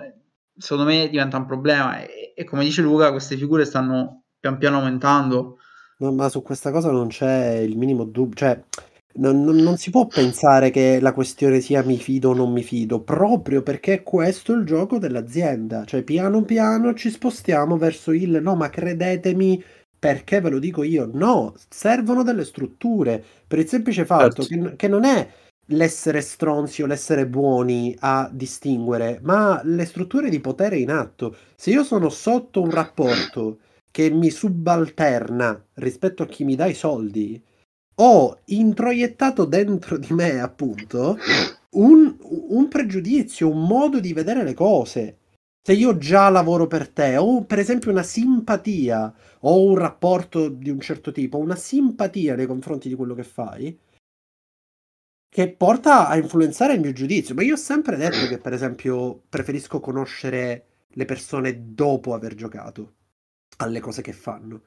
secondo 0.57 0.89
me 0.89 1.07
diventa 1.09 1.37
un 1.37 1.45
problema. 1.45 1.99
E, 2.01 2.33
e 2.35 2.43
come 2.43 2.63
dice 2.63 2.81
Luca, 2.81 3.11
queste 3.11 3.37
figure 3.37 3.65
stanno 3.65 4.23
pian 4.39 4.57
piano 4.57 4.77
aumentando. 4.77 5.57
No, 5.99 6.11
ma 6.11 6.29
su 6.29 6.41
questa 6.41 6.71
cosa 6.71 6.91
non 6.91 7.07
c'è 7.07 7.57
il 7.57 7.77
minimo 7.77 8.03
dubbio. 8.03 8.35
Cioè, 8.35 8.63
non, 9.17 9.43
non, 9.43 9.77
si 9.77 9.89
può 9.89 10.07
pensare 10.07 10.69
che 10.69 10.99
la 10.99 11.13
questione 11.13 11.59
sia 11.61 11.83
mi 11.83 11.97
fido 11.97 12.29
o 12.29 12.33
non 12.33 12.51
mi 12.51 12.63
fido, 12.63 13.01
proprio 13.01 13.61
perché 13.61 14.03
questo 14.03 14.53
è 14.53 14.57
il 14.57 14.65
gioco 14.65 14.99
dell'azienda. 14.99 15.85
Cioè, 15.85 16.03
piano 16.03 16.43
piano 16.43 16.93
ci 16.93 17.09
spostiamo 17.09 17.77
verso 17.77 18.11
il 18.11 18.39
no, 18.41 18.55
ma 18.55 18.69
credetemi, 18.69 19.63
perché 19.97 20.41
ve 20.41 20.49
lo 20.49 20.59
dico 20.59 20.83
io. 20.83 21.09
No, 21.11 21.53
servono 21.69 22.23
delle 22.23 22.45
strutture 22.45 23.23
per 23.47 23.59
il 23.59 23.67
semplice 23.67 24.05
fatto 24.05 24.43
certo. 24.43 24.69
che, 24.69 24.75
che 24.75 24.87
non 24.87 25.03
è 25.03 25.27
l'essere 25.71 26.21
stronzi 26.21 26.81
o 26.81 26.85
l'essere 26.85 27.27
buoni 27.27 27.95
a 27.99 28.29
distinguere, 28.31 29.19
ma 29.23 29.59
le 29.63 29.85
strutture 29.85 30.29
di 30.29 30.39
potere 30.39 30.77
in 30.77 30.91
atto. 30.91 31.35
Se 31.55 31.71
io 31.71 31.83
sono 31.83 32.09
sotto 32.09 32.61
un 32.61 32.69
rapporto 32.69 33.59
che 33.91 34.09
mi 34.11 34.29
subalterna 34.29 35.59
rispetto 35.75 36.23
a 36.23 36.27
chi 36.27 36.43
mi 36.43 36.55
dà 36.55 36.67
i 36.67 36.75
soldi, 36.75 37.41
ho 37.99 38.39
introiettato 38.45 39.45
dentro 39.45 39.97
di 39.97 40.13
me, 40.13 40.39
appunto, 40.39 41.17
un, 41.71 42.15
un, 42.19 42.67
pregiudizio, 42.67 43.49
un 43.49 43.65
modo 43.65 43.99
di 43.99 44.13
vedere 44.13 44.43
le 44.43 44.53
cose. 44.53 45.17
Se 45.61 45.73
io 45.73 45.97
già 45.97 46.29
lavoro 46.29 46.67
per 46.67 46.87
te, 46.89 47.17
ho 47.17 47.43
per 47.43 47.59
esempio 47.59 47.91
una 47.91 48.03
simpatia, 48.03 49.13
ho 49.41 49.63
un 49.63 49.77
rapporto 49.77 50.47
di 50.47 50.69
un 50.69 50.79
certo 50.79 51.11
tipo, 51.11 51.37
una 51.37 51.55
simpatia 51.55 52.35
nei 52.35 52.45
confronti 52.45 52.87
di 52.87 52.95
quello 52.95 53.15
che 53.15 53.23
fai, 53.23 53.77
che 55.29 55.51
porta 55.51 56.07
a 56.07 56.15
influenzare 56.17 56.73
il 56.73 56.79
mio 56.79 56.93
giudizio. 56.93 57.35
Ma 57.35 57.43
io 57.43 57.53
ho 57.55 57.57
sempre 57.57 57.97
detto 57.97 58.27
che, 58.27 58.37
per 58.37 58.53
esempio, 58.53 59.23
preferisco 59.27 59.79
conoscere 59.79 60.65
le 60.87 61.05
persone 61.05 61.73
dopo 61.73 62.13
aver 62.13 62.35
giocato 62.35 62.93
alle 63.57 63.79
cose 63.79 64.01
che 64.01 64.13
fanno. 64.13 64.61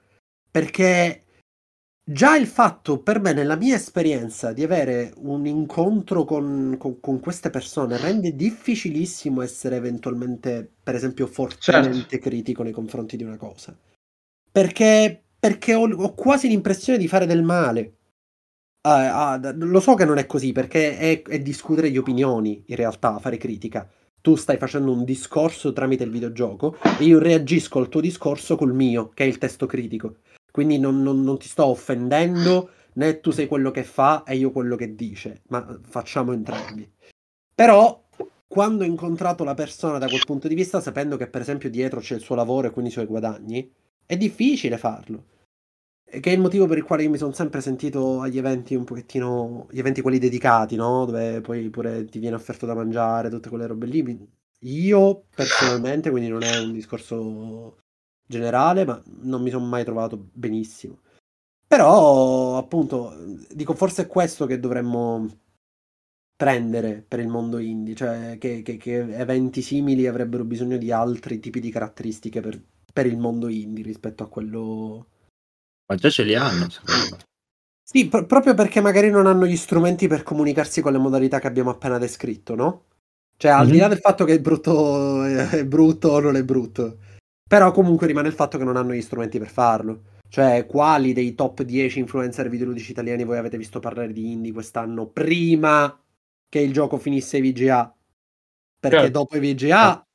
Perché 0.51 1.25
Già 2.13 2.35
il 2.35 2.49
fatto 2.49 2.99
per 2.99 3.21
me, 3.21 3.33
nella 3.33 3.55
mia 3.55 3.77
esperienza, 3.77 4.53
di 4.53 4.65
avere 4.65 5.13
un 5.19 5.47
incontro 5.47 6.25
con, 6.25 6.75
con, 6.77 6.99
con 6.99 7.21
queste 7.21 7.51
persone 7.51 7.97
rende 7.99 8.35
difficilissimo 8.35 9.43
essere 9.43 9.77
eventualmente, 9.77 10.69
per 10.83 10.97
esempio, 10.97 11.29
fortemente 11.29 12.09
certo. 12.09 12.29
critico 12.29 12.65
nei 12.65 12.73
confronti 12.73 13.17
di 13.17 13.23
una 13.23 13.37
cosa. 13.37 13.77
Perché, 14.51 15.23
perché 15.39 15.75
ho, 15.75 15.89
ho 15.89 16.13
quasi 16.15 16.49
l'impressione 16.49 16.99
di 16.99 17.07
fare 17.07 17.27
del 17.27 17.45
male. 17.45 17.95
Uh, 18.83 18.89
uh, 18.91 19.53
lo 19.65 19.79
so 19.79 19.95
che 19.95 20.05
non 20.05 20.19
è 20.19 20.27
così, 20.27 20.51
perché 20.51 20.99
è, 20.99 21.23
è 21.23 21.39
discutere 21.39 21.93
di 21.93 21.99
opinioni, 21.99 22.65
in 22.67 22.75
realtà, 22.75 23.21
fare 23.21 23.37
critica 23.37 23.89
tu 24.21 24.35
stai 24.35 24.59
facendo 24.59 24.93
un 24.93 25.03
discorso 25.05 25.73
tramite 25.73 26.05
il 26.05 26.11
videogioco 26.11 26.77
e 26.99 27.05
io 27.05 27.19
reagisco 27.19 27.79
al 27.79 27.89
tuo 27.89 28.03
discorso 28.03 28.55
col 28.57 28.75
mio, 28.75 29.11
che 29.15 29.25
è 29.25 29.27
il 29.27 29.39
testo 29.39 29.65
critico. 29.65 30.17
Quindi 30.51 30.79
non, 30.79 31.03
non, 31.03 31.23
non, 31.23 31.39
ti 31.39 31.49
sto 31.49 31.67
offendendo, 31.67 32.71
né 32.95 33.21
tu 33.21 33.31
sei 33.31 33.47
quello 33.47 33.71
che 33.71 33.85
fa 33.85 34.25
e 34.25 34.37
io 34.37 34.51
quello 34.51 34.77
che 34.77 34.95
dice, 34.95 35.43
ma 35.49 35.79
facciamo 35.83 36.33
entrambi. 36.33 36.91
Però, 37.55 38.09
quando 38.47 38.85
ho 38.85 38.87
incontrato 38.87 39.45
la 39.45 39.55
persona 39.55 39.99
da 39.99 40.09
quel 40.09 40.25
punto 40.25 40.49
di 40.49 40.55
vista, 40.55 40.81
sapendo 40.81 41.17
che 41.17 41.29
per 41.29 41.41
esempio 41.43 41.71
dietro 41.71 42.01
c'è 42.01 42.15
il 42.15 42.21
suo 42.21 42.35
lavoro 42.35 42.69
e 42.69 42.71
quindi 42.71 42.91
i 42.91 42.93
suoi 42.93 43.07
guadagni, 43.07 43.71
è 44.07 44.17
difficile 44.17 44.77
farlo. 44.77 45.27
Che 46.11 46.21
è 46.21 46.33
il 46.33 46.41
motivo 46.41 46.67
per 46.67 46.79
il 46.79 46.83
quale 46.83 47.05
io 47.05 47.11
mi 47.11 47.19
sono 47.19 47.33
sempre 47.33 47.61
sentito 47.61 48.21
agli 48.21 48.39
eventi 48.39 48.75
un 48.75 48.83
pochettino, 48.83 49.69
gli 49.71 49.79
eventi 49.79 50.01
quelli 50.01 50.19
dedicati, 50.19 50.75
no? 50.75 51.05
Dove 51.05 51.41
poi 51.41 51.71
pure 51.71 52.05
ti 52.07 52.19
viene 52.19 52.35
offerto 52.35 52.67
da 52.67 52.75
mangiare, 52.75 53.31
tutte 53.31 53.49
quelle 53.49 53.69
robe 53.69 53.87
lì. 53.87 54.29
Io 54.63 55.27
personalmente, 55.33 56.11
quindi 56.11 56.29
non 56.29 56.43
è 56.43 56.59
un 56.59 56.73
discorso 56.73 57.77
generale, 58.31 58.85
ma 58.85 59.03
non 59.23 59.43
mi 59.43 59.51
sono 59.51 59.67
mai 59.67 59.85
trovato 59.85 60.29
benissimo. 60.33 61.01
Però, 61.67 62.57
appunto, 62.57 63.15
dico, 63.53 63.75
forse 63.75 64.03
è 64.03 64.07
questo 64.07 64.47
che 64.47 64.59
dovremmo 64.59 65.29
prendere 66.37 67.05
per 67.07 67.21
il 67.21 67.29
mondo 67.29 67.59
indie, 67.59 67.95
cioè 67.95 68.39
che, 68.39 68.63
che, 68.63 68.77
che 68.77 68.99
eventi 69.17 69.61
simili 69.61 70.07
avrebbero 70.07 70.45
bisogno 70.45 70.79
di 70.79 70.91
altri 70.91 71.39
tipi 71.39 71.61
di 71.61 71.71
caratteristiche 71.71 72.41
per, 72.41 72.59
per 72.93 73.07
il 73.07 73.19
mondo 73.19 73.49
indie 73.49 73.85
rispetto 73.85 74.23
a 74.23 74.29
quello... 74.29 75.07
Ma 75.87 75.97
già 75.97 76.09
ce 76.09 76.23
li 76.23 76.35
hanno, 76.35 76.71
secondo. 76.71 77.19
Sì, 77.83 78.09
pr- 78.09 78.25
proprio 78.25 78.55
perché 78.55 78.81
magari 78.81 79.11
non 79.11 79.27
hanno 79.27 79.47
gli 79.47 79.57
strumenti 79.57 80.07
per 80.07 80.23
comunicarsi 80.23 80.81
con 80.81 80.93
le 80.93 80.99
modalità 80.99 81.41
che 81.41 81.49
abbiamo 81.49 81.71
appena 81.71 81.99
descritto, 81.99 82.55
no? 82.55 82.85
Cioè, 83.37 83.51
al 83.51 83.65
mm-hmm. 83.65 83.73
di 83.73 83.79
là 83.79 83.89
del 83.89 83.99
fatto 83.99 84.25
che 84.25 84.35
è 84.35 84.41
brutto, 84.41 85.25
è 85.25 85.65
brutto 85.67 86.09
o 86.09 86.21
non 86.21 86.37
è 86.37 86.45
brutto, 86.45 86.99
però 87.51 87.73
comunque 87.73 88.07
rimane 88.07 88.29
il 88.29 88.35
fatto 88.35 88.59
che 88.59 88.63
non 88.63 88.77
hanno 88.77 88.93
gli 88.93 89.03
strumenti 89.03 89.41
per 89.41 89.49
farlo. 89.49 90.03
Cioè, 90.29 90.67
quali 90.67 91.13
dei 91.13 91.35
top 91.35 91.63
10 91.63 91.99
influencer 91.99 92.49
videoludici 92.49 92.93
italiani 92.93 93.25
voi 93.25 93.39
avete 93.39 93.59
visto 93.59 93.81
parlare 93.81 94.13
di 94.13 94.31
indie 94.31 94.53
quest'anno 94.53 95.09
prima 95.09 96.01
che 96.49 96.61
il 96.61 96.73
gioco 96.73 96.97
finisse 96.97 97.39
i 97.39 97.41
VGA? 97.41 97.93
Perché 98.79 98.97
certo. 98.97 99.11
dopo 99.11 99.37
i 99.37 99.41
VGA 99.41 100.07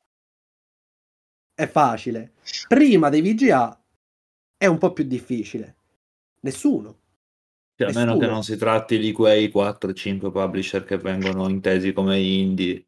è 1.54 1.68
facile. 1.68 2.36
Prima 2.70 3.10
dei 3.10 3.22
VGA 3.22 3.84
è 4.56 4.68
un 4.68 4.78
po' 4.78 4.94
più 4.94 5.04
difficile. 5.04 5.76
Nessuno. 6.40 7.00
Cioè, 7.76 7.90
a 7.90 7.94
meno 7.94 8.18
che 8.18 8.28
non 8.28 8.44
si 8.44 8.56
tratti 8.56 8.98
di 8.98 9.12
quei 9.12 9.52
4-5 9.54 10.32
publisher 10.32 10.86
che 10.86 10.98
vengono 10.98 11.50
intesi 11.50 11.92
come 11.92 12.18
indie 12.18 12.86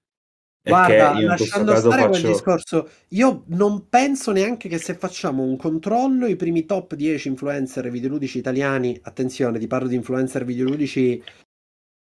Guarda, 0.62 1.20
lasciando 1.22 1.76
stare 1.76 2.02
faccio... 2.04 2.10
quel 2.10 2.22
discorso, 2.22 2.90
io 3.10 3.44
non 3.48 3.88
penso 3.90 4.32
neanche 4.32 4.68
che 4.68 4.78
se 4.78 4.96
facciamo 4.96 5.44
un 5.44 5.56
controllo 5.56 6.28
i 6.28 6.36
primi 6.36 6.66
top 6.66 6.96
10 6.96 7.30
influencer 7.30 7.90
videoludici 7.90 8.38
italiani, 8.38 9.00
attenzione, 9.04 9.60
ti 9.60 9.68
parlo 9.68 9.88
di 9.88 9.96
influencer 9.96 10.44
videoludici 10.44 11.24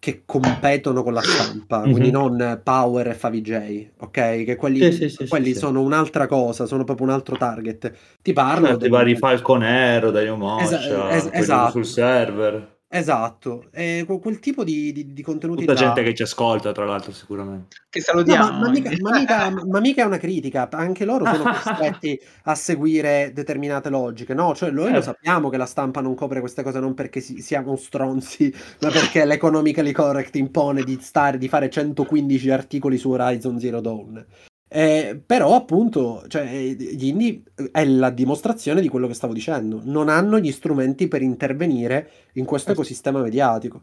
che 0.02 0.24
competono 0.26 1.04
con 1.04 1.14
la 1.14 1.22
stampa, 1.22 1.82
mm-hmm. 1.82 1.91
quindi 1.91 2.10
non 2.10 2.62
Power 2.64 3.08
e 3.10 3.14
FaviJ, 3.14 3.89
ok? 3.99 4.43
Che 4.43 4.56
quelli, 4.56 4.91
sì, 4.91 5.10
sì, 5.10 5.28
quelli 5.28 5.54
sì, 5.54 5.60
sono 5.60 5.82
un'altra 5.82 6.26
cosa, 6.26 6.66
sono 6.66 6.84
proprio 6.84 7.06
un 7.06 7.14
altro 7.14 7.38
target. 7.38 7.93
Ti 8.20 8.34
parlo... 8.34 8.66
Certo, 8.66 8.80
del... 8.80 8.89
vari 8.89 9.16
Falconero, 9.16 10.10
Dario 10.10 10.38
Moscia, 10.38 11.12
es- 11.12 11.26
es- 11.26 11.30
esatto. 11.34 11.72
sul 11.74 11.86
server. 11.86 12.80
Esatto, 12.93 13.67
e 13.71 14.05
quel 14.05 14.39
tipo 14.39 14.65
di, 14.65 14.91
di, 14.91 15.13
di 15.13 15.21
contenuti 15.21 15.61
Tutta 15.61 15.71
là... 15.71 15.79
gente 15.79 16.03
che 16.03 16.13
ci 16.13 16.23
ascolta, 16.23 16.73
tra 16.73 16.83
l'altro, 16.83 17.13
sicuramente. 17.13 17.77
Che 17.89 18.01
salutiamo. 18.01 18.45
No, 18.45 18.51
ma, 18.51 18.59
ma, 18.59 18.69
mica, 18.69 18.91
ma, 18.99 19.17
mica, 19.17 19.49
ma, 19.49 19.79
mica, 19.79 20.03
è 20.03 20.05
una 20.05 20.17
critica, 20.17 20.67
anche 20.69 21.05
loro 21.05 21.23
sono 21.25 21.53
costretti 21.53 22.19
a 22.43 22.55
seguire 22.55 23.31
determinate 23.33 23.89
logiche, 23.89 24.33
no? 24.33 24.53
Cioè 24.53 24.71
noi 24.71 24.89
eh. 24.89 24.95
lo 24.95 25.01
sappiamo 25.01 25.47
che 25.47 25.55
la 25.55 25.65
stampa 25.65 26.01
non 26.01 26.15
copre 26.15 26.41
queste 26.41 26.63
cose 26.63 26.81
non 26.81 26.93
perché 26.93 27.21
si, 27.21 27.41
siamo 27.41 27.77
stronzi, 27.77 28.53
ma 28.81 28.89
perché 28.89 29.23
l'economically 29.23 29.93
correct 29.93 30.35
impone 30.35 30.83
di, 30.83 30.97
stare, 30.99 31.37
di 31.37 31.47
fare 31.47 31.69
115 31.69 32.49
articoli 32.49 32.97
su 32.97 33.09
Horizon 33.09 33.57
Zero 33.57 33.79
Dawn. 33.79 34.25
Eh, 34.74 35.22
però 35.26 35.53
appunto 35.53 36.24
cioè, 36.30 36.45
gli 36.45 37.07
indie 37.07 37.43
è 37.74 37.84
la 37.84 38.09
dimostrazione 38.09 38.80
di 38.80 38.88
quello 38.88 39.05
che 39.05 39.13
stavo 39.13 39.34
dicendo 39.34 39.82
non 39.84 40.07
hanno 40.07 40.39
gli 40.39 40.49
strumenti 40.49 41.09
per 41.09 41.22
intervenire 41.22 42.09
in 42.36 42.45
questo 42.45 42.67
certo. 42.67 42.82
ecosistema 42.82 43.19
mediatico 43.19 43.82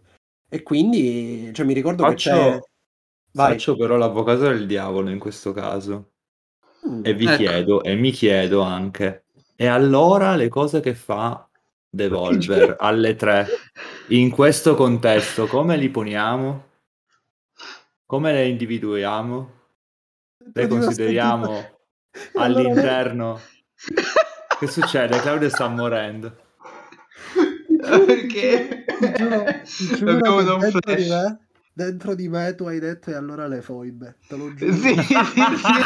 e 0.48 0.62
quindi 0.62 1.50
cioè, 1.52 1.66
mi 1.66 1.74
ricordo 1.74 2.04
faccio, 2.04 2.30
che 2.30 2.36
c'è 2.36 2.60
Vai. 3.32 3.50
faccio 3.52 3.76
però 3.76 3.98
l'avvocato 3.98 4.44
del 4.44 4.64
diavolo 4.64 5.10
in 5.10 5.18
questo 5.18 5.52
caso 5.52 6.12
mm, 6.88 7.04
e 7.04 7.12
vi 7.12 7.26
ecco. 7.26 7.36
chiedo 7.36 7.82
e 7.82 7.94
mi 7.94 8.10
chiedo 8.10 8.62
anche 8.62 9.24
e 9.56 9.66
allora 9.66 10.36
le 10.36 10.48
cose 10.48 10.80
che 10.80 10.94
fa 10.94 11.46
Devolver 11.86 12.76
alle 12.80 13.14
tre 13.14 13.46
in 14.08 14.30
questo 14.30 14.74
contesto 14.74 15.46
come 15.46 15.76
li 15.76 15.90
poniamo? 15.90 16.64
come 18.06 18.32
le 18.32 18.48
individuiamo? 18.48 19.56
Le 20.52 20.66
consideriamo 20.66 21.78
all'interno. 22.34 23.40
che 24.58 24.66
succede? 24.66 25.20
Claudio 25.20 25.48
sta 25.48 25.68
morendo. 25.68 26.34
Perché? 27.80 28.84
Ti 28.98 29.12
giuro, 29.14 29.44
ti 29.64 29.86
giuro 29.94 30.56
dentro, 30.58 30.94
di 30.94 31.08
me, 31.08 31.38
dentro 31.72 32.14
di 32.14 32.28
me 32.28 32.54
tu 32.54 32.64
hai 32.64 32.80
detto 32.80 33.10
e 33.10 33.14
allora 33.14 33.46
le 33.46 33.62
foibe. 33.62 34.16
Te 34.26 34.36
lo 34.36 34.52
giuro. 34.54 34.72
Sì, 34.72 34.94
sì, 34.94 35.14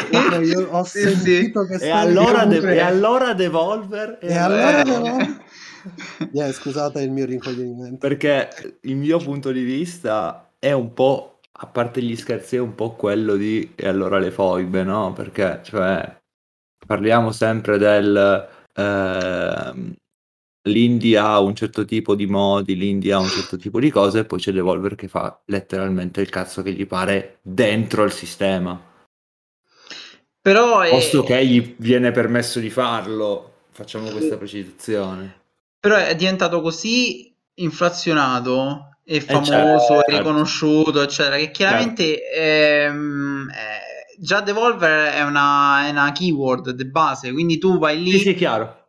sì. 0.01 0.37
Io 0.41 0.67
ho 0.69 0.83
sì, 0.83 1.01
sentito 1.01 1.65
che 1.65 1.75
e 1.75 1.89
allora, 1.89 2.45
de- 2.45 2.73
e 2.73 2.79
allora 2.79 3.33
Devolver. 3.33 4.17
E, 4.19 4.27
e 4.27 4.37
allora 4.37 4.83
Devolver. 4.83 5.41
Yeah, 6.31 6.51
scusate 6.51 7.01
il 7.01 7.11
mio 7.11 7.25
rincoglionimento. 7.25 7.97
Perché 7.97 8.77
il 8.81 8.95
mio 8.95 9.17
punto 9.19 9.51
di 9.51 9.63
vista 9.63 10.53
è 10.57 10.71
un 10.71 10.93
po' 10.93 11.32
a 11.55 11.67
parte 11.67 12.01
gli 12.01 12.15
scherzi, 12.15 12.55
è 12.55 12.59
un 12.59 12.75
po' 12.75 12.91
quello 12.93 13.35
di 13.35 13.73
e 13.75 13.87
allora 13.87 14.19
le 14.19 14.31
foibe, 14.31 14.83
no? 14.83 15.13
Perché, 15.13 15.61
cioè, 15.63 16.21
parliamo 16.85 17.31
sempre 17.31 17.77
del 17.77 18.49
eh, 18.73 19.93
l'India 20.69 21.25
ha 21.25 21.39
un 21.39 21.55
certo 21.55 21.85
tipo 21.85 22.15
di 22.15 22.25
modi, 22.25 22.75
l'India 22.75 23.17
ha 23.17 23.19
un 23.19 23.27
certo 23.27 23.57
tipo 23.57 23.79
di 23.79 23.89
cose, 23.89 24.19
e 24.19 24.25
poi 24.25 24.39
c'è 24.39 24.51
Devolver 24.51 24.95
che 24.95 25.07
fa 25.07 25.41
letteralmente 25.45 26.21
il 26.21 26.29
cazzo 26.29 26.61
che 26.61 26.71
gli 26.71 26.87
pare 26.87 27.39
dentro 27.41 28.03
il 28.03 28.11
sistema. 28.11 28.91
Però 30.41 30.79
è... 30.81 30.89
Posto 30.89 31.23
che 31.23 31.45
gli 31.45 31.75
viene 31.77 32.11
permesso 32.11 32.59
di 32.59 32.69
farlo, 32.69 33.67
facciamo 33.71 34.09
questa 34.09 34.37
precisazione. 34.37 35.41
Però 35.79 35.95
è 35.95 36.15
diventato 36.15 36.61
così 36.61 37.33
inflazionato 37.55 38.92
e 39.05 39.21
famoso 39.21 39.95
certo. 39.95 40.11
e 40.11 40.17
riconosciuto, 40.17 41.01
eccetera, 41.01 41.37
che 41.37 41.51
chiaramente 41.51 42.03
certo. 42.03 42.39
ehm, 42.39 43.49
eh, 43.49 44.15
già 44.17 44.41
Devolver 44.41 45.13
è 45.13 45.23
una, 45.23 45.87
è 45.87 45.89
una 45.89 46.11
keyword 46.11 46.71
di 46.71 46.85
base, 46.85 47.31
quindi 47.31 47.57
tu 47.57 47.77
vai 47.77 48.01
lì... 48.01 48.11
Sì, 48.11 48.19
sì, 48.19 48.35
chiaro. 48.35 48.81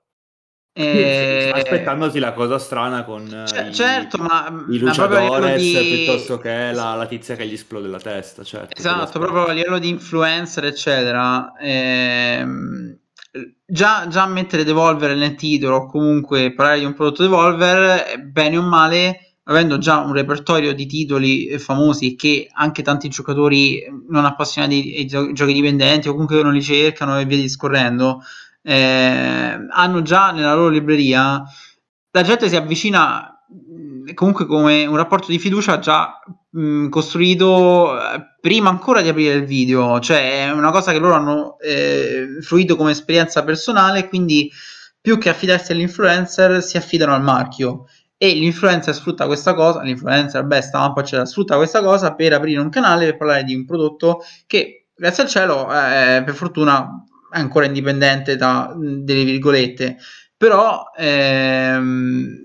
E... 0.76 1.52
Aspettandoti 1.54 2.18
la 2.18 2.32
cosa 2.32 2.58
strana 2.58 3.04
con 3.04 3.44
C- 3.46 3.66
i, 3.68 3.72
certo, 3.72 4.18
ma, 4.18 4.64
i 4.68 4.78
luciadores 4.78 5.56
di... 5.56 6.04
piuttosto 6.04 6.38
che 6.38 6.72
la, 6.72 6.96
la, 6.96 7.06
tizia 7.06 7.36
che 7.36 7.46
gli 7.46 7.52
esplode 7.52 7.86
la 7.86 8.00
testa. 8.00 8.42
Certo, 8.42 8.76
esatto, 8.76 9.20
proprio 9.20 9.46
a 9.46 9.52
livello 9.52 9.78
di 9.78 9.88
influencer, 9.88 10.64
eccetera. 10.64 11.52
Ehm, 11.60 12.98
già, 13.64 14.08
già 14.08 14.26
mettere 14.26 14.64
Devolver 14.64 15.16
nel 15.16 15.36
titolo 15.36 15.76
o 15.76 15.86
comunque 15.86 16.52
parlare 16.52 16.80
di 16.80 16.84
un 16.84 16.94
prodotto 16.94 17.22
Devolver, 17.22 18.20
bene 18.24 18.56
o 18.58 18.62
male, 18.62 19.23
avendo 19.44 19.78
già 19.78 19.98
un 19.98 20.12
repertorio 20.12 20.74
di 20.74 20.86
titoli 20.86 21.58
famosi 21.58 22.14
che 22.16 22.48
anche 22.50 22.82
tanti 22.82 23.08
giocatori 23.08 23.82
non 24.08 24.24
appassionati 24.24 24.94
ai 24.96 25.06
gio- 25.06 25.32
giochi 25.32 25.52
dipendenti 25.52 26.08
o 26.08 26.12
comunque 26.12 26.42
non 26.42 26.52
li 26.52 26.62
cercano 26.62 27.18
e 27.18 27.26
via 27.26 27.36
discorrendo, 27.36 28.22
eh, 28.62 29.56
hanno 29.70 30.02
già 30.02 30.30
nella 30.32 30.54
loro 30.54 30.70
libreria, 30.70 31.42
la 32.10 32.22
gente 32.22 32.48
si 32.48 32.56
avvicina 32.56 33.28
comunque 34.14 34.46
come 34.46 34.86
un 34.86 34.96
rapporto 34.96 35.30
di 35.30 35.38
fiducia 35.38 35.78
già 35.78 36.20
mh, 36.50 36.88
costruito 36.88 37.98
eh, 37.98 38.36
prima 38.40 38.70
ancora 38.70 39.00
di 39.02 39.08
aprire 39.08 39.34
il 39.34 39.44
video, 39.44 40.00
cioè 40.00 40.46
è 40.46 40.52
una 40.52 40.70
cosa 40.70 40.92
che 40.92 40.98
loro 40.98 41.14
hanno 41.14 41.58
eh, 41.58 42.38
fruito 42.40 42.76
come 42.76 42.92
esperienza 42.92 43.44
personale, 43.44 44.08
quindi 44.08 44.50
più 45.00 45.18
che 45.18 45.28
affidarsi 45.28 45.72
all'influencer 45.72 46.62
si 46.62 46.78
affidano 46.78 47.14
al 47.14 47.22
marchio 47.22 47.86
e 48.16 48.32
l'influencer 48.34 48.94
sfrutta 48.94 49.26
questa 49.26 49.54
cosa, 49.54 49.82
l'influencer, 49.82 50.44
beh, 50.44 50.60
stampa, 50.60 51.00
eccetera, 51.00 51.26
sfrutta 51.26 51.56
questa 51.56 51.82
cosa 51.82 52.14
per 52.14 52.32
aprire 52.32 52.60
un 52.60 52.70
canale 52.70 53.06
per 53.06 53.16
parlare 53.16 53.44
di 53.44 53.54
un 53.54 53.64
prodotto 53.64 54.22
che, 54.46 54.86
grazie 54.94 55.24
al 55.24 55.28
cielo, 55.28 55.66
eh, 55.72 56.22
per 56.24 56.34
fortuna 56.34 57.04
è 57.30 57.38
ancora 57.38 57.66
indipendente 57.66 58.36
da 58.36 58.72
delle 58.76 59.24
virgolette, 59.24 59.96
però 60.36 60.84
ehm, 60.96 62.38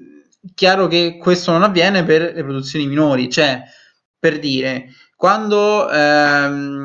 chiaro 0.56 0.88
che 0.88 1.18
questo 1.18 1.52
non 1.52 1.64
avviene 1.64 2.04
per 2.04 2.34
le 2.34 2.44
produzioni 2.44 2.88
minori, 2.88 3.30
cioè, 3.30 3.64
per 4.18 4.40
dire, 4.40 4.88
quando 5.16 5.90
ehm, 5.90 6.82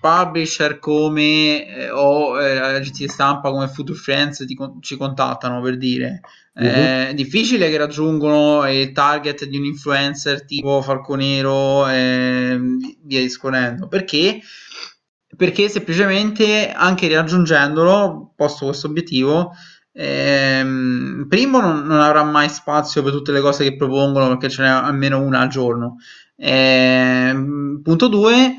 publisher 0.00 0.78
come 0.78 1.66
eh, 1.66 1.90
o 1.90 2.40
eh, 2.40 2.58
agenzie 2.58 3.06
di 3.06 3.12
stampa 3.12 3.50
come 3.50 3.68
Future 3.68 3.98
Friends 3.98 4.44
ti, 4.46 4.56
ci 4.80 4.96
contattano 4.96 5.60
per 5.60 5.76
dire 5.76 6.20
uh-huh. 6.58 7.08
è 7.08 7.12
difficile 7.14 7.70
che 7.70 7.76
raggiungono 7.76 8.70
il 8.70 8.92
target 8.92 9.44
di 9.44 9.56
un 9.56 9.64
influencer 9.64 10.44
tipo 10.44 10.82
Falconero 10.82 11.88
e 11.88 12.58
via 13.02 13.20
discorrendo. 13.20 13.88
Perché? 13.88 14.40
Perché 15.36 15.68
semplicemente 15.68 16.72
anche 16.72 17.08
raggiungendolo 17.08 18.32
posto 18.34 18.66
questo 18.66 18.86
obiettivo 18.86 19.52
ehm, 19.98 21.26
primo 21.28 21.60
non, 21.60 21.84
non, 21.84 22.00
avrà 22.00 22.22
mai 22.22 22.48
spazio 22.48 23.02
per 23.02 23.12
tutte 23.12 23.32
le 23.32 23.40
cose 23.40 23.64
che 23.64 23.76
propongono 23.76 24.28
perché 24.28 24.48
ce 24.48 24.62
n'è 24.62 24.68
almeno 24.68 25.20
una 25.20 25.40
al 25.40 25.48
giorno. 25.48 25.96
Eh, 26.36 27.32
punto 27.82 28.06
2, 28.06 28.54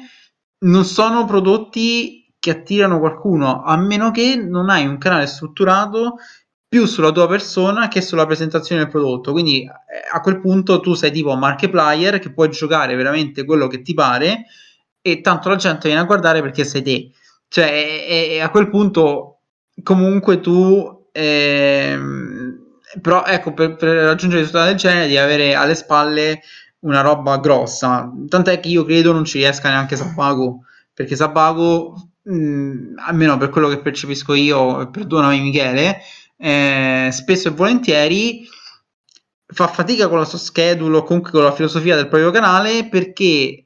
non 0.59 0.83
sono 0.83 1.25
prodotti 1.25 2.33
che 2.37 2.51
attirano 2.51 2.99
qualcuno, 2.99 3.63
a 3.63 3.77
meno 3.77 4.11
che 4.11 4.35
non 4.35 4.69
hai 4.69 4.85
un 4.85 4.97
canale 4.97 5.27
strutturato 5.27 6.15
più 6.69 6.85
sulla 6.85 7.11
tua 7.11 7.27
persona 7.27 7.87
che 7.87 7.99
sulla 7.99 8.27
presentazione 8.27 8.83
del 8.83 8.91
prodotto. 8.91 9.31
Quindi 9.31 9.63
eh, 9.63 9.69
a 10.13 10.21
quel 10.21 10.39
punto 10.39 10.79
tu 10.79 10.93
sei 10.93 11.11
tipo 11.11 11.35
markiplier 11.35 12.19
che 12.19 12.31
puoi 12.31 12.49
giocare 12.49 12.95
veramente 12.95 13.43
quello 13.43 13.67
che 13.67 13.81
ti 13.81 13.95
pare 13.95 14.45
e 15.01 15.21
tanto 15.21 15.49
la 15.49 15.55
gente 15.55 15.87
viene 15.87 16.03
a 16.03 16.05
guardare 16.05 16.41
perché 16.41 16.63
sei 16.63 16.83
te. 16.83 17.11
Cioè, 17.47 17.65
e, 18.07 18.27
e 18.35 18.39
a 18.39 18.49
quel 18.51 18.69
punto 18.69 19.39
comunque 19.83 20.39
tu... 20.39 21.07
Ehm, 21.11 22.67
però 23.01 23.23
ecco, 23.25 23.53
per, 23.53 23.75
per 23.75 23.89
raggiungere 24.05 24.41
risultati 24.41 24.69
del 24.69 24.77
genere 24.77 25.01
devi 25.01 25.17
avere 25.17 25.55
alle 25.55 25.75
spalle 25.75 26.41
una 26.79 27.01
roba 27.01 27.37
grossa. 27.37 28.11
Tant'è 28.27 28.59
che 28.59 28.69
io 28.69 28.83
credo 28.85 29.11
non 29.11 29.25
ci 29.25 29.39
riesca 29.39 29.69
neanche 29.69 29.95
Sabago, 29.95 30.65
perché 30.93 31.15
Sabago, 31.15 32.09
mh, 32.23 32.93
almeno 33.05 33.37
per 33.37 33.49
quello 33.49 33.67
che 33.69 33.79
percepisco 33.79 34.33
io, 34.33 34.89
perdonami 34.89 35.41
Michele, 35.41 35.99
eh, 36.41 37.09
spesso 37.11 37.49
e 37.49 37.51
volentieri 37.51 38.47
fa 39.45 39.67
fatica 39.67 40.07
con 40.07 40.19
la 40.19 40.25
sua 40.25 40.37
schedule 40.37 40.97
o 40.97 41.03
comunque 41.03 41.31
con 41.31 41.43
la 41.43 41.51
filosofia 41.51 41.95
del 41.95 42.07
proprio 42.07 42.31
canale 42.31 42.87
perché 42.87 43.65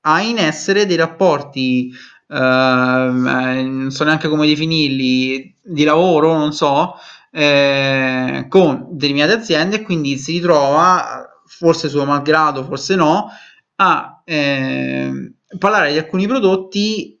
ha 0.00 0.20
in 0.20 0.38
essere 0.38 0.86
dei 0.86 0.96
rapporti 0.96 1.92
Uh, 2.30 3.26
eh, 3.26 3.62
non 3.64 3.90
so 3.90 4.04
neanche 4.04 4.28
come 4.28 4.46
definirli, 4.46 5.52
di 5.60 5.82
lavoro, 5.82 6.38
non 6.38 6.52
so, 6.52 6.94
eh, 7.32 8.46
con 8.48 8.86
determinate 8.90 9.32
aziende 9.32 9.76
e 9.76 9.82
quindi 9.82 10.16
si 10.16 10.34
ritrova 10.34 11.28
forse 11.46 11.88
suo 11.88 12.04
malgrado, 12.04 12.62
forse 12.64 12.94
no, 12.94 13.30
a, 13.76 14.22
eh, 14.24 15.32
parlare 15.58 15.90
di 15.90 15.98
alcuni 15.98 16.28
prodotti 16.28 17.20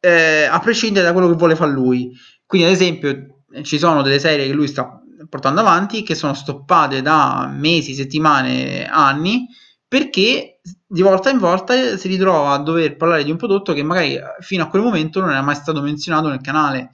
eh, 0.00 0.44
a 0.50 0.58
prescindere 0.58 1.06
da 1.06 1.12
quello 1.12 1.28
che 1.28 1.36
vuole 1.36 1.54
fare 1.54 1.70
lui. 1.70 2.10
Quindi, 2.44 2.66
ad 2.66 2.74
esempio, 2.74 3.37
ci 3.62 3.78
sono 3.78 4.02
delle 4.02 4.18
serie 4.18 4.46
che 4.46 4.52
lui 4.52 4.68
sta 4.68 5.00
portando 5.28 5.60
avanti 5.60 6.02
che 6.02 6.14
sono 6.14 6.34
stoppate 6.34 7.02
da 7.02 7.48
mesi, 7.52 7.94
settimane, 7.94 8.86
anni 8.86 9.46
perché 9.88 10.60
di 10.86 11.00
volta 11.00 11.30
in 11.30 11.38
volta 11.38 11.96
si 11.96 12.08
ritrova 12.08 12.52
a 12.52 12.58
dover 12.58 12.96
parlare 12.96 13.24
di 13.24 13.30
un 13.30 13.38
prodotto 13.38 13.72
che 13.72 13.82
magari 13.82 14.18
fino 14.40 14.62
a 14.62 14.68
quel 14.68 14.82
momento 14.82 15.20
non 15.20 15.30
era 15.30 15.40
mai 15.40 15.54
stato 15.54 15.80
menzionato 15.80 16.28
nel 16.28 16.42
canale. 16.42 16.90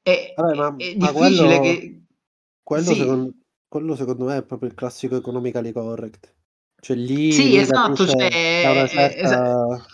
È, 0.00 0.34
Vabbè, 0.36 0.54
ma, 0.54 0.74
è 0.76 0.94
difficile 0.94 1.12
quello, 1.12 1.60
che... 1.60 2.02
Quello, 2.62 2.82
sì. 2.82 2.94
secondo, 2.94 3.32
quello, 3.66 3.96
secondo, 3.96 4.24
me 4.26 4.36
è 4.36 4.44
proprio 4.44 4.68
il 4.68 4.76
classico 4.76 5.16
economically 5.16 5.72
correct. 5.72 6.34
Cioè 6.80 6.96
lì... 6.96 7.32
Sì, 7.32 7.56
esatto, 7.56 8.06
cioè, 8.06 8.30
certa... 8.30 9.14
esatto. 9.16 9.84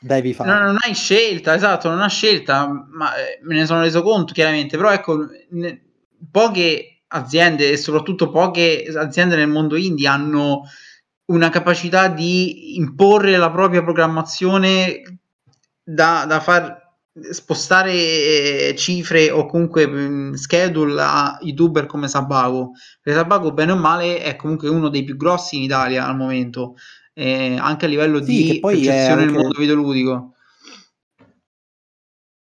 Devi 0.00 0.32
fare. 0.32 0.50
No, 0.50 0.58
non 0.64 0.76
hai 0.80 0.94
scelta, 0.94 1.54
esatto, 1.54 1.88
non 1.88 2.00
hai 2.00 2.08
scelta, 2.08 2.66
ma 2.90 3.14
eh, 3.14 3.40
me 3.42 3.54
ne 3.54 3.66
sono 3.66 3.82
reso 3.82 4.02
conto 4.02 4.32
chiaramente, 4.32 4.76
però 4.76 4.90
ecco, 4.90 5.26
ne, 5.50 5.82
poche 6.30 7.02
aziende 7.08 7.70
e 7.70 7.76
soprattutto 7.76 8.30
poche 8.30 8.84
aziende 8.96 9.36
nel 9.36 9.48
mondo 9.48 9.76
indie 9.76 10.08
hanno 10.08 10.62
una 11.26 11.48
capacità 11.48 12.08
di 12.08 12.76
imporre 12.76 13.36
la 13.36 13.50
propria 13.50 13.82
programmazione 13.82 15.02
da, 15.82 16.24
da 16.26 16.40
far 16.40 16.80
spostare 17.30 17.92
eh, 17.92 18.74
cifre 18.76 19.30
o 19.30 19.46
comunque 19.46 19.86
mm, 19.86 20.32
schedule 20.34 21.00
a 21.00 21.38
youtuber 21.42 21.86
come 21.86 22.08
Sabago. 22.08 22.72
Perché 23.00 23.18
Sabago 23.18 23.52
bene 23.52 23.72
o 23.72 23.76
male 23.76 24.22
è 24.22 24.36
comunque 24.36 24.68
uno 24.68 24.88
dei 24.88 25.04
più 25.04 25.16
grossi 25.16 25.56
in 25.56 25.62
Italia 25.62 26.06
al 26.06 26.16
momento 26.16 26.76
eh, 27.20 27.56
anche 27.58 27.84
a 27.84 27.88
livello 27.88 28.24
sì, 28.24 28.52
di 28.52 28.60
percezione 28.60 29.26
nel 29.26 29.34
mondo 29.34 29.58
videoludico 29.58 30.34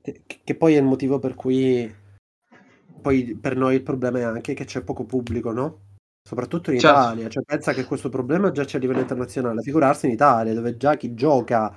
che, 0.04 0.24
che 0.44 0.56
poi 0.56 0.76
è 0.76 0.78
il 0.78 0.84
motivo 0.84 1.20
per 1.20 1.36
cui 1.36 1.94
poi 3.02 3.38
per 3.40 3.56
noi 3.56 3.76
il 3.76 3.84
problema 3.84 4.20
è 4.20 4.24
anche 4.24 4.54
che 4.54 4.66
c'è 4.66 4.82
poco 4.82 5.06
pubblico 5.06 5.54
no? 5.54 5.86
soprattutto 6.28 6.72
in 6.72 6.80
certo. 6.80 7.00
Italia, 7.00 7.30
cioè 7.30 7.44
pensa 7.44 7.72
che 7.72 7.86
questo 7.86 8.10
problema 8.10 8.52
già 8.52 8.66
c'è 8.66 8.76
a 8.76 8.82
livello 8.82 9.00
internazionale, 9.00 9.62
figurarsi 9.62 10.08
in 10.08 10.12
Italia 10.12 10.54
dove 10.54 10.76
già 10.76 10.98
chi 10.98 11.14
gioca, 11.14 11.74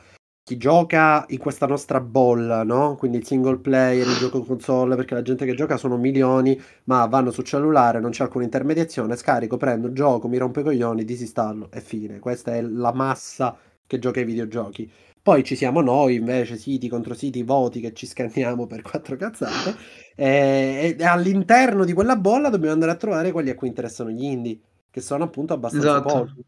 chi 0.50 0.56
gioca 0.56 1.24
in 1.28 1.38
questa 1.38 1.64
nostra 1.66 2.00
bolla, 2.00 2.64
no? 2.64 2.96
Quindi 2.96 3.18
il 3.18 3.24
single 3.24 3.58
player, 3.58 4.04
il 4.04 4.16
gioco 4.16 4.42
console, 4.42 4.96
perché 4.96 5.14
la 5.14 5.22
gente 5.22 5.46
che 5.46 5.54
gioca 5.54 5.76
sono 5.76 5.96
milioni, 5.96 6.60
ma 6.84 7.06
vanno 7.06 7.30
sul 7.30 7.44
cellulare, 7.44 8.00
non 8.00 8.10
c'è 8.10 8.24
alcuna 8.24 8.42
intermediazione, 8.42 9.14
scarico, 9.14 9.56
prendo, 9.56 9.92
gioco, 9.92 10.26
mi 10.26 10.38
rompo 10.38 10.58
i 10.58 10.64
coglioni, 10.64 11.04
disinstallo 11.04 11.70
e 11.70 11.80
fine. 11.80 12.18
Questa 12.18 12.52
è 12.56 12.62
la 12.62 12.92
massa 12.92 13.56
che 13.86 14.00
gioca 14.00 14.18
ai 14.18 14.26
videogiochi. 14.26 14.90
Poi 15.22 15.44
ci 15.44 15.54
siamo 15.54 15.82
noi, 15.82 16.16
invece, 16.16 16.56
siti 16.56 16.88
contro 16.88 17.14
siti, 17.14 17.44
voti 17.44 17.78
che 17.78 17.92
ci 17.92 18.06
scanniamo 18.06 18.66
per 18.66 18.82
quattro 18.82 19.14
cazzate. 19.14 19.76
E, 20.16 20.96
e 20.98 21.04
all'interno 21.04 21.84
di 21.84 21.92
quella 21.92 22.16
bolla 22.16 22.48
dobbiamo 22.48 22.72
andare 22.72 22.90
a 22.90 22.96
trovare 22.96 23.30
quelli 23.30 23.50
a 23.50 23.54
cui 23.54 23.68
interessano 23.68 24.10
gli 24.10 24.24
indie, 24.24 24.58
che 24.90 25.00
sono 25.00 25.22
appunto 25.22 25.52
abbastanza 25.52 25.90
esatto. 25.90 26.18
pochi. 26.24 26.44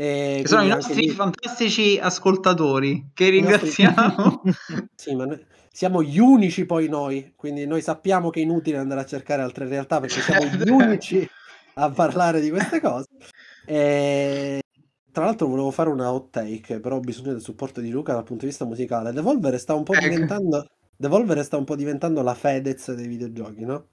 E 0.00 0.38
che 0.42 0.46
sono 0.46 0.62
i 0.62 0.68
nostri 0.68 0.94
lì... 0.94 1.08
fantastici 1.08 1.98
ascoltatori, 2.00 3.10
che 3.12 3.30
ringraziamo. 3.30 4.42
Nostri... 4.44 4.88
sì, 4.94 5.16
ma 5.16 5.24
noi... 5.24 5.44
siamo 5.72 6.04
gli 6.04 6.20
unici 6.20 6.66
poi 6.66 6.88
noi, 6.88 7.32
quindi 7.34 7.66
noi 7.66 7.82
sappiamo 7.82 8.30
che 8.30 8.38
è 8.38 8.44
inutile 8.44 8.76
andare 8.76 9.00
a 9.00 9.04
cercare 9.04 9.42
altre 9.42 9.66
realtà 9.66 9.98
perché 9.98 10.20
siamo 10.20 10.46
gli 10.46 10.62
unici 10.70 11.28
a 11.74 11.90
parlare 11.90 12.40
di 12.40 12.48
queste 12.48 12.80
cose. 12.80 13.08
E... 13.66 14.60
Tra 15.10 15.24
l'altro 15.24 15.48
volevo 15.48 15.72
fare 15.72 15.88
una 15.90 16.12
hot 16.12 16.30
take, 16.30 16.78
però 16.78 16.98
ho 16.98 17.00
bisogno 17.00 17.32
del 17.32 17.42
supporto 17.42 17.80
di 17.80 17.90
Luca 17.90 18.12
dal 18.12 18.22
punto 18.22 18.44
di 18.44 18.50
vista 18.50 18.64
musicale. 18.64 19.12
Devolver 19.12 19.58
sta 19.58 19.74
un 19.74 19.82
po' 19.82 19.94
ecco. 19.94 20.06
diventando 20.06 20.64
Devolver 21.00 21.44
sta 21.44 21.56
un 21.56 21.64
po' 21.64 21.76
diventando 21.76 22.22
la 22.22 22.34
Fedez 22.34 22.92
dei 22.92 23.06
videogiochi, 23.06 23.64
no? 23.64 23.86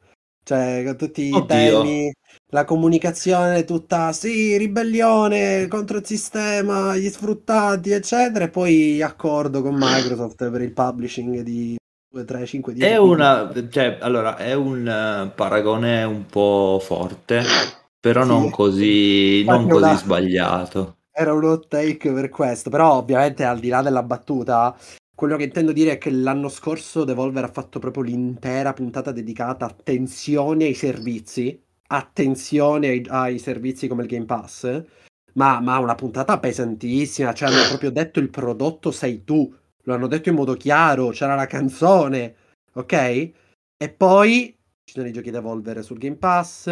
Cioè, 0.46 0.84
con 0.86 0.96
tutti 0.96 1.32
Oddio. 1.34 1.38
i 1.38 1.46
temi, 1.48 2.14
la 2.50 2.66
comunicazione 2.66 3.66
tutta, 3.66 4.14
sì, 4.14 4.56
ribellione 4.58 5.68
contro 5.68 5.98
il 5.98 6.06
sistema, 6.06 6.96
gli 6.96 7.10
sfruttati, 7.10 7.90
eccetera, 7.90 8.46
e 8.46 8.50
poi 8.50 9.02
accordo 9.02 9.64
con 9.64 9.74
Microsoft 9.76 10.48
per 10.52 10.62
il 10.62 10.72
publishing 10.72 11.40
di 11.40 11.76
2, 12.12 12.26
3, 12.26 12.46
5, 12.46 12.74
10. 12.74 12.92
È 12.92 12.98
una, 12.98 13.52
cioè, 13.72 13.98
allora, 14.02 14.38
è 14.38 14.54
un 14.54 14.82
uh, 14.86 15.34
paragone 15.34 16.04
un 16.04 16.28
po' 16.28 16.80
forte, 16.80 17.42
però 18.00 18.22
sì. 18.22 18.28
non 18.28 18.50
così, 18.52 19.44
non 19.46 19.68
così 19.68 19.84
una... 19.84 19.98
sbagliato 19.98 20.98
era 21.18 21.32
un 21.32 21.46
hot 21.46 21.68
take 21.70 22.12
per 22.12 22.28
questo, 22.28 22.70
però 22.70 22.98
ovviamente 22.98 23.46
al 23.46 23.60
di 23.60 23.70
là 23.70 23.82
della 23.82 24.04
battuta, 24.04 24.76
quello 25.16 25.38
che 25.38 25.46
intendo 25.46 25.72
dire 25.72 25.94
è 25.94 25.98
che 25.98 26.12
l'anno 26.12 26.50
scorso 26.50 27.06
Devolver 27.06 27.46
ha 27.46 27.52
fatto 27.52 27.80
proprio 27.80 28.04
l'intera 28.04 28.74
puntata 28.74 29.12
dedicata 29.12 29.66
attenzione 29.66 30.66
ai 30.66 30.74
servizi, 30.74 31.58
attenzione 31.88 32.90
ai, 32.90 33.06
ai 33.08 33.40
servizi 33.40 33.88
come 33.88 34.04
il 34.04 34.10
Game 34.10 34.26
Pass, 34.26 34.84
ma, 35.34 35.62
ma 35.62 35.80
una 35.80 35.96
puntata 35.96 36.38
pesantissima, 36.38 37.34
cioè 37.34 37.50
hanno 37.50 37.68
proprio 37.70 37.92
detto 37.92 38.20
il 38.20 38.30
prodotto 38.30 38.92
sei 38.92 39.24
tu, 39.24 39.54
lo 39.84 39.94
hanno 39.94 40.08
detto 40.08 40.30
in 40.30 40.36
modo 40.36 40.54
chiaro, 40.56 41.10
c'era 41.10 41.36
la 41.36 41.48
canzone, 41.48 42.36
ok? 42.74 42.94
E 43.78 43.90
poi 43.96 44.54
ci 44.84 44.94
sono 44.94 45.08
i 45.08 45.14
giochi 45.14 45.32
Devolver 45.32 45.82
sul 45.82 45.98
Game 45.98 46.18
Pass, 46.18 46.66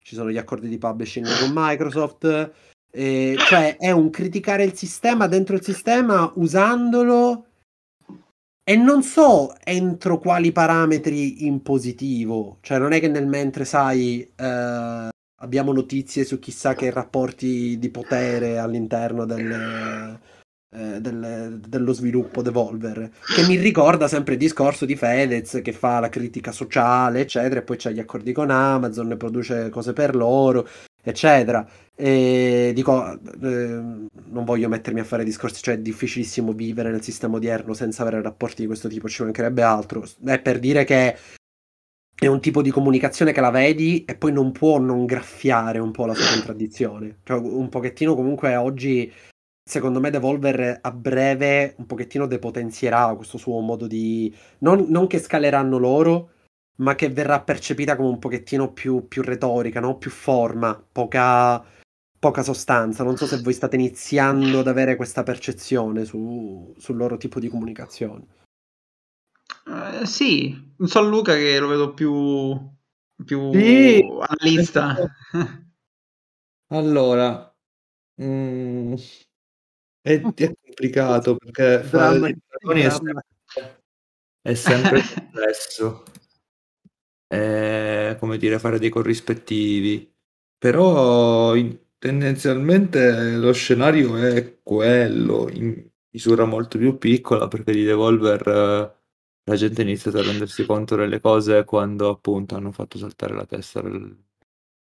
ci 0.00 0.14
sono 0.14 0.30
gli 0.30 0.38
accordi 0.38 0.68
di 0.68 0.78
publishing 0.78 1.26
con 1.38 1.50
Microsoft, 1.54 2.52
eh, 2.90 3.36
cioè 3.38 3.76
è 3.78 3.90
un 3.90 4.10
criticare 4.10 4.64
il 4.64 4.74
sistema 4.74 5.26
dentro 5.26 5.56
il 5.56 5.62
sistema 5.62 6.30
usandolo 6.36 7.45
e 8.68 8.74
non 8.74 9.04
so 9.04 9.54
entro 9.62 10.18
quali 10.18 10.50
parametri 10.50 11.46
in 11.46 11.62
positivo. 11.62 12.58
Cioè 12.62 12.78
non 12.78 12.92
è 12.92 12.98
che 12.98 13.06
nel 13.06 13.28
mentre 13.28 13.64
sai 13.64 14.28
eh, 14.34 15.08
abbiamo 15.40 15.72
notizie 15.72 16.24
su 16.24 16.40
chissà 16.40 16.74
che 16.74 16.90
rapporti 16.90 17.78
di 17.78 17.90
potere 17.90 18.58
all'interno 18.58 19.24
del, 19.24 20.18
eh, 20.74 21.00
del, 21.00 21.60
dello 21.64 21.92
sviluppo 21.92 22.42
Devolver, 22.42 23.08
che 23.36 23.46
mi 23.46 23.54
ricorda 23.54 24.08
sempre 24.08 24.32
il 24.32 24.40
discorso 24.40 24.84
di 24.84 24.96
Fedez 24.96 25.60
che 25.62 25.72
fa 25.72 26.00
la 26.00 26.08
critica 26.08 26.50
sociale, 26.50 27.20
eccetera, 27.20 27.60
e 27.60 27.62
poi 27.62 27.76
c'è 27.76 27.92
gli 27.92 28.00
accordi 28.00 28.32
con 28.32 28.50
Amazon, 28.50 29.14
produce 29.16 29.68
cose 29.68 29.92
per 29.92 30.16
loro 30.16 30.66
eccetera. 31.08 31.66
E 31.94 32.72
dico, 32.74 33.18
eh, 33.42 33.48
non 33.48 34.44
voglio 34.44 34.68
mettermi 34.68 35.00
a 35.00 35.04
fare 35.04 35.24
discorsi, 35.24 35.62
cioè 35.62 35.74
è 35.74 35.78
difficilissimo 35.78 36.52
vivere 36.52 36.90
nel 36.90 37.02
sistema 37.02 37.36
odierno 37.36 37.72
senza 37.72 38.02
avere 38.02 38.20
rapporti 38.20 38.62
di 38.62 38.66
questo 38.66 38.88
tipo, 38.88 39.08
ci 39.08 39.22
mancherebbe 39.22 39.62
altro. 39.62 40.04
È 40.24 40.40
per 40.40 40.58
dire 40.58 40.84
che 40.84 41.16
è 42.18 42.26
un 42.26 42.40
tipo 42.40 42.62
di 42.62 42.70
comunicazione 42.70 43.32
che 43.32 43.40
la 43.40 43.50
vedi 43.50 44.04
e 44.04 44.16
poi 44.16 44.32
non 44.32 44.50
può 44.52 44.78
non 44.78 45.04
graffiare 45.06 45.78
un 45.78 45.90
po' 45.92 46.06
la 46.06 46.14
sua 46.14 46.34
contraddizione. 46.34 47.18
Cioè, 47.22 47.38
un 47.38 47.68
pochettino 47.68 48.14
comunque 48.14 48.56
oggi, 48.56 49.10
secondo 49.62 50.00
me, 50.00 50.10
Devolver 50.10 50.78
a 50.82 50.90
breve 50.90 51.74
un 51.78 51.86
pochettino 51.86 52.26
depotenzierà 52.26 53.14
questo 53.16 53.38
suo 53.38 53.60
modo 53.60 53.86
di... 53.86 54.34
Non, 54.58 54.86
non 54.88 55.06
che 55.06 55.18
scaleranno 55.18 55.78
loro, 55.78 56.30
ma 56.76 56.94
che 56.94 57.08
verrà 57.08 57.40
percepita 57.40 57.96
come 57.96 58.08
un 58.08 58.18
pochettino 58.18 58.72
più, 58.72 59.08
più 59.08 59.22
retorica, 59.22 59.80
no? 59.80 59.96
più 59.96 60.10
forma, 60.10 60.74
poca, 60.74 61.64
poca, 62.18 62.42
sostanza. 62.42 63.02
Non 63.02 63.16
so 63.16 63.26
se 63.26 63.40
voi 63.40 63.52
state 63.52 63.76
iniziando 63.76 64.60
ad 64.60 64.68
avere 64.68 64.96
questa 64.96 65.22
percezione 65.22 66.04
su, 66.04 66.74
sul 66.76 66.96
loro 66.96 67.16
tipo 67.16 67.40
di 67.40 67.48
comunicazione. 67.48 68.34
Uh, 69.64 70.04
sì, 70.04 70.74
non 70.76 70.88
so 70.88 71.02
Luca 71.02 71.34
che 71.34 71.58
lo 71.58 71.68
vedo 71.68 71.94
più, 71.94 72.56
più 73.24 73.52
sì. 73.52 74.04
analista. 74.20 74.96
allora, 76.68 77.56
mm, 78.22 78.94
è, 80.02 80.20
è, 80.20 80.54
complicato 80.62 81.36
perché 81.36 81.82
fare 81.82 82.38
è 82.72 82.90
sempre, 82.90 83.24
è 84.40 84.54
sempre 84.54 85.02
complesso 85.14 86.04
eh, 87.28 88.16
come 88.18 88.36
dire, 88.38 88.58
fare 88.58 88.78
dei 88.78 88.88
corrispettivi. 88.90 90.12
Però 90.58 91.54
in- 91.54 91.78
tendenzialmente 91.98 93.36
lo 93.36 93.52
scenario 93.52 94.16
è 94.16 94.60
quello, 94.62 95.48
in 95.50 95.88
misura 96.10 96.44
molto 96.44 96.78
più 96.78 96.98
piccola, 96.98 97.48
perché 97.48 97.72
di 97.72 97.84
Devolver 97.84 98.46
eh, 98.48 98.96
la 99.44 99.56
gente 99.56 99.80
ha 99.82 99.84
iniziato 99.84 100.18
a 100.18 100.22
rendersi 100.22 100.64
conto 100.66 100.96
delle 100.96 101.20
cose 101.20 101.64
quando 101.64 102.08
appunto 102.10 102.56
hanno 102.56 102.72
fatto 102.72 102.98
saltare 102.98 103.34
la 103.34 103.46
testa 103.46 103.80
del- 103.82 104.16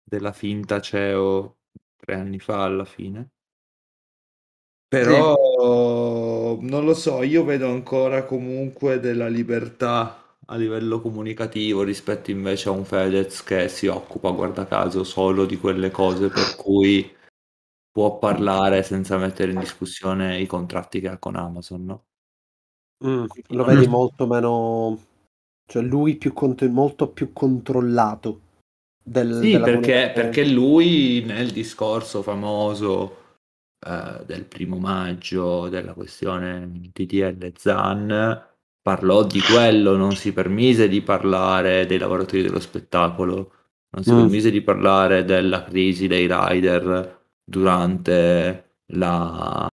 della 0.03 0.32
finta 0.32 0.80
CEO 0.80 1.59
tre 1.97 2.14
anni 2.14 2.39
fa 2.39 2.64
alla 2.64 2.84
fine. 2.84 3.30
Però 4.89 6.59
non 6.61 6.84
lo 6.84 6.95
so, 6.95 7.22
io 7.22 7.45
vedo 7.45 7.68
ancora 7.70 8.24
comunque 8.24 8.99
della 9.01 9.28
libertà 9.28 10.24
a 10.47 10.57
livello 10.57 11.01
comunicativo 11.01 11.82
rispetto 11.82 12.30
invece 12.30 12.68
a 12.68 12.72
un 12.72 12.84
Fedez 12.84 13.42
che 13.42 13.68
si 13.68 13.86
occupa, 13.86 14.30
guarda 14.30 14.66
caso, 14.66 15.03
solo 15.03 15.44
di 15.44 15.57
quelle 15.57 15.90
cose 15.90 16.28
per 16.28 16.55
cui 16.55 17.14
può 17.90 18.18
parlare 18.18 18.82
senza 18.82 19.16
mettere 19.16 19.53
in 19.53 19.59
discussione 19.59 20.38
i 20.38 20.47
contratti 20.47 21.01
che 21.01 21.09
ha 21.09 21.18
con 21.18 21.34
Amazon, 21.34 21.84
no? 21.84 22.05
Mm, 23.05 23.24
lo 23.49 23.64
vedi 23.64 23.86
molto 23.88 24.26
meno, 24.26 24.99
cioè 25.66 25.82
lui 25.82 26.16
più 26.16 26.32
cont- 26.32 26.66
molto 26.68 27.09
più 27.09 27.32
controllato. 27.32 28.42
Del, 29.03 29.40
Sì, 29.40 29.53
della 29.53 29.64
perché, 29.64 30.11
perché 30.12 30.44
lui 30.44 31.22
nel 31.24 31.51
discorso 31.53 32.22
famoso 32.22 33.24
eh, 33.86 34.24
del 34.24 34.44
primo 34.44 34.78
maggio 34.78 35.68
della 35.68 35.94
questione 35.94 36.90
TTL 36.92 37.53
Zan 37.57 38.55
parlò 38.87 39.24
di 39.24 39.41
quello, 39.41 39.97
non 39.97 40.14
si 40.14 40.32
permise 40.32 40.87
di 40.89 41.03
parlare 41.03 41.87
dei 41.87 41.99
lavoratori 41.99 42.43
dello 42.43 42.61
spettacolo, 42.61 43.53
non 43.91 44.05
si 44.05 44.11
Mm. 44.12 44.18
permise 44.20 44.51
di 44.53 44.62
parlare 44.62 45.24
della 45.24 45.64
crisi 45.64 46.07
dei 46.07 46.28
rider 46.30 47.24
durante 47.43 48.82
la, 48.93 49.68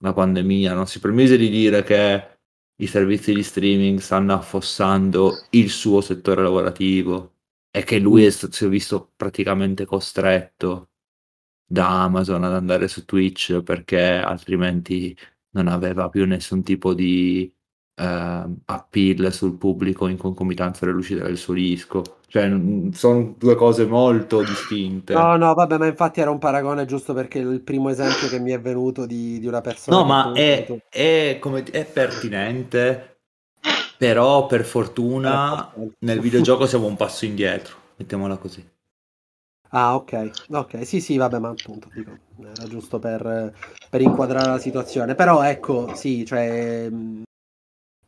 la 0.00 0.12
pandemia, 0.12 0.74
non 0.74 0.86
si 0.88 0.98
permise 1.00 1.36
di 1.36 1.48
dire 1.50 1.82
che 1.84 2.28
i 2.76 2.86
servizi 2.88 3.32
di 3.34 3.42
streaming 3.44 3.98
stanno 4.00 4.34
affossando 4.34 5.32
il 5.50 5.70
suo 5.70 6.00
settore 6.00 6.42
lavorativo 6.42 7.36
e 7.70 7.84
che 7.84 7.98
lui 8.00 8.24
è 8.24 8.30
st- 8.30 8.50
si 8.52 8.64
è 8.64 8.68
visto 8.68 9.12
praticamente 9.16 9.84
costretto 9.84 10.90
da 11.64 12.02
Amazon 12.04 12.44
ad 12.44 12.54
andare 12.54 12.88
su 12.88 13.04
Twitch 13.04 13.62
perché 13.62 14.00
altrimenti 14.02 15.16
non 15.50 15.68
aveva 15.68 16.08
più 16.08 16.26
nessun 16.26 16.62
tipo 16.62 16.94
di 16.94 17.52
ehm, 17.94 18.60
appeal 18.66 19.32
sul 19.32 19.56
pubblico 19.56 20.06
in 20.08 20.16
concomitanza 20.16 20.86
dell'uscita 20.86 21.24
del 21.24 21.36
suo 21.38 21.54
disco. 21.54 22.02
Cioè, 22.28 22.48
sono 22.92 23.34
due 23.38 23.54
cose 23.56 23.86
molto 23.86 24.42
distinte. 24.42 25.14
No, 25.14 25.36
no, 25.36 25.52
vabbè, 25.54 25.76
ma 25.78 25.86
infatti 25.86 26.20
era 26.20 26.30
un 26.30 26.38
paragone 26.38 26.86
giusto 26.86 27.12
perché 27.14 27.38
il 27.38 27.60
primo 27.62 27.88
esempio 27.90 28.28
che 28.28 28.38
mi 28.40 28.50
è 28.52 28.60
venuto 28.60 29.04
di, 29.06 29.38
di 29.38 29.46
una 29.46 29.60
persona 29.60 30.00
No, 30.00 30.04
ma 30.04 30.32
è, 30.32 30.66
è 30.88 31.38
come- 31.40 31.62
è 31.64 31.84
pertinente, 31.84 33.20
però 33.98 34.46
per 34.46 34.64
fortuna 34.64 35.72
Eh, 35.74 35.92
nel 36.00 36.20
videogioco 36.20 36.66
siamo 36.66 36.86
un 36.86 36.96
passo 36.96 37.24
indietro, 37.26 37.76
mettiamola 37.96 38.36
così. 38.38 38.64
Ah, 39.74 39.94
ok, 39.96 40.40
ok, 40.50 40.86
sì, 40.86 41.00
sì, 41.00 41.16
vabbè, 41.16 41.38
ma 41.38 41.48
appunto, 41.48 41.88
dico, 41.92 42.18
era 42.42 42.66
giusto 42.66 42.98
per, 42.98 43.54
per 43.88 44.00
inquadrare 44.02 44.50
la 44.50 44.58
situazione. 44.58 45.14
Però 45.14 45.42
ecco, 45.42 45.94
sì, 45.94 46.26
cioè, 46.26 46.90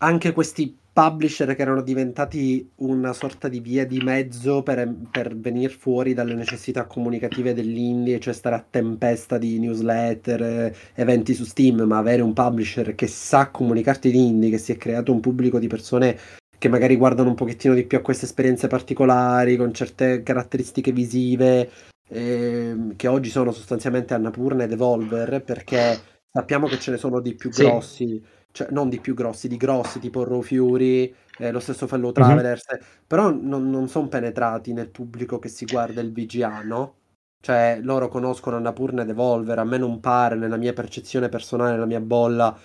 anche 0.04 0.32
questi 0.32 0.76
publisher 0.92 1.56
che 1.56 1.62
erano 1.62 1.82
diventati 1.82 2.70
una 2.76 3.12
sorta 3.14 3.48
di 3.48 3.58
via 3.58 3.86
di 3.86 3.98
mezzo 4.00 4.62
per, 4.62 4.94
per 5.10 5.36
venire 5.36 5.72
fuori 5.72 6.12
dalle 6.12 6.34
necessità 6.34 6.84
comunicative 6.84 7.54
dell'indie, 7.54 8.20
cioè 8.20 8.34
stare 8.34 8.54
a 8.54 8.64
tempesta 8.68 9.38
di 9.38 9.58
newsletter, 9.58 10.42
eh, 10.42 10.74
eventi 10.94 11.34
su 11.34 11.44
Steam, 11.44 11.80
ma 11.80 11.98
avere 11.98 12.22
un 12.22 12.34
publisher 12.34 12.94
che 12.94 13.06
sa 13.08 13.48
comunicarti 13.50 14.10
di 14.10 14.26
indie, 14.26 14.50
che 14.50 14.58
si 14.58 14.72
è 14.72 14.76
creato 14.76 15.10
un 15.10 15.20
pubblico 15.20 15.58
di 15.58 15.66
persone 15.66 16.18
che 16.58 16.68
magari 16.68 16.96
guardano 16.96 17.30
un 17.30 17.34
pochettino 17.34 17.74
di 17.74 17.84
più 17.84 17.98
a 17.98 18.02
queste 18.02 18.26
esperienze 18.26 18.68
particolari, 18.68 19.56
con 19.56 19.72
certe 19.72 20.22
caratteristiche 20.22 20.92
visive, 20.92 21.70
ehm, 22.08 22.94
che 22.94 23.08
oggi 23.08 23.30
sono 23.30 23.52
sostanzialmente 23.52 24.14
Annapurna 24.14 24.64
e 24.64 24.68
Devolver, 24.68 25.42
perché 25.42 25.98
sappiamo 26.30 26.68
che 26.68 26.78
ce 26.78 26.92
ne 26.92 26.98
sono 26.98 27.20
di 27.20 27.34
più 27.34 27.50
Sì. 27.50 28.42
Cioè 28.54 28.68
non 28.70 28.88
di 28.88 29.00
più 29.00 29.14
grossi, 29.14 29.48
di 29.48 29.56
grossi, 29.56 29.98
tipo 29.98 30.22
Raw 30.22 30.40
Fury, 30.40 31.12
eh, 31.38 31.50
lo 31.50 31.58
stesso 31.58 31.88
Fellow 31.88 32.10
Mhm. 32.10 32.14
Travelers, 32.14 32.64
però 33.04 33.32
non, 33.32 33.68
non 33.68 33.88
sono 33.88 34.06
penetrati 34.06 34.72
nel 34.72 34.90
pubblico 34.90 35.40
che 35.40 35.48
si 35.48 35.64
guarda 35.64 36.00
il 36.00 36.12
VGA, 36.12 36.62
no? 36.62 36.94
Cioè, 37.40 37.80
loro 37.82 38.06
conoscono 38.06 38.54
Annapurna 38.56 39.02
e 39.02 39.06
Devolver, 39.06 39.58
a 39.58 39.64
me 39.64 39.76
non 39.76 39.98
pare, 39.98 40.36
nella 40.36 40.56
mia 40.56 40.72
percezione 40.72 41.28
personale, 41.28 41.72
nella 41.72 41.84
mia 41.84 42.00
bolla, 42.00 42.56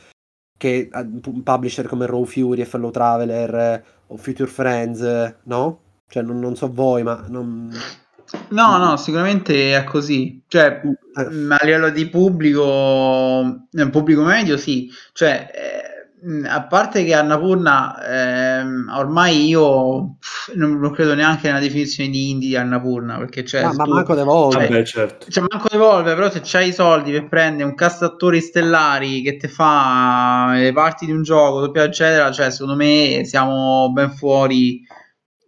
che 0.55 0.89
eh, 0.93 1.05
pu- 1.05 1.41
publisher 1.41 1.87
come 1.87 2.05
Raw 2.05 2.23
Fury 2.23 2.61
e 2.61 2.65
Fellow 2.65 2.91
Traveler 2.91 3.55
eh, 3.55 3.83
o 4.07 4.15
Future 4.17 4.47
Friends, 4.49 5.01
eh, 5.01 5.37
no? 5.45 5.81
Cioè, 6.07 6.21
non, 6.21 6.37
non 6.39 6.55
so 6.55 6.71
voi, 6.71 7.01
ma 7.01 7.25
non... 7.29 7.71
No, 8.49 8.77
no, 8.77 8.97
sicuramente 8.97 9.75
è 9.75 9.83
così. 9.83 10.41
Cioè, 10.47 10.81
eh, 11.15 11.29
mh, 11.29 11.51
a 11.59 11.63
livello 11.65 11.89
di 11.89 12.07
pubblico, 12.09 13.67
nel 13.71 13.89
pubblico 13.89 14.23
medio, 14.23 14.57
sì. 14.57 14.89
Cioè, 15.13 15.49
eh, 15.53 16.47
a 16.47 16.63
parte 16.67 17.05
che 17.05 17.13
Annapurna, 17.13 18.59
ehm, 18.59 18.91
ormai 18.93 19.47
io 19.47 20.17
pff, 20.19 20.53
non, 20.55 20.77
non 20.79 20.91
credo 20.91 21.15
neanche 21.15 21.47
nella 21.47 21.59
definizione 21.59 22.09
di 22.09 22.29
indie 22.29 22.49
di 22.49 22.55
Annapurna, 22.57 23.17
perché 23.17 23.45
cioè, 23.45 23.61
ah, 23.61 23.71
se 23.71 23.77
ma 23.77 23.83
tu- 23.85 23.93
manco 23.93 24.13
Devolver. 24.15 24.59
Vabbè, 24.59 24.69
Vabbè, 24.73 24.85
certo. 24.85 25.31
cioè, 25.31 25.45
manco 25.49 25.67
Devolver, 25.71 26.15
però 26.15 26.29
se 26.29 26.41
c'hai 26.43 26.67
i 26.69 26.73
soldi 26.73 27.11
per 27.11 27.27
prendere 27.29 27.67
un 27.69 27.75
cast 27.75 28.03
attori 28.03 28.41
stellari 28.41 29.21
che 29.21 29.37
ti 29.37 29.47
fa 29.47 30.51
le 30.55 30.73
parti 30.73 31.05
di 31.05 31.11
un 31.13 31.23
gioco, 31.23 31.61
doppia 31.61 31.83
eccetera, 31.83 32.31
cioè, 32.31 32.51
secondo 32.51 32.75
me 32.75 33.21
siamo 33.23 33.89
ben 33.93 34.11
fuori 34.11 34.85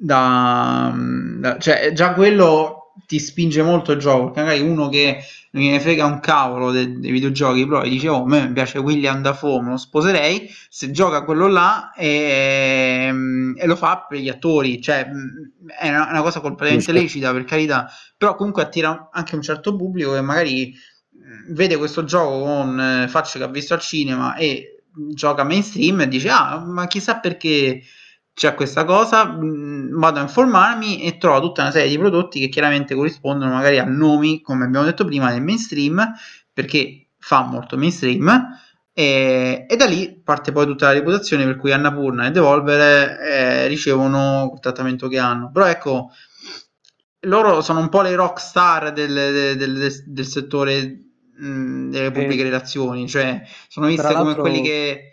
da, 0.03 0.93
da- 1.39 1.57
cioè 1.59 1.91
già 1.93 2.13
quello 2.13 2.93
ti 3.05 3.19
spinge 3.19 3.61
molto 3.61 3.91
il 3.91 3.99
gioco 3.99 4.25
perché 4.31 4.41
magari 4.41 4.61
uno 4.61 4.89
che 4.89 5.23
non 5.51 5.63
gliene 5.63 5.79
frega 5.79 6.05
un 6.05 6.19
cavolo 6.19 6.71
de- 6.71 6.97
dei 6.99 7.11
videogiochi 7.11 7.65
però 7.67 7.83
dice 7.83 8.07
oh 8.09 8.23
a 8.23 8.27
me 8.27 8.51
piace 8.51 8.79
William 8.79 9.21
Dafoe 9.21 9.61
me 9.61 9.69
lo 9.71 9.77
sposerei 9.77 10.49
se 10.69 10.91
gioca 10.91 11.23
quello 11.23 11.47
là 11.47 11.91
e, 11.93 13.11
e 13.57 13.65
lo 13.67 13.75
fa 13.75 14.05
per 14.09 14.17
gli 14.19 14.29
attori 14.29 14.81
cioè 14.81 15.05
mh, 15.05 15.73
è 15.79 15.89
una, 15.89 16.09
una 16.09 16.21
cosa 16.21 16.39
completamente 16.39 16.91
lecita 16.91 17.31
per 17.31 17.43
carità 17.43 17.89
però 18.17 18.35
comunque 18.35 18.63
attira 18.63 19.09
anche 19.11 19.35
un 19.35 19.41
certo 19.41 19.75
pubblico 19.75 20.13
che 20.13 20.21
magari 20.21 20.73
mh, 21.09 21.53
vede 21.53 21.77
questo 21.77 22.03
gioco 22.03 22.43
con 22.43 22.79
eh, 22.79 23.07
facce 23.07 23.37
che 23.37 23.43
ha 23.43 23.47
visto 23.47 23.73
al 23.73 23.81
cinema 23.81 24.35
e 24.35 24.83
gioca 25.13 25.43
mainstream 25.43 26.01
e 26.01 26.07
dice 26.07 26.29
ah 26.29 26.59
ma 26.59 26.87
chissà 26.87 27.19
perché 27.19 27.81
c'è 28.33 28.55
questa 28.55 28.85
cosa, 28.85 29.25
mh, 29.25 29.99
vado 29.99 30.19
a 30.19 30.23
informarmi 30.23 31.03
e 31.03 31.17
trovo 31.17 31.41
tutta 31.41 31.61
una 31.63 31.71
serie 31.71 31.89
di 31.89 31.97
prodotti 31.97 32.39
che 32.39 32.49
chiaramente 32.49 32.95
corrispondono 32.95 33.51
magari 33.53 33.77
a 33.79 33.85
nomi, 33.85 34.41
come 34.41 34.65
abbiamo 34.65 34.85
detto 34.85 35.05
prima, 35.05 35.31
del 35.31 35.41
mainstream, 35.41 36.01
perché 36.53 37.07
fa 37.17 37.41
molto 37.43 37.77
mainstream, 37.77 38.29
e, 38.93 39.65
e 39.69 39.75
da 39.75 39.85
lì 39.85 40.19
parte 40.23 40.51
poi 40.51 40.65
tutta 40.65 40.87
la 40.87 40.93
reputazione 40.93 41.45
per 41.45 41.57
cui 41.57 41.71
Annapurna 41.71 42.27
e 42.27 42.31
Devolver 42.31 43.19
eh, 43.21 43.67
ricevono 43.67 44.51
il 44.53 44.59
trattamento 44.59 45.07
che 45.07 45.17
hanno. 45.19 45.51
Però 45.51 45.65
ecco, 45.65 46.09
loro 47.21 47.61
sono 47.61 47.79
un 47.79 47.89
po' 47.89 48.01
le 48.01 48.15
rock 48.15 48.39
star 48.39 48.91
del, 48.93 49.13
del- 49.13 49.57
del- 49.57 50.03
del 50.07 50.25
settore 50.25 51.03
mh, 51.37 51.89
delle 51.89 52.11
pubbliche 52.11 52.41
Eh. 52.41 52.45
relazioni, 52.45 53.07
cioè 53.07 53.41
sono 53.67 53.87
viste 53.87 54.13
come 54.13 54.35
quelli 54.35 54.61
che 54.61 55.10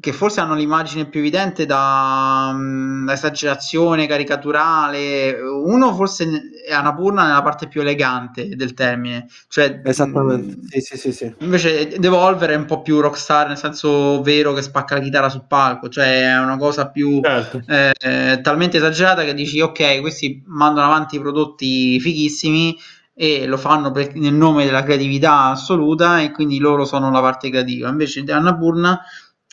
che 0.00 0.12
forse 0.12 0.40
hanno 0.40 0.54
l'immagine 0.54 1.06
più 1.06 1.20
evidente 1.20 1.66
da, 1.66 2.50
mm, 2.54 3.04
da 3.06 3.12
esagerazione 3.12 4.06
caricaturale. 4.06 5.38
Uno 5.40 5.94
forse 5.94 6.50
è 6.66 6.72
Annapurna 6.72 7.26
nella 7.26 7.42
parte 7.42 7.68
più 7.68 7.82
elegante 7.82 8.48
del 8.56 8.72
termine, 8.74 9.26
cioè 9.48 9.80
Esattamente, 9.84 10.56
mm, 10.56 10.62
sì, 10.68 10.80
sì, 10.80 10.96
sì, 10.96 11.12
sì. 11.12 11.34
Invece 11.38 11.98
Devolver 11.98 12.50
è 12.50 12.54
un 12.56 12.64
po' 12.64 12.80
più 12.82 13.00
rockstar 13.00 13.48
nel 13.48 13.56
senso 13.58 14.22
vero 14.22 14.52
che 14.52 14.62
spacca 14.62 14.94
la 14.94 15.00
chitarra 15.02 15.28
sul 15.28 15.44
palco, 15.46 15.88
cioè 15.88 16.22
è 16.32 16.38
una 16.38 16.56
cosa 16.56 16.88
più 16.90 17.20
Certo. 17.22 17.62
eh, 17.66 18.40
talmente 18.42 18.78
esagerata 18.78 19.22
che 19.24 19.34
dici 19.34 19.60
ok, 19.60 20.00
questi 20.00 20.42
mandano 20.46 20.86
avanti 20.86 21.18
prodotti 21.20 22.00
fighissimi 22.00 22.76
e 23.20 23.44
lo 23.46 23.58
fanno 23.58 23.90
per- 23.90 24.14
nel 24.14 24.32
nome 24.32 24.64
della 24.64 24.82
creatività 24.82 25.50
assoluta 25.50 26.20
e 26.22 26.30
quindi 26.30 26.58
loro 26.58 26.86
sono 26.86 27.10
la 27.10 27.20
parte 27.20 27.50
creativa. 27.50 27.88
Invece 27.90 28.24
Annapurna 28.26 28.98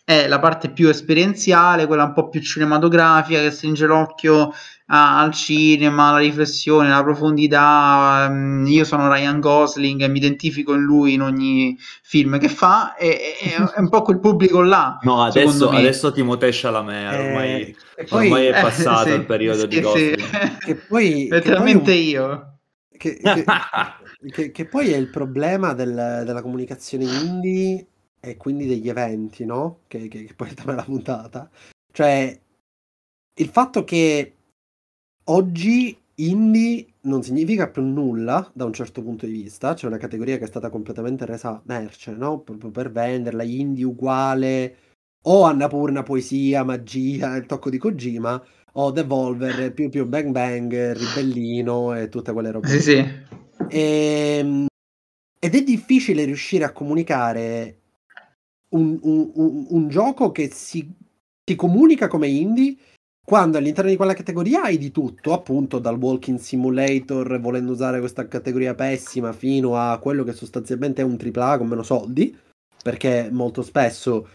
è 0.10 0.26
la 0.30 0.39
parte 0.39 0.70
più 0.72 0.88
esperienziale, 0.88 1.86
quella 1.86 2.05
un 2.05 2.14
po' 2.14 2.30
più 2.30 2.39
cinematografica 2.39 3.41
che 3.41 3.51
stringe 3.51 3.86
l'occhio 3.86 4.53
a- 4.86 5.20
al 5.20 5.34
cinema, 5.34 6.08
alla 6.08 6.20
riflessione, 6.20 6.89
alla 6.93 7.03
profondità. 7.03 8.30
Mm, 8.32 8.66
Io 8.68 8.86
sono 8.86 9.12
Ryan 9.12 9.41
Gosling 9.41 10.01
e 10.01 10.08
mi 10.08 10.20
identifico 10.20 10.74
in 10.76 10.82
lui 10.84 11.12
in 11.16 11.22
ogni 11.24 11.78
film 12.03 12.39
che 12.39 12.47
fa, 12.47 12.95
e, 12.95 13.08
e- 13.41 13.55
è 13.76 13.80
un 13.80 13.89
po' 13.89 14.01
quel 14.01 14.22
pubblico 14.22 14.62
là. 14.62 14.97
No, 15.01 15.24
adesso, 15.24 15.70
adesso 15.72 16.14
Timothée 16.14 16.51
Chalamet, 16.53 17.12
Eh, 17.12 17.18
ormai, 17.28 17.76
e 17.97 18.03
poi- 18.05 18.26
ormai 18.28 18.45
è 18.45 18.58
Eh, 18.58 18.62
passato 18.62 19.10
sì, 19.12 19.16
il 19.16 19.26
periodo 19.26 19.60
sì, 19.60 19.68
di 19.68 19.76
sì. 19.76 19.82
Gosling. 19.82 20.58
Che 20.60 20.76
poi- 20.76 21.28
che 21.28 21.36
letteralmente 21.36 21.91
poi 21.91 22.08
io. 22.08 22.60
Che, 22.97 23.18
che- 23.22 23.45
che- 24.32 24.51
che 24.51 24.66
poi 24.68 24.91
è 24.93 24.95
il 24.95 25.10
problema 25.10 25.74
del- 25.74 26.24
della 26.26 26.41
comunicazione 26.41 27.03
indie 27.03 27.88
e 28.28 28.38
quindi 28.38 28.66
degli 28.66 28.90
eventi, 28.90 29.46
no? 29.46 29.80
Che, 29.88 30.08
che, 30.08 30.26
che 30.26 30.34
poi 30.34 30.48
è 30.48 30.52
il 30.52 30.56
tema 30.58 30.72
della 30.72 30.84
puntata. 30.84 31.50
Cioè, 31.92 32.40
il 33.40 33.48
fatto 33.50 33.84
che 33.84 34.34
oggi 35.26 35.98
indie 36.16 36.86
non 37.02 37.24
significa 37.24 37.70
più 37.70 37.84
nulla 37.84 38.50
da 38.54 38.66
un 38.66 38.74
certo 38.74 39.02
punto 39.02 39.26
di 39.26 39.32
vista, 39.32 39.74
c'è 39.74 39.88
una 39.88 39.98
categoria 39.98 40.38
che 40.38 40.46
è 40.46 40.48
stata 40.48 40.70
completamente 40.70 41.26
resa 41.26 41.62
merce, 41.66 42.12
no? 42.12 42.40
Proprio 42.40 42.72
per 42.72 42.92
venderla, 42.92 43.44
indie 43.44 43.86
uguale 43.86 44.78
o 45.24 45.44
Annapurna 45.44 46.04
poesia, 46.04 46.64
magia, 46.64 47.36
il 47.36 47.46
tocco 47.46 47.70
di 47.70 47.78
Kojima 47.78 48.44
o 48.74 48.92
Devolver, 48.92 49.74
più 49.74 49.90
più 49.90 50.06
bang 50.06 50.32
bang, 50.32 50.94
ribellino 50.94 51.96
e 51.96 52.10
tutte 52.10 52.32
quelle 52.32 52.52
robe. 52.52 52.68
Sì, 52.68 52.82
sì. 52.82 53.06
Ehm, 53.70 54.68
ed 55.40 55.56
è 55.56 55.64
difficile 55.64 56.26
riuscire 56.26 56.64
a 56.64 56.72
comunicare 56.72 57.82
un, 58.70 58.99
un, 59.01 59.65
un, 59.70 59.88
gioco 59.88 60.32
che 60.32 60.49
si, 60.51 60.91
si 61.43 61.55
comunica 61.55 62.07
come 62.07 62.28
indie 62.28 62.76
quando 63.28 63.57
all'interno 63.57 63.89
di 63.89 63.97
quella 63.97 64.13
categoria 64.13 64.63
hai 64.63 64.78
di 64.78 64.89
tutto, 64.89 65.34
appunto 65.34 65.80
dal 65.80 65.97
walking 65.97 66.39
simulator, 66.39 67.41
volendo 67.41 67.74
usare 67.74 67.99
questa 67.99 68.26
categoria 68.28 68.74
pessima, 68.74 69.34
fino 69.34 69.76
a 69.76 69.99
quello 69.99 70.24
che 70.24 70.32
sostanzialmente 70.32 71.01
è 71.01 71.05
un 71.05 71.18
AAA 71.20 71.57
con 71.57 71.68
meno 71.68 71.84
soldi, 71.84 72.34
perché 72.82 73.28
molto 73.30 73.63
spesso 73.63 74.28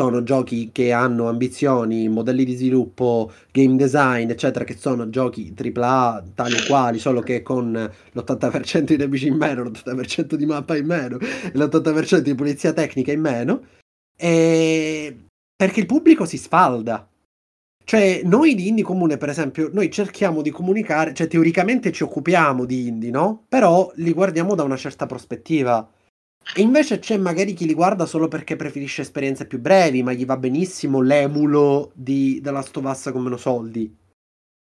sono 0.00 0.24
giochi 0.24 0.70
che 0.72 0.90
hanno 0.90 1.28
ambizioni, 1.28 2.08
modelli 2.08 2.44
di 2.44 2.56
sviluppo, 2.56 3.30
game 3.52 3.76
design, 3.76 4.30
eccetera, 4.30 4.64
che 4.64 4.76
sono 4.76 5.10
giochi 5.10 5.54
AAA 5.56 6.24
tali 6.34 6.56
e 6.56 6.66
quali, 6.66 6.98
solo 6.98 7.20
che 7.20 7.42
con 7.42 7.72
l'80% 8.12 8.80
di 8.80 8.96
nemici 8.96 9.28
in 9.28 9.36
meno, 9.36 9.62
l'80% 9.62 10.34
di 10.34 10.46
mappa 10.46 10.76
in 10.76 10.86
meno 10.86 11.18
e 11.18 11.52
l'80% 11.52 12.18
di 12.18 12.34
pulizia 12.34 12.72
tecnica 12.72 13.12
in 13.12 13.20
meno, 13.20 13.62
e... 14.20 15.24
perché 15.56 15.80
il 15.80 15.86
pubblico 15.86 16.26
si 16.26 16.36
sfalda 16.36 17.10
cioè, 17.90 18.20
noi 18.22 18.54
di 18.54 18.68
indie 18.68 18.84
comune, 18.84 19.16
per 19.16 19.30
esempio, 19.30 19.68
noi 19.72 19.90
cerchiamo 19.90 20.42
di 20.42 20.50
comunicare, 20.50 21.12
cioè 21.12 21.26
teoricamente 21.26 21.90
ci 21.90 22.04
occupiamo 22.04 22.64
di 22.64 22.86
indie, 22.86 23.10
no? 23.10 23.46
Però 23.48 23.90
li 23.96 24.12
guardiamo 24.12 24.54
da 24.54 24.62
una 24.62 24.76
certa 24.76 25.06
prospettiva. 25.06 25.90
E 26.54 26.60
invece 26.60 27.00
c'è 27.00 27.16
magari 27.16 27.52
chi 27.52 27.66
li 27.66 27.74
guarda 27.74 28.06
solo 28.06 28.28
perché 28.28 28.54
preferisce 28.54 29.02
esperienze 29.02 29.44
più 29.46 29.58
brevi, 29.58 30.04
ma 30.04 30.12
gli 30.12 30.24
va 30.24 30.36
benissimo 30.36 31.00
l'emulo 31.00 31.90
di 31.94 32.40
The 32.40 32.52
Last 32.52 32.76
of 32.76 32.84
Us 32.84 33.10
con 33.10 33.22
meno 33.24 33.36
soldi. 33.36 33.92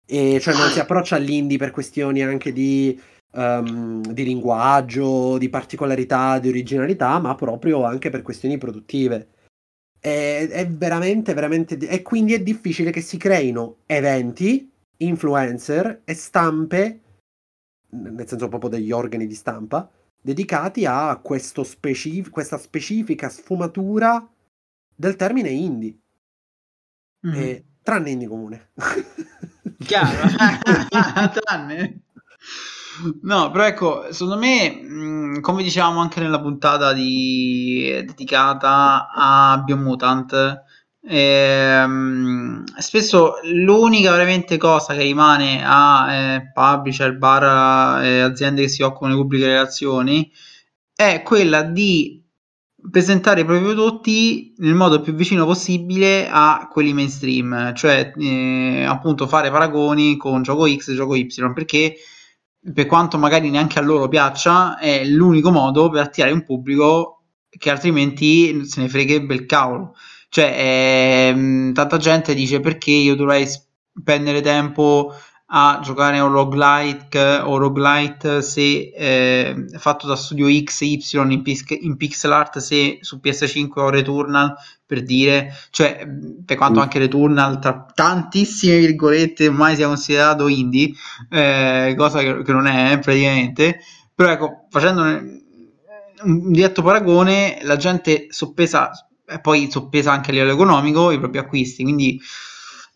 E 0.08 0.40
cioè 0.40 0.56
non 0.56 0.70
si 0.70 0.80
approccia 0.80 1.18
all'indie 1.18 1.58
per 1.58 1.72
questioni 1.72 2.24
anche 2.24 2.54
di, 2.54 2.98
um, 3.34 4.02
di 4.02 4.24
linguaggio, 4.24 5.38
di 5.38 5.50
particolarità, 5.50 6.40
di 6.40 6.48
originalità, 6.48 7.20
ma 7.20 7.36
proprio 7.36 7.84
anche 7.84 8.10
per 8.10 8.22
questioni 8.22 8.58
produttive. 8.58 9.28
È, 10.00 10.48
è 10.50 10.68
veramente, 10.68 11.34
veramente. 11.34 11.78
E 11.78 12.02
quindi 12.02 12.34
è 12.34 12.42
difficile 12.42 12.92
che 12.92 13.02
si 13.02 13.18
creino 13.18 13.78
eventi, 13.86 14.72
influencer 14.98 16.02
e 16.04 16.14
stampe, 16.14 17.00
nel 17.90 18.28
senso 18.28 18.48
proprio 18.48 18.70
degli 18.70 18.92
organi 18.92 19.28
di 19.28 19.36
stampa, 19.36 19.90
dedicati 20.22 20.86
a 20.86 21.20
specif- 21.64 22.30
questa 22.30 22.58
specifica 22.58 23.30
sfumatura 23.30 24.28
del 24.96 25.16
termine 25.16 25.50
indie. 25.50 25.98
Mm. 27.28 27.34
E, 27.34 27.64
tranne 27.84 28.12
indie 28.12 28.28
comune. 28.28 28.70
Chiaro, 29.80 30.28
tranne. 31.42 32.02
No, 33.22 33.52
però 33.52 33.66
ecco, 33.66 34.12
secondo 34.12 34.38
me, 34.38 34.72
mh, 34.72 35.40
come 35.42 35.64
dicevamo 35.64 36.00
anche 36.00 36.20
nella 36.20 36.42
puntata 36.42 36.92
di... 36.94 38.04
dedicata 38.06 39.10
a 39.14 39.62
Biomutant, 39.64 40.64
ehm, 41.02 42.64
spesso 42.78 43.36
l'unica 43.44 44.12
veramente 44.12 44.58
cosa 44.58 44.94
che 44.94 45.04
rimane 45.04 45.62
a 45.64 46.14
eh, 46.14 46.52
publisher, 46.54 47.18
bar, 47.18 48.04
eh, 48.04 48.22
aziende 48.22 48.64
che 48.64 48.68
si 48.70 48.82
occupano 48.82 49.14
di 49.14 49.20
pubbliche 49.22 49.46
relazioni 49.46 50.30
è 50.96 51.22
quella 51.24 51.64
di 51.64 52.22
presentare 52.92 53.42
i 53.42 53.46
propri 53.46 53.64
prodotti 53.64 54.54
nel 54.58 54.74
modo 54.74 55.02
più 55.02 55.14
vicino 55.14 55.46
possibile 55.46 56.28
a 56.30 56.68
quelli 56.72 56.94
mainstream, 56.94 57.74
cioè 57.76 58.12
eh, 58.18 58.86
appunto 58.88 59.28
fare 59.28 59.52
paragoni 59.52 60.18
con 60.18 60.42
gioco 60.42 60.68
X 60.68 60.90
e 60.90 60.96
gioco 60.96 61.16
Y, 61.16 61.28
perché 61.54 61.96
per 62.74 62.86
quanto 62.86 63.18
magari 63.18 63.50
neanche 63.50 63.80
a 63.80 63.82
loro 63.82 64.08
piaccia, 64.08 64.78
è 64.78 65.06
l'unico 65.06 65.52
modo 65.52 65.90
per 65.90 66.02
attirare 66.02 66.34
un 66.34 66.44
pubblico 66.44 67.24
che 67.50 67.70
altrimenti 67.70 68.66
se 68.66 68.82
ne 68.82 68.90
fregherebbe 68.90 69.34
il 69.34 69.46
cavolo. 69.46 69.96
Cioè, 70.30 71.30
ehm, 71.30 71.74
tanta 71.74 71.98
gente 71.98 72.34
dice 72.34 72.60
perché 72.60 72.92
io 72.92 73.16
dovrei 73.16 73.48
spendere 73.48 74.42
tempo 74.42 75.14
a 75.52 75.80
giocare 75.82 76.20
a 76.20 76.26
un 76.26 76.32
roguelike 76.32 77.42
o 77.44 77.58
roguelite 77.58 78.42
se 78.42 78.92
eh, 78.96 79.66
fatto 79.78 80.06
da 80.06 80.16
studio 80.16 80.48
X 80.48 80.82
y 80.82 81.00
in, 81.14 81.42
in 81.82 81.98
pixel 81.98 82.32
art 82.32 82.60
se 82.60 83.00
su 83.02 83.20
PS5 83.24 83.70
ho 83.80 83.90
Returnal 83.90 84.54
per 84.86 85.04
dire. 85.04 85.54
Cioè 85.72 86.08
per 86.46 86.56
quanto 86.56 86.80
mm. 86.80 86.82
anche 86.84 87.00
Returnal 87.00 87.60
tra 87.60 87.86
tantissime 87.94 88.78
virgolette 88.78 89.48
ormai 89.48 89.76
sia 89.76 89.88
considerato 89.88 90.48
indie 90.48 90.92
eh, 91.30 91.96
cosa 91.98 92.20
che, 92.20 92.44
che, 92.44 92.52
non 92.52 92.68
è 92.68 93.00
praticamente. 93.00 93.80
Però 94.14 94.30
ecco 94.30 94.68
facendo 94.70 95.02
un 95.02 96.52
diretto 96.52 96.84
paragone 96.84 97.60
la 97.64 97.78
gente 97.78 98.28
soppesa 98.30 98.92
e 99.26 99.40
poi 99.40 99.70
soppesa 99.72 100.12
anche 100.12 100.30
a 100.30 100.34
livello 100.34 100.54
economico 100.54 101.10
i 101.10 101.18
propri 101.18 101.40
acquisti. 101.40 101.82
Quindi 101.82 102.20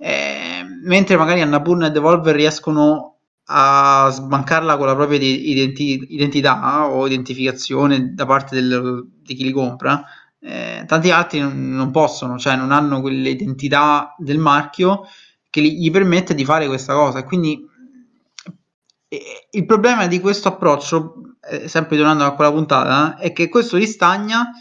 eh, 0.05 0.65
mentre 0.83 1.15
magari 1.15 1.39
Annapurna 1.39 1.87
e 1.87 1.91
Devolver 1.91 2.35
riescono 2.35 3.19
a 3.45 4.09
sbancarla 4.11 4.75
con 4.75 4.87
la 4.87 4.95
propria 4.95 5.17
identi- 5.17 6.07
identità 6.09 6.87
o 6.87 7.07
identificazione 7.07 8.13
da 8.13 8.25
parte 8.25 8.55
del, 8.55 9.07
di 9.21 9.33
chi 9.33 9.45
li 9.45 9.51
compra, 9.53 10.03
eh, 10.41 10.83
tanti 10.85 11.09
altri 11.09 11.39
non, 11.39 11.71
non, 11.71 11.91
possono, 11.91 12.37
cioè 12.37 12.57
non 12.57 12.73
hanno 12.73 12.99
quell'identità 12.99 14.13
del 14.17 14.39
marchio 14.39 15.07
che 15.49 15.61
gli, 15.61 15.79
gli 15.79 15.89
permette 15.89 16.35
di 16.35 16.43
fare 16.43 16.67
questa 16.67 16.93
cosa. 16.93 17.23
Quindi 17.23 17.65
eh, 19.07 19.47
il 19.51 19.65
problema 19.65 20.07
di 20.07 20.19
questo 20.19 20.49
approccio, 20.49 21.37
eh, 21.49 21.69
sempre 21.69 21.95
tornando 21.95 22.25
a 22.25 22.33
quella 22.33 22.51
puntata, 22.51 23.15
è 23.15 23.31
che 23.31 23.47
questo 23.47 23.77
ristagna, 23.77 24.51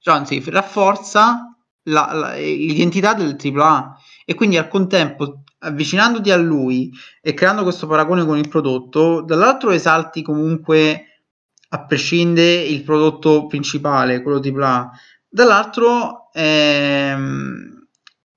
cioè 0.00 0.16
anzi 0.16 0.42
rafforza 0.46 1.56
la, 1.84 2.10
la, 2.12 2.34
l'identità 2.34 3.14
del 3.14 3.36
AAA 3.40 3.97
e 4.30 4.34
quindi 4.34 4.58
al 4.58 4.68
contempo 4.68 5.42
avvicinandoti 5.60 6.30
a 6.30 6.36
lui 6.36 6.92
e 7.22 7.32
creando 7.32 7.62
questo 7.62 7.86
paragone 7.86 8.26
con 8.26 8.36
il 8.36 8.46
prodotto, 8.46 9.22
dall'altro 9.22 9.70
esalti 9.70 10.20
comunque 10.20 11.22
a 11.70 11.86
prescindere 11.86 12.60
il 12.60 12.82
prodotto 12.82 13.46
principale, 13.46 14.20
quello 14.20 14.38
di 14.38 14.50
AAA, 14.50 14.90
dall'altro 15.30 16.30
ehm, 16.34 17.86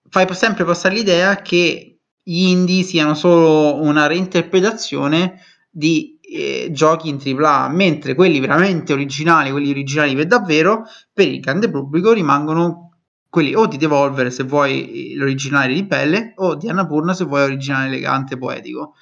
fai 0.07 0.33
sempre 0.33 0.63
passare 0.63 0.95
l'idea 0.95 1.41
che 1.41 1.99
gli 2.23 2.43
indie 2.47 2.83
siano 2.83 3.13
solo 3.13 3.81
una 3.81 4.07
reinterpretazione 4.07 5.41
di 5.69 6.17
eh, 6.21 6.69
giochi 6.71 7.09
in 7.09 7.19
AAA, 7.21 7.67
mentre 7.67 8.15
quelli 8.15 8.39
veramente 8.39 8.93
originali, 8.93 9.51
quelli 9.51 9.71
originali 9.71 10.15
per 10.15 10.27
davvero, 10.27 10.83
per 11.11 11.27
il 11.27 11.41
grande 11.41 11.69
pubblico 11.69 12.13
rimangono 12.13 12.90
quelli 13.31 13.55
o 13.55 13.65
di 13.65 13.77
Devolver 13.77 14.29
se 14.29 14.43
vuoi 14.43 15.13
l'originale 15.15 15.73
di 15.73 15.87
pelle 15.87 16.33
o 16.35 16.55
di 16.55 16.67
Annapurna 16.67 17.13
se 17.13 17.23
vuoi 17.23 17.39
l'originale 17.39 17.87
elegante 17.87 18.37
poetico. 18.37 18.95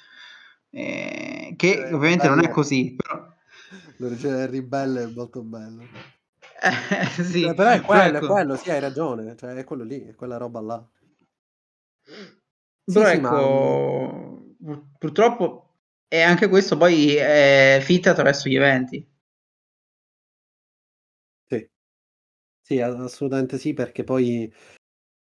Eh, 0.70 1.54
che 1.56 1.72
eh, 1.72 1.92
ovviamente 1.92 2.28
bello. 2.28 2.36
non 2.36 2.44
è 2.44 2.48
così 2.48 2.94
però... 2.94 3.26
l'originale 3.96 4.46
ribelle 4.46 5.02
è 5.02 5.06
molto 5.12 5.42
bello 5.42 5.82
eh, 6.62 7.06
sì, 7.24 7.42
eh, 7.42 7.54
però 7.54 7.70
è 7.70 7.80
quello, 7.80 8.18
ecco. 8.18 8.26
è 8.26 8.28
quello, 8.28 8.56
sì 8.56 8.70
hai 8.70 8.78
ragione 8.78 9.34
cioè 9.36 9.54
è 9.54 9.64
quello 9.64 9.82
lì, 9.82 10.06
è 10.06 10.14
quella 10.14 10.36
roba 10.36 10.60
là. 10.60 10.88
Però 12.84 13.06
sì, 13.06 13.12
ecco 13.12 14.46
ma... 14.58 14.80
purtroppo 14.96 15.74
e 16.06 16.20
anche 16.20 16.48
questo 16.48 16.76
poi 16.76 17.16
è 17.16 17.80
fit 17.82 18.06
attraverso 18.06 18.48
gli 18.48 18.54
eventi 18.54 19.09
Sì, 22.70 22.80
assolutamente 22.80 23.58
sì, 23.58 23.74
perché 23.74 24.04
poi 24.04 24.48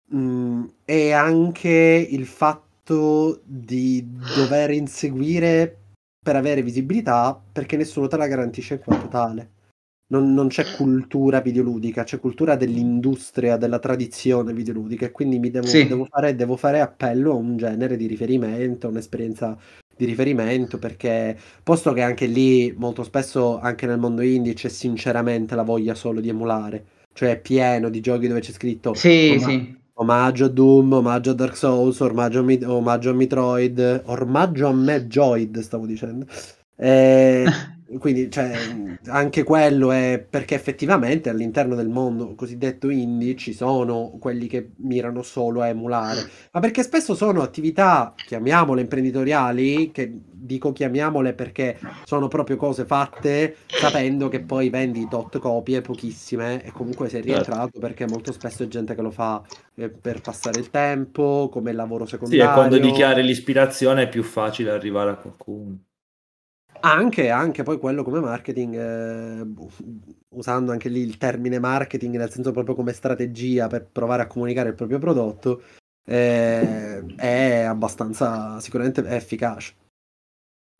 mh, 0.08 0.64
è 0.84 1.12
anche 1.12 2.06
il 2.10 2.26
fatto 2.26 3.40
di 3.42 4.06
dover 4.06 4.70
inseguire 4.72 5.78
per 6.22 6.36
avere 6.36 6.60
visibilità, 6.60 7.40
perché 7.52 7.78
nessuno 7.78 8.06
te 8.06 8.18
la 8.18 8.26
garantisce 8.26 8.74
in 8.74 8.80
quanto 8.80 9.08
tale. 9.08 9.50
Non, 10.08 10.34
non 10.34 10.48
c'è 10.48 10.72
cultura 10.72 11.40
videoludica, 11.40 12.04
c'è 12.04 12.20
cultura 12.20 12.54
dell'industria, 12.54 13.56
della 13.56 13.78
tradizione 13.78 14.52
videoludica, 14.52 15.06
e 15.06 15.10
quindi 15.10 15.38
mi 15.38 15.48
devo, 15.48 15.68
sì. 15.68 15.86
devo, 15.86 16.04
fare, 16.04 16.34
devo 16.36 16.58
fare 16.58 16.80
appello 16.80 17.30
a 17.32 17.36
un 17.36 17.56
genere 17.56 17.96
di 17.96 18.06
riferimento, 18.06 18.88
a 18.88 18.90
un'esperienza 18.90 19.56
di 19.96 20.04
riferimento 20.04 20.78
perché 20.78 21.38
posto 21.62 21.94
che 21.94 22.02
anche 22.02 22.26
lì 22.26 22.74
molto 22.76 23.02
spesso 23.02 23.58
anche 23.58 23.86
nel 23.86 23.98
mondo 23.98 24.20
indie 24.20 24.52
c'è 24.54 24.68
sinceramente 24.68 25.54
la 25.54 25.62
voglia 25.62 25.94
solo 25.94 26.20
di 26.20 26.30
emulare 26.30 27.00
cioè 27.12 27.30
è 27.30 27.40
pieno 27.40 27.88
di 27.88 28.00
giochi 28.00 28.28
dove 28.28 28.40
c'è 28.40 28.52
scritto 28.52 28.94
sì, 28.94 29.34
oma- 29.36 29.48
sì. 29.48 29.76
omaggio 29.94 30.44
a 30.46 30.48
Doom, 30.48 30.92
omaggio 30.92 31.30
a 31.30 31.34
Dark 31.34 31.56
Souls, 31.56 32.00
omaggio 32.00 32.40
a, 32.40 32.42
Mi- 32.42 32.64
omaggio 32.64 33.10
a 33.10 33.14
Metroid, 33.14 34.02
omaggio 34.06 34.66
a 34.68 34.72
Metroid 34.72 35.58
stavo 35.60 35.86
dicendo. 35.86 36.26
Eh, 36.76 37.44
Quindi 37.98 38.30
cioè, 38.30 38.98
anche 39.06 39.42
quello 39.42 39.90
è 39.92 40.24
perché 40.28 40.54
effettivamente 40.54 41.28
all'interno 41.28 41.74
del 41.74 41.88
mondo 41.88 42.34
cosiddetto 42.34 42.88
indie 42.90 43.36
ci 43.36 43.52
sono 43.52 44.16
quelli 44.18 44.46
che 44.46 44.72
mirano 44.78 45.22
solo 45.22 45.60
a 45.62 45.68
emulare, 45.68 46.26
ma 46.52 46.60
perché 46.60 46.82
spesso 46.82 47.14
sono 47.14 47.42
attività, 47.42 48.18
chiamiamole 48.24 48.80
imprenditoriali, 48.82 49.90
che 49.92 50.10
dico 50.30 50.72
chiamiamole 50.72 51.34
perché 51.34 51.78
sono 52.02 52.28
proprio 52.28 52.56
cose 52.56 52.84
fatte 52.84 53.56
sapendo 53.74 54.28
che 54.28 54.40
poi 54.42 54.70
vendi 54.70 55.06
tot 55.08 55.38
copie, 55.38 55.80
pochissime, 55.82 56.62
e 56.64 56.72
comunque 56.72 57.08
sei 57.08 57.22
Certo. 57.26 57.28
rientrato 57.28 57.78
perché 57.78 58.06
molto 58.06 58.32
spesso 58.32 58.62
è 58.62 58.68
gente 58.68 58.94
che 58.94 59.02
lo 59.02 59.10
fa 59.10 59.42
eh, 59.74 59.88
per 59.90 60.22
passare 60.22 60.58
il 60.58 60.70
tempo, 60.70 61.48
come 61.50 61.72
lavoro 61.72 62.06
Sì, 62.06 62.06
secondario. 62.06 62.38
e 62.38 62.50
quando 62.50 62.78
dichiari 62.78 63.22
l'ispirazione 63.22 64.02
è 64.04 64.08
più 64.08 64.22
facile 64.22 64.70
arrivare 64.70 65.10
a 65.10 65.16
qualcuno. 65.16 65.78
Anche, 66.84 67.30
anche 67.30 67.62
poi 67.62 67.78
quello 67.78 68.02
come 68.02 68.18
marketing, 68.18 68.74
eh, 68.74 69.44
boh, 69.44 69.70
usando 70.30 70.72
anche 70.72 70.88
lì 70.88 71.00
il 71.00 71.16
termine 71.16 71.60
marketing 71.60 72.16
nel 72.16 72.30
senso 72.30 72.50
proprio 72.50 72.74
come 72.74 72.92
strategia 72.92 73.68
per 73.68 73.86
provare 73.86 74.22
a 74.22 74.26
comunicare 74.26 74.70
il 74.70 74.74
proprio 74.74 74.98
prodotto, 74.98 75.62
eh, 76.04 77.04
è 77.14 77.60
abbastanza 77.62 78.58
sicuramente 78.60 79.06
efficace. 79.06 79.74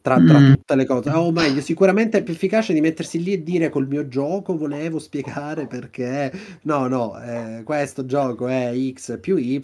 Tra, 0.03 0.21
tra 0.21 0.41
Mm. 0.41 0.53
tutte 0.55 0.75
le 0.75 0.85
cose, 0.85 1.11
o 1.11 1.31
meglio, 1.31 1.61
sicuramente 1.61 2.19
è 2.19 2.23
più 2.25 2.33
efficace 2.33 2.73
di 2.73 2.81
mettersi 2.81 3.23
lì 3.23 3.35
e 3.35 3.43
dire 3.45 3.69
col 3.69 3.87
mio 3.87 4.09
gioco 4.09 4.57
volevo 4.57 4.99
spiegare 4.99 5.69
perché 5.69 6.33
no, 6.63 6.89
no, 6.89 7.23
eh, 7.23 7.63
questo 7.63 8.05
gioco 8.05 8.49
è 8.49 8.73
X 8.93 9.21
più 9.21 9.37
Y. 9.37 9.63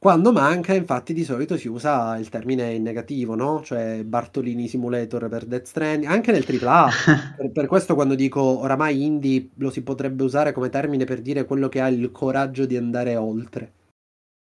Quando 0.00 0.30
manca, 0.32 0.74
infatti, 0.74 1.12
di 1.12 1.24
solito 1.24 1.56
si 1.56 1.66
usa 1.66 2.16
il 2.18 2.28
termine 2.28 2.72
in 2.72 2.82
negativo, 2.84 3.34
no? 3.34 3.60
Cioè 3.64 4.04
Bartolini 4.04 4.68
Simulator 4.68 5.28
per 5.28 5.44
Death 5.44 5.66
Stranding, 5.66 6.08
anche 6.10 6.30
nel 6.30 6.44
AAA. 6.44 6.88
Per, 7.34 7.50
per 7.50 7.66
questo 7.66 7.94
quando 7.96 8.14
dico 8.14 8.40
oramai 8.40 9.02
indie 9.04 9.50
lo 9.56 9.70
si 9.70 9.82
potrebbe 9.82 10.22
usare 10.22 10.52
come 10.52 10.68
termine 10.70 11.04
per 11.04 11.20
dire 11.20 11.44
quello 11.44 11.68
che 11.68 11.80
ha 11.80 11.88
il 11.88 12.10
coraggio 12.12 12.64
di 12.64 12.76
andare 12.76 13.16
oltre. 13.16 13.72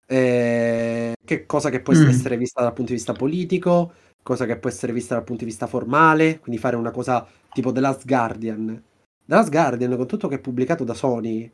Eh, 0.06 1.14
che 1.24 1.46
cosa 1.46 1.70
che 1.70 1.80
può 1.82 1.94
Mm. 1.94 2.08
essere 2.08 2.36
vista 2.36 2.62
dal 2.62 2.72
punto 2.72 2.90
di 2.92 2.96
vista 2.98 3.12
politico, 3.14 3.92
cosa 4.22 4.46
che 4.46 4.58
può 4.58 4.68
essere 4.70 4.92
vista 4.92 5.14
dal 5.14 5.24
punto 5.24 5.44
di 5.44 5.50
vista 5.50 5.66
formale, 5.66 6.38
quindi 6.40 6.60
fare 6.60 6.76
una 6.76 6.90
cosa 6.90 7.26
tipo 7.52 7.72
The 7.72 7.80
Last 7.80 8.06
Guardian. 8.06 8.66
The 9.24 9.34
Last 9.34 9.50
Guardian, 9.50 9.96
con 9.96 10.06
tutto 10.06 10.28
che 10.28 10.36
è 10.36 10.40
pubblicato 10.40 10.84
da 10.84 10.94
Sony, 10.94 11.50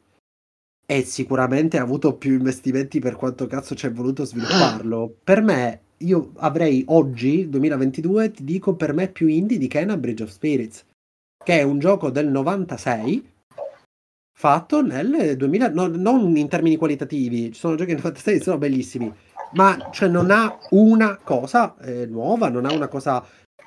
e 0.87 1.03
sicuramente 1.03 1.78
ha 1.78 1.82
avuto 1.82 2.14
più 2.14 2.32
investimenti 2.32 3.01
per 3.01 3.16
quanto 3.16 3.49
cazzo 3.49 3.74
ci 3.74 3.87
è 3.87 3.93
voluto 3.93 4.24
svilupparlo. 4.24 5.16
Per 5.22 5.43
me, 5.43 5.80
io 5.99 6.30
avrei 6.37 6.84
oggi, 6.89 7.49
2022, 7.49 8.30
ti 8.30 8.45
dico 8.45 8.76
per 8.76 8.93
me 8.93 9.09
più 9.09 9.26
indie 9.26 9.59
di 9.59 9.66
Kena 9.66 9.97
Bridge 9.97 10.22
of 10.22 10.30
Spirits, 10.30 10.84
che 11.45 11.59
è 11.59 11.62
un 11.62 11.80
gioco 11.80 12.11
del 12.11 12.28
96 12.28 13.34
fatto 14.39 14.82
nel 14.82 15.34
2000, 15.37 15.70
no- 15.70 15.87
non 15.89 16.37
in 16.37 16.49
termini 16.49 16.76
qualitativi, 16.76 17.53
ci 17.53 17.59
sono 17.59 17.74
giochi 17.74 17.95
del 17.95 18.03
96 18.03 18.37
che 18.37 18.43
sono 18.43 18.59
bellissimi, 18.59 19.12
ma 19.53 19.89
cioè 19.91 20.09
non 20.09 20.30
ha 20.30 20.59
una 20.70 21.16
cosa 21.16 21.74
eh, 21.78 22.07
nuova, 22.07 22.49
non 22.49 22.66
ha 22.66 22.72
una 22.72 22.89
cosa 22.89 23.24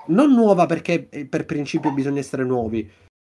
non 0.07 0.33
nuova 0.33 0.65
perché 0.67 1.09
eh, 1.09 1.25
per 1.25 1.45
principio 1.45 1.91
bisogna 1.91 2.19
essere 2.19 2.43
nuovi, 2.43 2.89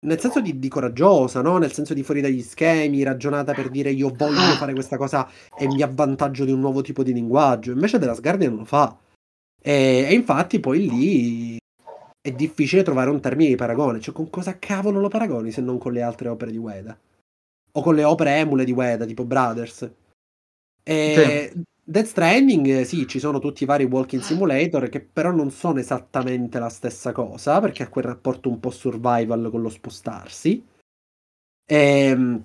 nel 0.05 0.21
senso 0.21 0.41
di, 0.41 0.59
di 0.59 0.69
coraggiosa, 0.69 1.43
no? 1.43 1.59
Nel 1.59 1.73
senso 1.73 1.95
di 1.95 2.03
fuori 2.03 2.21
dagli 2.21 2.43
schemi, 2.43 3.03
ragionata 3.03 3.53
per 3.53 3.69
dire 3.69 3.91
io 3.91 4.13
voglio 4.15 4.55
fare 4.57 4.73
questa 4.73 4.97
cosa 4.97 5.29
e 5.59 5.67
mi 5.67 5.83
avvantaggio 5.83 6.45
di 6.45 6.53
un 6.53 6.61
nuovo 6.61 6.83
tipo 6.83 7.03
di 7.03 7.13
linguaggio. 7.13 7.73
Invece 7.73 7.99
della 7.99 8.15
Guardian 8.15 8.51
non 8.51 8.61
lo 8.61 8.65
fa. 8.67 8.97
E, 9.61 10.07
e 10.09 10.15
infatti 10.15 10.61
poi 10.61 10.89
lì 10.89 11.59
è 12.21 12.31
difficile 12.33 12.83
trovare 12.83 13.11
un 13.11 13.21
termine 13.21 13.51
di 13.51 13.57
paragone. 13.57 14.01
Cioè, 14.01 14.15
con 14.15 14.31
cosa 14.31 14.59
cavolo 14.59 15.01
lo 15.01 15.09
paragoni 15.09 15.51
se 15.51 15.61
non 15.61 15.79
con 15.79 15.93
le 15.93 16.03
altre 16.03 16.29
opere 16.29 16.51
di 16.51 16.59
Ueda? 16.59 16.97
O 17.77 17.83
con 17.83 17.95
le 17.95 18.05
opere 18.05 18.37
emule 18.37 18.65
di 18.65 18.73
Ueda, 18.73 19.05
tipo 19.05 19.25
Brothers. 19.25 19.91
E 20.83 21.53
Death 21.87 22.07
Stranding, 22.09 22.67
eh, 22.67 22.85
sì, 22.85 23.07
ci 23.07 23.19
sono 23.19 23.39
tutti 23.39 23.63
i 23.63 23.67
vari 23.67 23.85
walking 23.85 24.21
simulator 24.23 24.89
che 24.91 25.01
però 25.01 25.31
non 25.31 25.51
sono 25.51 25.79
esattamente 25.79 26.59
la 26.59 26.69
stessa 26.69 27.13
cosa, 27.13 27.61
perché 27.61 27.85
ha 27.85 27.89
quel 27.89 28.05
rapporto 28.05 28.49
un 28.51 28.61
po' 28.61 28.71
survival 28.71 29.49
con 29.51 29.63
lo 29.63 29.69
spostarsi. 29.71 30.63
Ehm, 31.67 32.45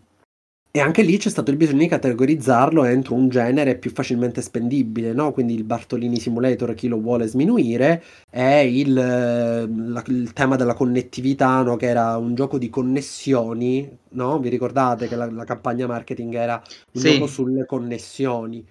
E, 0.71 0.79
anche 0.81 1.01
lì 1.01 1.17
c'è 1.17 1.29
stato 1.31 1.51
il 1.51 1.57
bisogno 1.57 1.79
di 1.79 1.87
categorizzarlo 1.87 2.83
entro 2.85 3.15
un 3.15 3.29
genere 3.29 3.77
più 3.77 3.91
facilmente 3.91 4.41
spendibile, 4.41 5.13
no? 5.13 5.31
Quindi 5.33 5.55
il 5.55 5.63
Bartolini 5.63 6.19
Simulator, 6.19 6.75
chi 6.75 6.87
lo 6.87 6.99
vuole 7.01 7.27
sminuire, 7.27 8.03
è 8.29 8.57
il, 8.57 8.95
eh, 8.97 9.67
la- 9.67 10.03
il 10.07 10.33
tema 10.33 10.55
della 10.57 10.75
connettività, 10.75 11.63
no? 11.63 11.75
Che 11.77 11.87
era 11.87 12.17
un 12.17 12.35
gioco 12.35 12.59
di 12.59 12.69
connessioni, 12.69 13.89
no? 14.11 14.39
Vi 14.39 14.49
ricordate 14.49 15.07
che 15.07 15.15
la, 15.15 15.29
la 15.31 15.43
campagna 15.45 15.87
marketing 15.87 16.35
era 16.35 16.61
un 16.93 17.01
Sì. 17.01 17.07
gioco 17.09 17.27
sulle 17.27 17.65
connessioni? 17.65 18.63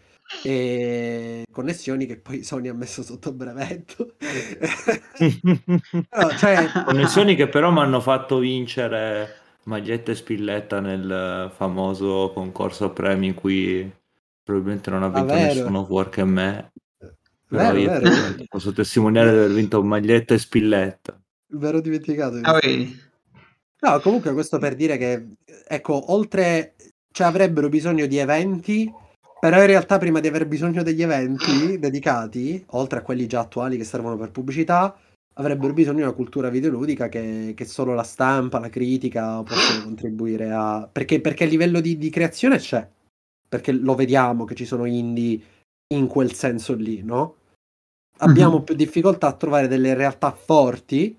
E 0.42 1.44
connessioni 1.50 2.06
che 2.06 2.18
poi 2.18 2.42
Sony 2.42 2.68
ha 2.68 2.74
messo 2.74 3.02
sotto 3.02 3.32
brevetto. 3.32 4.14
Però, 6.08 6.30
cioè, 6.36 6.70
Connessioni 6.84 7.34
che 7.34 7.48
però 7.48 7.70
mi 7.70 7.80
hanno 7.80 8.00
fatto 8.00 8.38
vincere 8.38 9.36
maglietta 9.64 10.12
e 10.12 10.14
spilletta 10.14 10.80
nel 10.80 11.52
famoso 11.54 12.30
concorso 12.34 12.90
premi 12.90 13.28
in 13.28 13.34
cui 13.34 13.90
probabilmente 14.42 14.90
non 14.90 15.02
ha 15.02 15.08
vinto 15.08 15.34
vero. 15.34 15.54
nessuno 15.54 15.84
fuori 15.84 16.10
che 16.10 16.24
me. 16.24 16.72
Però 17.48 17.72
vero, 17.72 17.78
io 17.78 17.90
vero, 17.90 18.44
posso 18.48 18.72
testimoniare 18.72 19.30
di 19.30 19.36
aver 19.36 19.52
vinto 19.52 19.82
maglietta 19.82 20.34
e 20.34 20.38
spilletta. 20.38 21.20
me 21.48 21.60
l'ero 21.60 21.80
dimenticato. 21.80 22.36
di 22.36 22.42
Ah? 22.44 22.60
No, 23.80 24.00
comunque 24.00 24.32
questo 24.32 24.58
per 24.58 24.74
dire 24.74 24.96
che, 24.96 25.28
ecco, 25.66 26.12
oltre, 26.12 26.74
cioè 27.12 27.26
avrebbero 27.26 27.68
bisogno 27.68 28.06
di 28.06 28.18
eventi, 28.18 28.92
però 29.38 29.60
in 29.60 29.66
realtà 29.66 29.98
prima 29.98 30.20
di 30.20 30.28
aver 30.28 30.46
bisogno 30.46 30.82
degli 30.82 31.02
eventi 31.02 31.78
dedicati, 31.78 32.62
oltre 32.70 32.98
a 32.98 33.02
quelli 33.02 33.26
già 33.26 33.40
attuali 33.40 33.76
che 33.76 33.84
servono 33.84 34.16
per 34.16 34.30
pubblicità, 34.30 34.96
avrebbero 35.34 35.72
bisogno 35.72 35.98
di 35.98 36.02
una 36.02 36.12
cultura 36.12 36.48
videoludica 36.48 37.08
che, 37.08 37.52
che 37.56 37.64
solo 37.64 37.94
la 37.94 38.02
stampa, 38.02 38.58
la 38.58 38.68
critica 38.70 39.42
possono 39.44 39.80
contribuire 39.82 40.50
a... 40.50 40.88
Perché, 40.90 41.20
perché 41.20 41.44
il 41.44 41.50
livello 41.50 41.80
di, 41.80 41.96
di 41.98 42.10
creazione 42.10 42.58
c'è, 42.58 42.88
perché 43.48 43.72
lo 43.72 43.94
vediamo 43.94 44.44
che 44.44 44.54
ci 44.54 44.64
sono 44.64 44.84
indie 44.84 45.40
in 45.94 46.06
quel 46.08 46.32
senso 46.32 46.74
lì, 46.74 47.02
no? 47.02 47.36
Abbiamo 48.18 48.58
Mhm. 48.58 48.64
più 48.64 48.74
difficoltà 48.74 49.28
a 49.28 49.32
trovare 49.34 49.68
delle 49.68 49.94
realtà 49.94 50.32
forti 50.32 51.16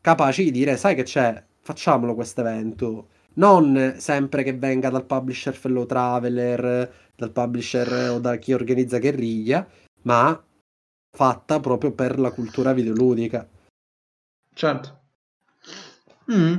capaci 0.00 0.44
di 0.44 0.50
dire, 0.50 0.76
sai 0.76 0.94
che 0.94 1.02
c'è, 1.04 1.44
facciamolo 1.60 2.14
questo 2.14 2.40
evento. 2.40 3.08
Non 3.34 3.94
sempre 3.98 4.42
che 4.42 4.54
venga 4.54 4.90
dal 4.90 5.06
publisher 5.06 5.54
Fellow 5.54 5.86
Traveler, 5.86 6.92
dal 7.16 7.30
publisher 7.30 8.10
o 8.10 8.18
da 8.18 8.36
chi 8.36 8.52
organizza 8.52 8.98
guerriglia, 8.98 9.66
ma 10.02 10.42
fatta 11.14 11.60
proprio 11.60 11.92
per 11.92 12.18
la 12.18 12.30
cultura 12.30 12.72
videoludica. 12.72 13.48
Certo. 14.54 15.00
Mm, 16.32 16.56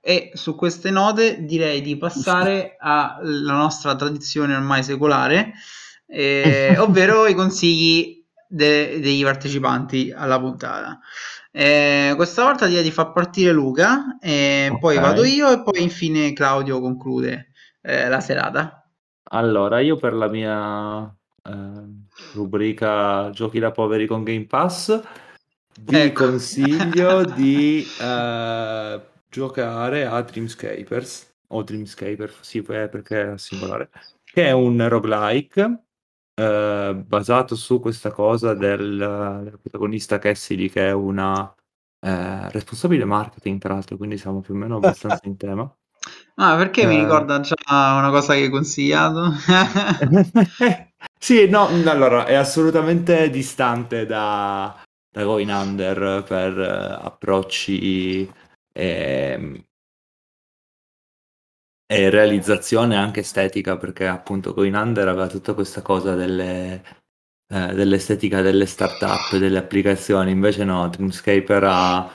E 0.00 0.30
su 0.34 0.54
queste 0.54 0.90
note 0.90 1.44
direi 1.44 1.80
di 1.80 1.96
passare 1.96 2.76
alla 2.80 3.54
nostra 3.54 3.96
tradizione 3.96 4.54
ormai 4.54 4.84
secolare, 4.84 5.52
eh, 6.06 6.76
ovvero 6.78 7.26
i 7.26 7.34
consigli 7.34 8.24
de- 8.46 9.00
degli 9.00 9.24
partecipanti 9.24 10.12
alla 10.12 10.38
puntata. 10.38 11.00
Eh, 11.58 12.12
questa 12.16 12.42
volta 12.42 12.66
direi 12.66 12.82
di 12.82 12.90
far 12.90 13.12
partire 13.12 13.50
Luca, 13.50 14.18
e 14.20 14.76
poi 14.78 14.96
Ok. 14.96 15.02
vado 15.02 15.24
io 15.24 15.50
e 15.50 15.62
poi 15.62 15.82
infine 15.82 16.34
Claudio 16.34 16.80
conclude 16.80 17.52
eh, 17.80 18.08
la 18.08 18.20
serata. 18.20 18.86
Allora, 19.30 19.80
io 19.80 19.96
per 19.96 20.12
la 20.12 20.28
mia 20.28 21.16
ehm, 21.44 22.08
rubrica 22.32 23.30
Giochi 23.30 23.58
da 23.58 23.70
poveri 23.70 24.06
con 24.06 24.22
Game 24.22 24.44
Pass 24.44 25.00
vi 25.80 25.96
Ecco. 25.96 26.26
consiglio 26.26 27.24
di 27.34 27.88
eh, 27.98 29.00
giocare 29.30 30.04
a 30.04 30.20
Dreamscapers 30.20 31.36
o 31.48 31.62
Dreamscaper, 31.62 32.34
sì, 32.42 32.58
eh, 32.58 32.88
perché 32.88 33.32
è 33.32 33.38
singolare, 33.38 33.88
che 34.24 34.44
è 34.44 34.50
un 34.50 34.86
roguelike 34.86 35.85
eh, 36.36 36.94
basato 36.94 37.56
su 37.56 37.80
questa 37.80 38.10
cosa 38.10 38.54
del, 38.54 38.96
della 38.98 39.58
protagonista 39.60 40.18
Cassidy, 40.18 40.68
che 40.68 40.88
è 40.88 40.92
una 40.92 41.52
eh, 42.00 42.50
responsabile 42.50 43.04
marketing, 43.04 43.58
tra 43.60 43.72
l'altro, 43.74 43.96
quindi 43.96 44.18
siamo 44.18 44.40
più 44.40 44.54
o 44.54 44.56
meno 44.56 44.76
abbastanza 44.76 45.20
in 45.24 45.36
tema. 45.36 45.68
Ah, 46.38 46.54
perché 46.56 46.86
mi 46.86 46.96
Eh. 46.96 47.00
ricorda 47.00 47.40
già 47.40 47.54
una 47.66 48.10
cosa 48.10 48.34
che 48.34 48.42
hai 48.42 48.50
consigliato? 48.50 49.32
sì, 51.18 51.48
no, 51.48 51.66
allora 51.66 52.26
è 52.26 52.34
assolutamente 52.34 53.30
distante 53.30 54.04
da, 54.06 54.82
da 55.10 55.24
Going 55.24 55.48
Under 55.48 56.22
per 56.22 56.58
eh, 56.60 57.04
approcci 57.06 58.30
e, 58.70 59.65
e 61.86 62.10
realizzazione 62.10 62.96
anche 62.96 63.20
estetica, 63.20 63.76
perché 63.76 64.06
appunto 64.06 64.52
Going 64.52 64.74
Under 64.74 65.08
aveva 65.08 65.28
tutta 65.28 65.54
questa 65.54 65.82
cosa 65.82 66.14
delle, 66.14 66.82
eh, 67.48 67.74
dell'estetica 67.74 68.42
delle 68.42 68.66
start-up, 68.66 69.36
delle 69.36 69.58
applicazioni, 69.58 70.32
invece 70.32 70.64
no, 70.64 70.88
Dreamscaper 70.88 71.64
ha 71.64 72.10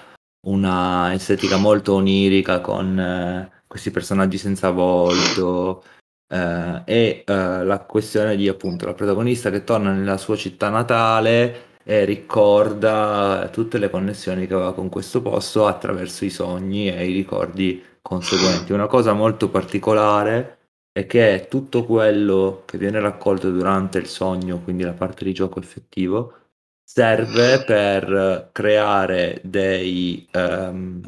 una 0.47 1.13
estetica 1.13 1.57
molto 1.57 1.93
onirica 1.93 2.61
con 2.61 2.99
eh, 2.99 3.63
questi 3.67 3.91
personaggi 3.91 4.37
senza 4.37 4.71
volto 4.71 5.83
eh, 6.27 6.81
e 6.85 7.23
eh, 7.25 7.63
la 7.63 7.79
questione 7.85 8.35
di 8.35 8.47
appunto 8.47 8.85
la 8.85 8.93
protagonista 8.93 9.49
che 9.49 9.63
torna 9.63 9.93
nella 9.93 10.17
sua 10.17 10.35
città 10.35 10.69
natale 10.69 11.69
e 11.83 12.05
ricorda 12.05 13.49
tutte 13.51 13.77
le 13.77 13.89
connessioni 13.89 14.47
che 14.47 14.53
aveva 14.53 14.73
con 14.73 14.89
questo 14.89 15.21
posto 15.21 15.67
attraverso 15.67 16.25
i 16.25 16.29
sogni 16.29 16.89
e 16.89 17.07
i 17.07 17.13
ricordi 17.13 17.83
conseguenti. 18.01 18.73
Una 18.73 18.87
cosa 18.87 19.13
molto 19.13 19.49
particolare 19.49 20.57
è 20.91 21.05
che 21.05 21.47
tutto 21.49 21.85
quello 21.85 22.63
che 22.65 22.77
viene 22.77 22.99
raccolto 22.99 23.49
durante 23.49 23.97
il 23.97 24.07
sogno, 24.07 24.59
quindi 24.59 24.83
la 24.83 24.93
parte 24.93 25.23
di 25.23 25.33
gioco 25.33 25.59
effettivo, 25.59 26.35
serve 26.83 27.63
per 27.63 28.49
creare 28.51 29.39
dei, 29.43 30.27
um, 30.33 31.01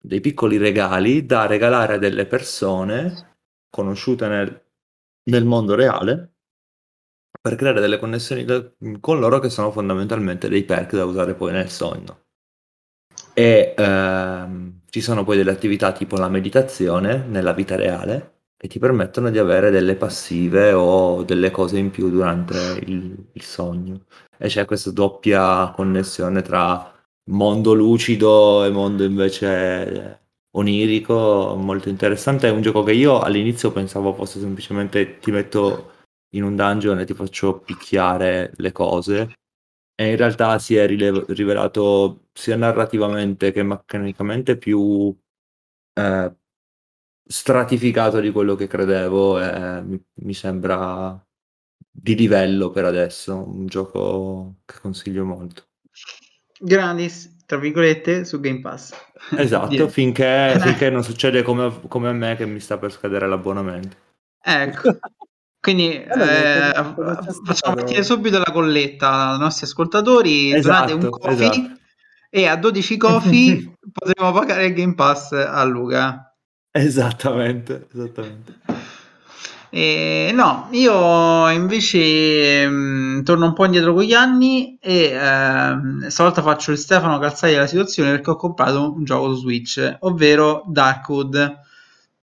dei 0.00 0.20
piccoli 0.20 0.58
regali 0.58 1.26
da 1.26 1.46
regalare 1.46 1.94
a 1.94 1.98
delle 1.98 2.26
persone 2.26 3.36
conosciute 3.68 4.28
nel, 4.28 4.64
nel 5.24 5.44
mondo 5.44 5.74
reale 5.74 6.32
per 7.40 7.56
creare 7.56 7.80
delle 7.80 7.98
connessioni 7.98 8.44
da, 8.44 8.64
con 9.00 9.18
loro 9.18 9.40
che 9.40 9.50
sono 9.50 9.72
fondamentalmente 9.72 10.48
dei 10.48 10.62
perk 10.62 10.94
da 10.94 11.04
usare 11.04 11.34
poi 11.34 11.50
nel 11.50 11.68
sogno. 11.68 12.26
E 13.34 13.74
ehm, 13.76 14.81
ci 14.92 15.00
sono 15.00 15.24
poi 15.24 15.38
delle 15.38 15.52
attività 15.52 15.90
tipo 15.92 16.16
la 16.18 16.28
meditazione 16.28 17.24
nella 17.26 17.54
vita 17.54 17.76
reale 17.76 18.40
che 18.58 18.68
ti 18.68 18.78
permettono 18.78 19.30
di 19.30 19.38
avere 19.38 19.70
delle 19.70 19.96
passive 19.96 20.74
o 20.74 21.22
delle 21.22 21.50
cose 21.50 21.78
in 21.78 21.90
più 21.90 22.10
durante 22.10 22.78
il, 22.84 23.30
il 23.32 23.42
sogno. 23.42 24.04
E 24.36 24.48
c'è 24.48 24.66
questa 24.66 24.90
doppia 24.90 25.72
connessione 25.74 26.42
tra 26.42 26.92
mondo 27.30 27.72
lucido 27.72 28.64
e 28.64 28.70
mondo 28.70 29.02
invece 29.02 30.26
onirico, 30.58 31.56
molto 31.56 31.88
interessante. 31.88 32.48
È 32.48 32.50
un 32.50 32.60
gioco 32.60 32.82
che 32.82 32.92
io 32.92 33.18
all'inizio 33.18 33.72
pensavo 33.72 34.12
fosse 34.12 34.40
semplicemente 34.40 35.18
ti 35.20 35.30
metto 35.30 35.92
in 36.34 36.42
un 36.42 36.54
dungeon 36.54 36.98
e 36.98 37.06
ti 37.06 37.14
faccio 37.14 37.60
picchiare 37.60 38.52
le 38.56 38.72
cose. 38.72 39.32
E 39.94 40.10
in 40.10 40.16
realtà 40.16 40.58
si 40.58 40.76
è 40.76 40.86
rilev- 40.86 41.30
rivelato 41.30 42.21
sia 42.32 42.56
narrativamente 42.56 43.52
che 43.52 43.62
meccanicamente 43.62 44.56
più 44.56 45.14
eh, 45.94 46.34
stratificato 47.24 48.20
di 48.20 48.30
quello 48.30 48.54
che 48.54 48.66
credevo. 48.66 49.40
E 49.40 49.82
mi, 49.82 50.02
mi 50.14 50.34
sembra 50.34 51.24
di 51.90 52.14
livello 52.14 52.70
per 52.70 52.84
adesso. 52.84 53.36
Un 53.36 53.66
gioco 53.66 54.56
che 54.64 54.78
consiglio 54.80 55.24
molto. 55.24 55.64
Gratis, 56.58 57.44
tra 57.44 57.58
virgolette, 57.58 58.24
su 58.24 58.40
Game 58.40 58.60
Pass. 58.60 58.94
Esatto, 59.36 59.88
finché, 59.88 60.56
finché, 60.60 60.90
non 60.90 61.02
succede 61.02 61.42
come, 61.42 61.80
come 61.88 62.08
a 62.08 62.12
me 62.12 62.36
che 62.36 62.46
mi 62.46 62.60
sta 62.60 62.78
per 62.78 62.92
scadere 62.92 63.28
l'abbonamento. 63.28 63.96
Ecco. 64.40 64.98
Quindi 65.60 65.94
eh, 66.02 66.72
facciamo 66.74 67.74
partire 67.76 68.02
subito 68.02 68.38
la 68.38 68.50
colletta 68.52 69.32
ai 69.32 69.38
nostri 69.38 69.66
ascoltatori, 69.66 70.52
esatto, 70.52 70.86
donate 70.86 71.04
un 71.04 71.10
coffee 71.10 71.50
esatto. 71.50 71.80
E 72.34 72.46
a 72.46 72.56
12 72.56 72.96
coffee 72.96 73.74
potremo 73.92 74.32
pagare 74.32 74.66
il 74.66 74.72
Game 74.72 74.94
Pass 74.94 75.32
a 75.32 75.62
Luca. 75.64 76.34
Esattamente, 76.70 77.88
esattamente. 77.92 78.58
E, 79.68 80.30
no, 80.34 80.68
io 80.70 81.50
invece 81.50 82.66
mh, 82.66 82.74
mm, 82.74 83.22
torno 83.22 83.46
un 83.46 83.52
po' 83.52 83.66
indietro 83.66 83.92
con 83.92 84.02
gli 84.02 84.14
anni 84.14 84.78
e 84.80 85.12
eh, 85.12 86.10
stavolta 86.10 86.40
faccio 86.40 86.70
il 86.72 86.78
Stefano 86.78 87.18
calzare 87.18 87.52
della 87.52 87.66
situazione 87.66 88.12
perché 88.12 88.30
ho 88.30 88.36
comprato 88.36 88.94
un 88.94 89.04
gioco 89.04 89.34
su 89.34 89.40
Switch, 89.40 89.96
ovvero 90.00 90.64
Darkwood 90.66 91.60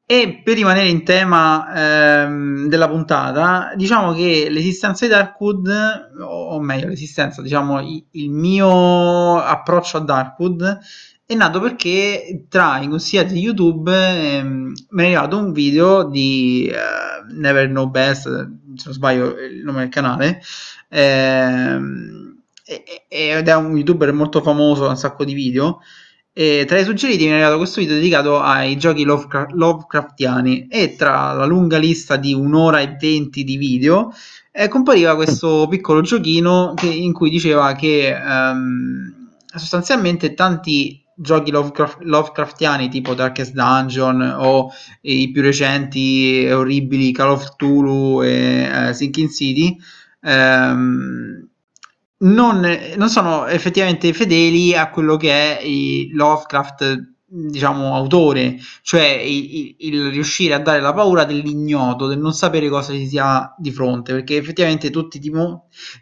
e 0.05 0.41
per 0.43 0.55
rimanere 0.55 0.89
in 0.89 1.03
tema 1.03 2.23
ehm, 2.23 2.67
della 2.67 2.89
puntata, 2.89 3.71
diciamo 3.75 4.13
che 4.13 4.47
l'esistenza 4.49 5.05
di 5.05 5.11
Darkwood, 5.11 6.11
o 6.19 6.59
meglio 6.59 6.87
l'esistenza, 6.87 7.41
diciamo 7.41 7.79
il, 8.11 8.29
mio 8.29 9.39
approccio 9.39 9.97
a 9.97 10.01
Darkwood 10.01 10.79
è 11.25 11.35
nato 11.35 11.61
perché 11.61 12.45
tra 12.49 12.79
i 12.81 12.87
consigliati 12.89 13.33
di 13.33 13.39
YouTube 13.39 13.91
ehm, 13.91 14.73
mi 14.89 15.03
è 15.03 15.05
arrivato 15.05 15.37
un 15.37 15.53
video 15.53 16.03
di 16.03 16.67
eh, 16.67 17.33
Never 17.33 17.69
Know 17.69 17.89
Best, 17.89 18.23
se 18.23 18.83
non 18.85 18.93
sbaglio 18.93 19.39
il 19.39 19.63
nome 19.63 19.79
del 19.79 19.89
canale, 19.89 20.41
ehm, 20.89 22.43
ed 23.07 23.47
è 23.47 23.55
un 23.55 23.75
youtuber 23.77 24.11
molto 24.13 24.41
famoso, 24.41 24.85
ha 24.85 24.89
un 24.89 24.97
sacco 24.97 25.23
di 25.23 25.33
video 25.33 25.79
e 26.33 26.65
tra 26.67 26.79
i 26.79 26.83
suggeriti 26.83 27.25
mi 27.25 27.29
è 27.29 27.33
arrivato 27.33 27.57
questo 27.57 27.79
video 27.79 27.95
dedicato 27.95 28.41
ai 28.41 28.75
giochi 28.75 29.03
Lovecraft- 29.03 29.53
Lovecraftiani. 29.53 30.67
E 30.67 30.95
tra 30.95 31.31
la 31.33 31.45
lunga 31.45 31.77
lista 31.77 32.15
di 32.15 32.33
un'ora 32.33 32.79
e 32.79 32.97
venti 32.99 33.43
di 33.43 33.55
video 33.55 34.11
eh, 34.51 34.67
compariva 34.67 35.15
questo 35.15 35.67
piccolo 35.69 36.01
giochino 36.01 36.73
che, 36.75 36.87
in 36.87 37.13
cui 37.13 37.29
diceva 37.29 37.73
che 37.73 38.15
ehm, 38.15 39.29
sostanzialmente 39.55 40.33
tanti 40.33 41.03
giochi 41.15 41.51
Lovecraft- 41.51 42.01
Lovecraftiani 42.01 42.89
tipo 42.89 43.13
Darkest 43.13 43.53
Dungeon 43.53 44.21
o 44.39 44.71
i 45.01 45.29
più 45.31 45.43
recenti 45.43 46.45
e 46.45 46.53
orribili 46.53 47.11
Call 47.11 47.31
of 47.31 47.55
Cthulhu 47.55 48.23
e 48.23 48.69
eh, 48.89 48.93
Sinking 48.93 49.29
City 49.29 49.77
ehm, 50.21 51.42
non, 52.23 52.65
non, 52.95 53.09
sono 53.09 53.45
effettivamente 53.47 54.13
fedeli 54.13 54.75
a 54.75 54.89
quello 54.89 55.17
che 55.17 55.57
è 55.57 55.61
il 55.63 56.13
Lovecraft, 56.15 57.11
diciamo, 57.25 57.95
autore, 57.95 58.57
cioè 58.81 59.05
il, 59.05 59.75
il, 59.79 60.09
riuscire 60.09 60.53
a 60.53 60.59
dare 60.59 60.79
la 60.79 60.93
paura 60.93 61.25
dell'ignoto, 61.25 62.07
del 62.07 62.19
non 62.19 62.33
sapere 62.33 62.69
cosa 62.69 62.93
ci 62.93 63.07
sia 63.07 63.53
di 63.57 63.71
fronte, 63.71 64.13
perché 64.13 64.37
effettivamente 64.37 64.89
tutti 64.89 65.19
ti, 65.19 65.31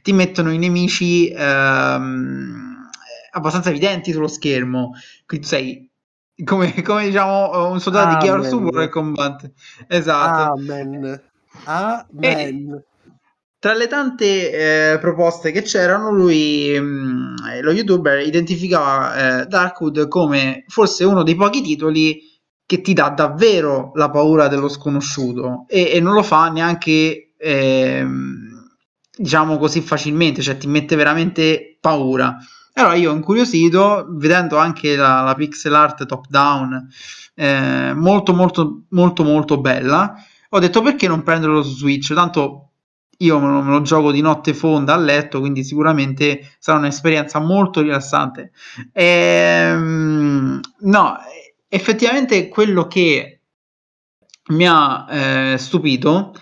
ti 0.01 0.13
mettono 0.13 0.51
i 0.51 0.57
nemici 0.57 1.29
ehm, 1.29 2.89
abbastanza 3.31 3.69
evidenti 3.69 4.11
sullo 4.11 4.27
schermo, 4.27 4.91
quindi 5.25 5.47
tu 5.47 5.51
sei 5.51 5.89
come, 6.43 6.81
come 6.81 7.05
diciamo 7.05 7.69
un 7.69 7.79
soldato 7.79 8.15
di 8.15 8.17
Chiaro 8.17 8.43
Super 8.43 8.81
e 8.81 8.89
combatte. 8.89 9.53
Esatto. 9.87 10.53
Amen. 10.53 11.21
Amen. 11.65 12.05
E, 12.19 12.83
tra 13.61 13.75
le 13.75 13.85
tante 13.85 14.93
eh, 14.93 14.97
proposte 14.97 15.51
che 15.51 15.61
c'erano, 15.61 16.09
lui, 16.09 16.75
mh, 16.79 16.83
mm, 16.83 17.35
lo 17.61 17.71
youtuber, 17.71 18.19
identificava 18.25 19.41
eh, 19.41 19.45
Darkwood 19.45 20.07
come 20.07 20.65
forse 20.67 21.03
uno 21.03 21.21
dei 21.21 21.35
pochi 21.35 21.61
titoli 21.61 22.21
che 22.65 22.81
ti 22.81 22.93
dà 22.93 23.09
davvero 23.09 23.91
la 23.93 24.09
paura 24.09 24.47
dello 24.47 24.67
sconosciuto 24.67 25.65
e, 25.67 25.91
e 25.93 25.99
non 25.99 26.15
lo 26.15 26.23
fa 26.23 26.49
neanche, 26.49 27.33
eh, 27.37 28.03
diciamo 29.15 29.59
così 29.59 29.81
facilmente, 29.81 30.41
cioè 30.41 30.57
ti 30.57 30.67
mette 30.67 30.95
veramente 30.95 31.77
paura. 31.79 32.37
Allora 32.73 32.95
io 32.95 33.13
incuriosito, 33.13 34.07
vedendo 34.09 34.57
anche 34.57 34.95
la, 34.95 35.21
la 35.21 35.35
pixel 35.35 35.75
art 35.75 36.07
top 36.07 36.25
down, 36.29 36.87
eh, 37.35 37.93
molto 37.93 38.33
molto 38.33 38.85
molto 38.89 39.23
molto 39.23 39.61
bella, 39.61 40.15
ho 40.49 40.57
detto 40.57 40.81
perché 40.81 41.07
non 41.07 41.21
prenderlo 41.21 41.61
su 41.61 41.75
Switch, 41.75 42.11
tanto 42.15 42.70
io 43.21 43.39
me 43.39 43.47
lo, 43.47 43.61
me 43.61 43.71
lo, 43.71 43.81
gioco 43.81 44.11
di 44.11 44.21
notte 44.21 44.53
fonda 44.53 44.93
a 44.93 44.97
letto, 44.97 45.39
quindi 45.39 45.63
sicuramente 45.63 46.55
sarà 46.59 46.77
un'esperienza 46.77 47.39
molto 47.39 47.81
rilassante. 47.81 48.51
Ehm, 48.93 50.59
no, 50.79 51.17
effettivamente 51.67 52.47
quello 52.47 52.87
che 52.87 53.41
mi 54.49 54.67
ha 54.67 55.05
eh, 55.09 55.57
stupito 55.57 56.33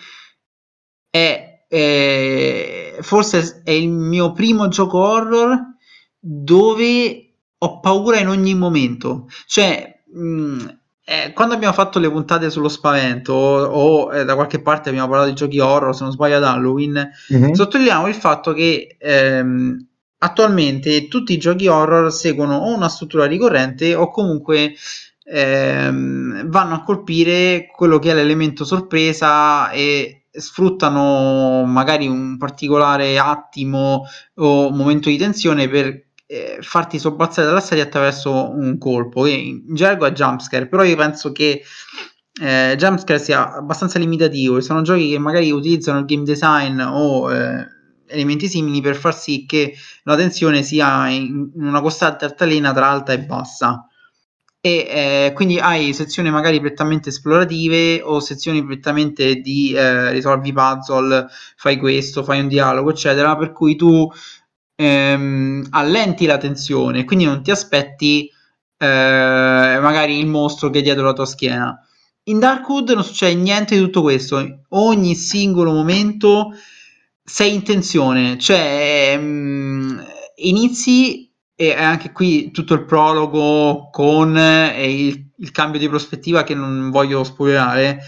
è 1.10 1.50
eh, 1.72 2.98
forse 3.02 3.62
è 3.64 3.72
il 3.72 3.90
mio 3.90 4.32
primo 4.32 4.68
gioco 4.70 4.98
horror 4.98 5.76
dove 6.18 7.34
ho 7.58 7.80
paura 7.80 8.20
in 8.20 8.28
ogni 8.28 8.56
momento. 8.56 9.28
Cioè, 9.46 10.04
mh, 10.14 10.79
eh, 11.10 11.34
quando 11.34 11.56
abbiamo 11.56 11.74
fatto 11.74 11.98
le 11.98 12.12
puntate 12.12 12.52
sullo 12.52 12.70
spavento 12.70 13.34
o, 13.34 13.64
o 13.64 14.14
eh, 14.14 14.26
da 14.26 14.36
qualche 14.36 14.62
parte 14.62 14.90
abbiamo 14.90 15.08
parlato 15.08 15.32
di 15.32 15.36
giochi 15.36 15.58
horror, 15.58 15.96
se 15.96 16.04
non 16.04 16.12
sbaglio 16.12 16.36
ad 16.36 16.44
Halloween, 16.44 17.10
mm-hmm. 17.34 17.54
sottolineiamo 17.54 18.08
il 18.08 18.14
fatto 18.14 18.54
che 18.54 18.96
ehm, 19.00 19.88
attualmente 20.20 21.08
tutti 21.08 21.34
i 21.34 21.40
giochi 21.40 21.66
horror 21.66 22.14
seguono 22.14 22.58
o 22.58 22.76
una 22.76 22.90
struttura 22.90 23.26
ricorrente 23.26 23.96
o 23.96 24.12
comunque 24.12 24.76
ehm, 25.24 26.48
vanno 26.48 26.76
a 26.76 26.84
colpire 26.84 27.66
quello 27.76 27.98
che 27.98 28.12
è 28.12 28.14
l'elemento 28.14 28.64
sorpresa 28.64 29.72
e 29.72 30.26
sfruttano 30.30 31.66
magari 31.66 32.06
un 32.06 32.38
particolare 32.38 33.18
attimo 33.18 34.06
o 34.36 34.70
momento 34.70 35.10
di 35.10 35.18
tensione 35.18 35.68
per 35.68 36.09
eh, 36.32 36.60
farti 36.62 37.00
sobbalzare 37.00 37.48
dalla 37.48 37.60
sedia 37.60 37.86
attraverso 37.86 38.52
un 38.52 38.78
colpo, 38.78 39.24
che 39.24 39.32
in 39.32 39.74
gergo 39.74 40.06
è 40.06 40.12
jumpscare, 40.12 40.68
però 40.68 40.84
io 40.84 40.96
penso 40.96 41.32
che 41.32 41.64
eh, 42.40 42.76
jumpscare 42.78 43.18
sia 43.18 43.56
abbastanza 43.56 43.98
limitativo, 43.98 44.62
sono 44.62 44.84
giochi 44.84 45.10
che 45.10 45.18
magari 45.18 45.50
utilizzano 45.50 45.98
il 45.98 46.06
game 46.06 46.24
design 46.24 46.80
o 46.82 47.34
eh, 47.34 47.66
elementi 48.06 48.48
simili 48.48 48.80
per 48.80 48.96
far 48.96 49.18
sì 49.18 49.46
che 49.48 49.74
la 50.04 50.16
tensione 50.16 50.62
sia 50.62 51.08
in 51.10 51.50
una 51.56 51.82
costante 51.82 52.26
altalena 52.26 52.74
tra 52.74 52.88
alta 52.88 53.12
e 53.12 53.20
bassa. 53.22 53.86
E 54.62 54.88
eh, 54.90 55.32
quindi 55.34 55.58
hai 55.58 55.94
sezioni 55.94 56.30
magari 56.30 56.60
prettamente 56.60 57.10
esplorative 57.10 58.02
o 58.04 58.20
sezioni 58.20 58.64
prettamente 58.64 59.36
di 59.36 59.72
eh, 59.72 60.12
risolvi 60.12 60.52
puzzle, 60.52 61.28
fai 61.56 61.78
questo, 61.78 62.24
fai 62.24 62.42
un 62.42 62.50
dialogo, 62.50 62.92
eccetera, 62.92 63.36
per 63.38 63.52
cui 63.52 63.76
tu 63.78 64.12
ehm, 64.80 65.68
allenti 65.72 66.26
la 66.26 66.38
tensione, 66.38 67.04
quindi 67.04 67.26
non 67.26 67.44
ti 67.44 67.52
aspetti 67.52 68.32
eh, 68.78 69.78
magari 69.82 70.18
il 70.18 70.28
mostro 70.28 70.70
che 70.70 70.80
è 70.80 70.82
dietro 70.82 71.04
la 71.04 71.14
tua 71.14 71.26
schiena. 71.26 71.78
In 72.24 72.40
Darkwood 72.40 72.92
non 72.92 73.04
succede 73.04 73.36
niente 73.36 73.76
di 73.76 73.82
tutto 73.82 74.02
questo, 74.02 74.62
ogni 74.70 75.16
singolo 75.16 75.74
momento 75.74 76.52
sei 77.22 77.56
in 77.56 77.64
tensione, 77.64 78.38
cioè 78.38 79.12
ehm, 79.14 80.06
inizi 80.36 81.30
e 81.56 81.74
anche 81.74 82.14
qui 82.14 82.52
tutto 82.52 82.74
il 82.74 82.86
prologo 82.86 83.90
con 83.92 84.38
eh, 84.38 85.08
il, 85.08 85.32
il, 85.38 85.52
cambio 85.52 85.80
di 85.80 85.90
prospettiva 85.90 86.44
che 86.44 86.56
non 86.56 86.90
voglio 86.90 87.26
spoilerare 87.26 88.00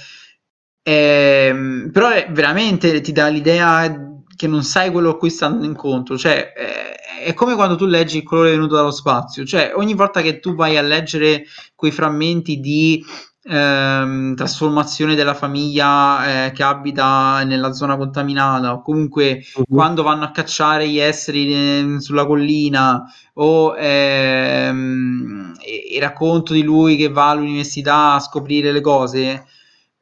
eh, 0.83 1.89
però 1.91 2.09
veramente 2.29 3.01
ti 3.01 3.11
dà 3.11 3.27
l'idea 3.27 3.93
che 4.41 4.47
non 4.47 4.63
sai 4.63 4.89
quello 4.89 5.11
a 5.11 5.17
cui 5.17 5.29
stanno 5.29 5.63
incontro 5.65 6.17
cioè 6.17 6.51
è, 6.51 7.25
è 7.25 7.33
come 7.35 7.53
quando 7.53 7.75
tu 7.75 7.85
leggi 7.85 8.17
il 8.17 8.23
colore 8.23 8.49
venuto 8.49 8.73
dallo 8.73 8.89
spazio 8.89 9.45
cioè 9.45 9.73
ogni 9.75 9.93
volta 9.93 10.21
che 10.21 10.39
tu 10.39 10.55
vai 10.55 10.77
a 10.77 10.81
leggere 10.81 11.43
quei 11.75 11.91
frammenti 11.91 12.59
di 12.59 13.05
ehm, 13.43 14.33
trasformazione 14.33 15.13
della 15.13 15.35
famiglia 15.35 16.45
eh, 16.47 16.51
che 16.53 16.63
abita 16.63 17.43
nella 17.43 17.71
zona 17.73 17.97
contaminata 17.97 18.73
o 18.73 18.81
comunque 18.81 19.43
uh-huh. 19.53 19.63
quando 19.69 20.01
vanno 20.01 20.23
a 20.23 20.31
cacciare 20.31 20.89
gli 20.89 20.97
esseri 20.97 21.53
eh, 21.53 21.99
sulla 21.99 22.25
collina 22.25 23.03
o 23.35 23.77
ehm, 23.77 25.53
il 25.93 26.01
racconto 26.01 26.53
di 26.53 26.63
lui 26.63 26.95
che 26.95 27.09
va 27.09 27.29
all'università 27.29 28.13
a 28.13 28.19
scoprire 28.19 28.71
le 28.71 28.81
cose 28.81 29.45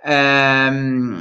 ehm, 0.03 1.17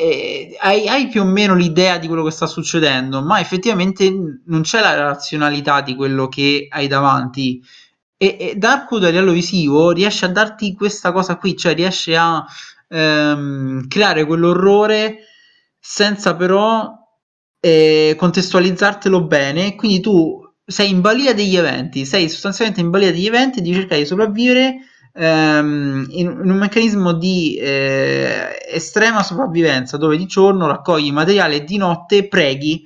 eh, 0.00 0.56
hai, 0.60 0.88
hai, 0.88 1.08
più 1.08 1.22
o 1.22 1.24
meno 1.24 1.54
l'idea 1.54 1.98
di 1.98 2.06
quello 2.06 2.24
che 2.24 2.30
sta 2.30 2.46
succedendo 2.46 3.22
ma 3.22 3.40
effettivamente 3.40 4.10
non 4.46 4.62
c'è 4.62 4.80
la 4.80 4.94
razionalità 4.94 5.80
di 5.80 5.94
quello 5.94 6.28
che 6.28 6.66
hai 6.70 6.86
davanti. 6.88 7.62
E, 8.16 8.36
e 8.38 8.54
Darkwood 8.56 9.04
a 9.04 9.08
livello 9.08 9.32
visivo 9.32 9.92
riesce 9.92 10.26
a 10.26 10.28
darti 10.28 10.74
questa 10.74 11.12
cosa 11.12 11.36
qui, 11.36 11.56
cioè 11.56 11.74
riesce 11.74 12.16
a 12.16 12.44
ehm, 12.88 13.88
creare 13.88 14.24
quell'orrore 14.26 15.20
senza 15.78 16.36
però 16.36 16.98
eh, 17.60 18.14
contestualizzartelo 18.18 19.24
bene, 19.26 19.74
quindi 19.74 20.00
tu 20.00 20.40
sei 20.64 20.90
in 20.90 21.00
balia 21.00 21.34
degli 21.34 21.56
eventi, 21.56 22.04
sei 22.04 22.28
sostanzialmente 22.28 22.80
in 22.80 22.90
balia 22.90 23.10
degli 23.10 23.26
eventi 23.26 23.60
di 23.60 23.72
cercare 23.72 24.00
di 24.02 24.06
sopravvivere 24.06 24.76
ehm, 25.12 26.06
in, 26.10 26.40
in, 26.42 26.50
un 26.50 26.56
meccanismo 26.56 27.12
di 27.12 27.56
eh, 27.56 28.58
estrema 28.68 29.22
sopravvivenza 29.22 29.96
dove 29.96 30.16
di 30.16 30.26
giorno 30.26 30.66
raccogli 30.66 31.12
materiale 31.12 31.56
e 31.56 31.64
di 31.64 31.76
notte 31.76 32.28
preghi 32.28 32.84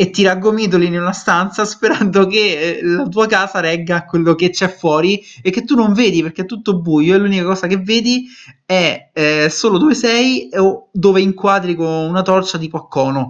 e 0.00 0.08
ti 0.08 0.22
raggomitoli 0.22 0.86
in 0.86 0.98
una 0.98 1.12
stanza 1.12 1.66
sperando 1.66 2.26
che 2.26 2.78
eh, 2.78 2.82
la 2.82 3.06
tua 3.06 3.26
casa 3.26 3.60
regga 3.60 4.06
quello 4.06 4.34
che 4.34 4.48
c'è 4.48 4.68
fuori 4.68 5.22
e 5.42 5.50
che 5.50 5.62
tu 5.64 5.74
non 5.74 5.92
vedi 5.92 6.22
perché 6.22 6.42
è 6.42 6.46
tutto 6.46 6.80
buio 6.80 7.14
e 7.14 7.18
l'unica 7.18 7.44
cosa 7.44 7.66
che 7.66 7.76
vedi 7.76 8.26
è 8.64 9.10
eh, 9.12 9.50
solo 9.50 9.76
dove 9.76 9.94
sei 9.94 10.48
o 10.56 10.88
dove 10.90 11.20
inquadri 11.20 11.74
con 11.74 11.86
una 11.86 12.22
torcia 12.22 12.56
tipo 12.56 12.78
a 12.78 12.88
cono. 12.88 13.28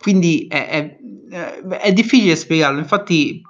Quindi 0.00 0.46
è, 0.48 0.68
è, 0.68 0.98
è, 1.78 1.92
difficile 1.92 2.34
spiegarlo, 2.34 2.78
infatti 2.78 3.42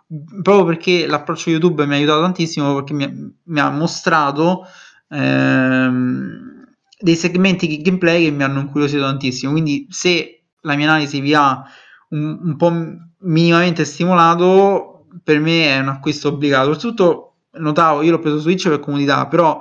proprio 0.43 0.64
perché 0.64 1.06
l'approccio 1.06 1.51
YouTube 1.51 1.86
mi 1.86 1.94
ha 1.94 1.97
aiutato 1.97 2.22
tantissimo 2.22 2.74
perché 2.74 2.93
mi 2.93 3.39
mi 3.44 3.60
ha 3.60 3.70
mostrato 3.70 4.66
ehm, 5.09 6.66
dei 6.98 7.14
segmenti 7.14 7.66
di 7.68 7.81
gameplay 7.81 8.24
che 8.24 8.31
mi 8.31 8.43
hanno 8.43 8.60
incuriosito 8.60 9.02
tantissimo, 9.02 9.52
quindi 9.52 9.86
se 9.90 10.43
la 10.62 10.74
mia 10.74 10.89
analisi 10.89 11.20
vi 11.20 11.35
ha 11.35 11.62
un, 12.10 12.39
un 12.43 12.56
po' 12.56 12.72
minimamente 13.20 13.85
stimolato, 13.85 15.06
per 15.22 15.40
me 15.40 15.66
è 15.66 15.78
un 15.78 15.89
acquisto 15.89 16.28
obbligato. 16.28 16.72
Soprattutto 16.74 17.35
notavo, 17.52 18.02
io 18.02 18.10
l'ho 18.10 18.18
preso 18.18 18.36
su 18.36 18.43
Switch 18.43 18.68
per 18.68 18.81
comodità, 18.81 19.27
però 19.27 19.60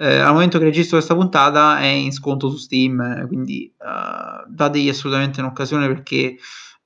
eh, 0.00 0.18
al 0.18 0.32
momento 0.32 0.56
che 0.56 0.64
registro 0.64 0.96
questa 0.96 1.14
puntata 1.14 1.78
è 1.78 1.84
in 1.84 2.10
sconto 2.10 2.48
su 2.48 2.56
Steam, 2.56 3.26
quindi 3.26 3.70
uh, 3.78 4.50
dategli 4.50 4.88
assolutamente 4.88 5.40
un'occasione 5.40 5.86
perché 5.88 6.36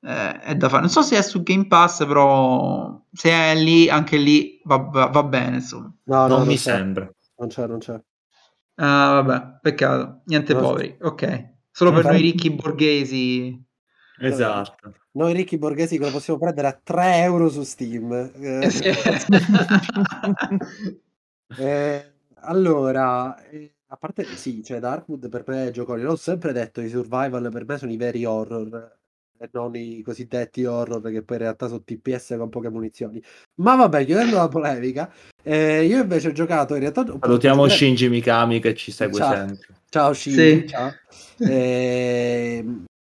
eh, 0.01 0.41
è 0.41 0.57
da 0.57 0.69
fare. 0.69 0.81
Non 0.81 0.91
so 0.91 1.03
se 1.03 1.17
è 1.17 1.23
su 1.23 1.45
Game 1.45 1.69
Pass, 1.69 2.05
però 2.05 3.01
se 3.13 3.31
è 3.31 3.55
lì, 3.55 3.89
anche 3.89 4.17
lì 4.17 4.61
va, 4.65 4.79
va, 4.79 5.07
va 5.07 5.23
bene. 5.23 5.57
Insomma. 5.57 5.95
No, 6.03 6.17
no, 6.17 6.27
non, 6.27 6.39
non 6.39 6.47
mi 6.49 6.55
c'è. 6.55 6.61
sembra. 6.61 7.09
Non 7.37 7.49
c'è, 7.49 7.67
non 7.69 7.79
c'è. 7.79 7.95
Uh, 7.95 8.03
vabbè, 8.75 9.59
peccato. 9.63 10.23
Niente 10.25 10.53
no. 10.53 10.61
poveri. 10.61 10.97
Ok. 11.01 11.53
Solo 11.71 11.93
per 11.93 12.07
noi 12.07 12.21
ricchi 12.21 12.51
borghesi. 12.51 13.65
Esatto. 14.19 14.93
Noi 15.13 15.35
ricchi 15.35 15.57
borghesi 15.57 15.99
che 15.99 16.05
lo 16.05 16.11
possiamo 16.11 16.41
prendere 16.41 16.67
a 16.67 16.81
3 16.83 17.19
euro 17.19 17.49
su 17.49 17.63
Steam. 17.63 18.13
Eh, 18.13 18.69
eh, 21.59 22.14
allora, 22.45 23.49
eh, 23.51 23.75
a 23.89 23.97
parte 23.97 24.25
sì, 24.37 24.63
cioè 24.63 24.81
Darkwood 24.81 25.29
per 25.29 25.45
me 25.47 25.69
è 25.69 25.71
giocone. 25.71 26.03
L'ho 26.03 26.17
sempre 26.17 26.53
detto, 26.53 26.81
i 26.81 26.89
survival 26.89 27.49
per 27.51 27.65
me 27.67 27.79
sono 27.79 27.93
i 27.93 27.97
veri 27.97 28.25
horror 28.25 28.97
e 29.39 29.49
non 29.53 29.75
i 29.77 30.03
cosiddetti 30.03 30.65
horror 30.65 31.03
che 31.11 31.23
poi 31.23 31.37
in 31.37 31.43
realtà 31.43 31.67
sono 31.67 31.83
TPS 31.83 32.35
con 32.39 32.49
poche 32.49 32.71
munizioni. 32.71 33.23
Ma 33.57 33.77
vabbè, 33.77 34.05
chiudendo 34.05 34.37
la 34.37 34.49
polemica, 34.49 35.13
eh, 35.43 35.85
io 35.85 36.01
invece 36.01 36.29
ho 36.29 36.33
giocato 36.33 36.75
in 36.75 36.81
realtà... 36.81 37.05
Salutiamo. 37.21 37.69
Shinji 37.69 38.09
Mikami 38.09 38.61
che 38.61 38.75
ci 38.75 38.91
segue 38.91 39.19
ciao. 39.19 39.33
sempre. 39.33 39.67
Ciao 39.89 40.13
Shinji, 40.13 40.61
sì. 40.61 40.69
ciao. 40.69 40.93
Eh, 41.39 42.65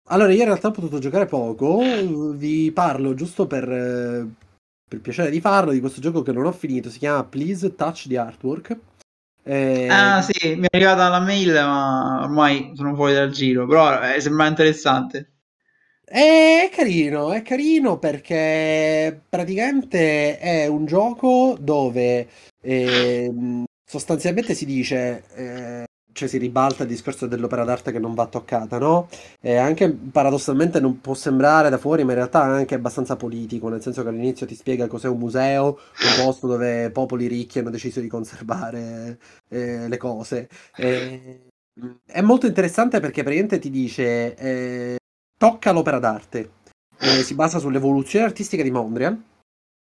allora, 0.09 0.31
io 0.31 0.39
in 0.39 0.45
realtà 0.45 0.69
ho 0.69 0.71
potuto 0.71 0.99
giocare 0.99 1.25
poco, 1.25 1.79
vi 2.35 2.71
parlo 2.71 3.13
giusto 3.13 3.47
per, 3.47 3.65
per 4.87 4.99
piacere 4.99 5.29
di 5.29 5.39
farlo 5.39 5.71
di 5.71 5.79
questo 5.79 6.01
gioco 6.01 6.21
che 6.21 6.31
non 6.31 6.45
ho 6.45 6.51
finito, 6.51 6.89
si 6.89 6.99
chiama 6.99 7.23
Please 7.23 7.75
Touch 7.75 8.07
the 8.07 8.17
Artwork. 8.17 8.77
Eh... 9.43 9.88
Ah 9.89 10.22
sì, 10.22 10.55
mi 10.55 10.68
è 10.69 10.76
arrivata 10.76 11.09
la 11.09 11.19
mail 11.19 11.53
ma 11.53 12.22
ormai 12.23 12.72
sono 12.76 12.95
fuori 12.95 13.13
dal 13.13 13.31
giro, 13.31 13.65
però 13.65 14.13
eh, 14.13 14.19
sembra 14.22 14.47
interessante. 14.47 15.31
È 16.03 16.69
carino, 16.73 17.31
è 17.31 17.41
carino 17.41 17.97
perché 17.97 19.22
praticamente 19.30 20.38
è 20.38 20.68
un 20.68 20.85
gioco 20.85 21.55
dove 21.59 22.27
eh, 22.61 23.63
sostanzialmente 23.85 24.53
si 24.53 24.65
dice 24.65 25.23
eh, 25.35 25.85
cioè 26.13 26.27
si 26.27 26.38
ribalta 26.38 26.83
il 26.83 26.89
discorso 26.89 27.27
dell'opera 27.27 27.63
d'arte 27.63 27.91
che 27.91 27.99
non 27.99 28.13
va 28.13 28.27
toccata, 28.27 28.77
no? 28.77 29.07
E 29.39 29.55
anche 29.55 29.89
paradossalmente 29.89 30.79
non 30.79 31.01
può 31.01 31.13
sembrare 31.13 31.69
da 31.69 31.77
fuori, 31.77 32.03
ma 32.03 32.11
in 32.11 32.17
realtà 32.17 32.45
è 32.45 32.49
anche 32.59 32.75
abbastanza 32.75 33.15
politico, 33.15 33.69
nel 33.69 33.81
senso 33.81 34.03
che 34.03 34.09
all'inizio 34.09 34.45
ti 34.45 34.55
spiega 34.55 34.88
cos'è 34.88 35.07
un 35.07 35.17
museo, 35.17 35.65
un 35.65 36.25
posto 36.25 36.47
dove 36.47 36.89
popoli 36.91 37.27
ricchi 37.27 37.59
hanno 37.59 37.69
deciso 37.69 37.99
di 37.99 38.07
conservare 38.07 39.19
eh, 39.49 39.88
le 39.88 39.97
cose. 39.97 40.49
E, 40.75 41.49
è 42.05 42.21
molto 42.21 42.47
interessante 42.47 42.99
perché 42.99 43.23
praticamente 43.23 43.59
ti 43.59 43.69
dice 43.69 44.35
eh, 44.35 44.97
tocca 45.38 45.71
l'opera 45.71 45.99
d'arte. 45.99 46.51
Eh, 46.99 47.23
si 47.23 47.33
basa 47.33 47.59
sull'evoluzione 47.59 48.25
artistica 48.25 48.61
di 48.61 48.71
Mondrian 48.71 49.29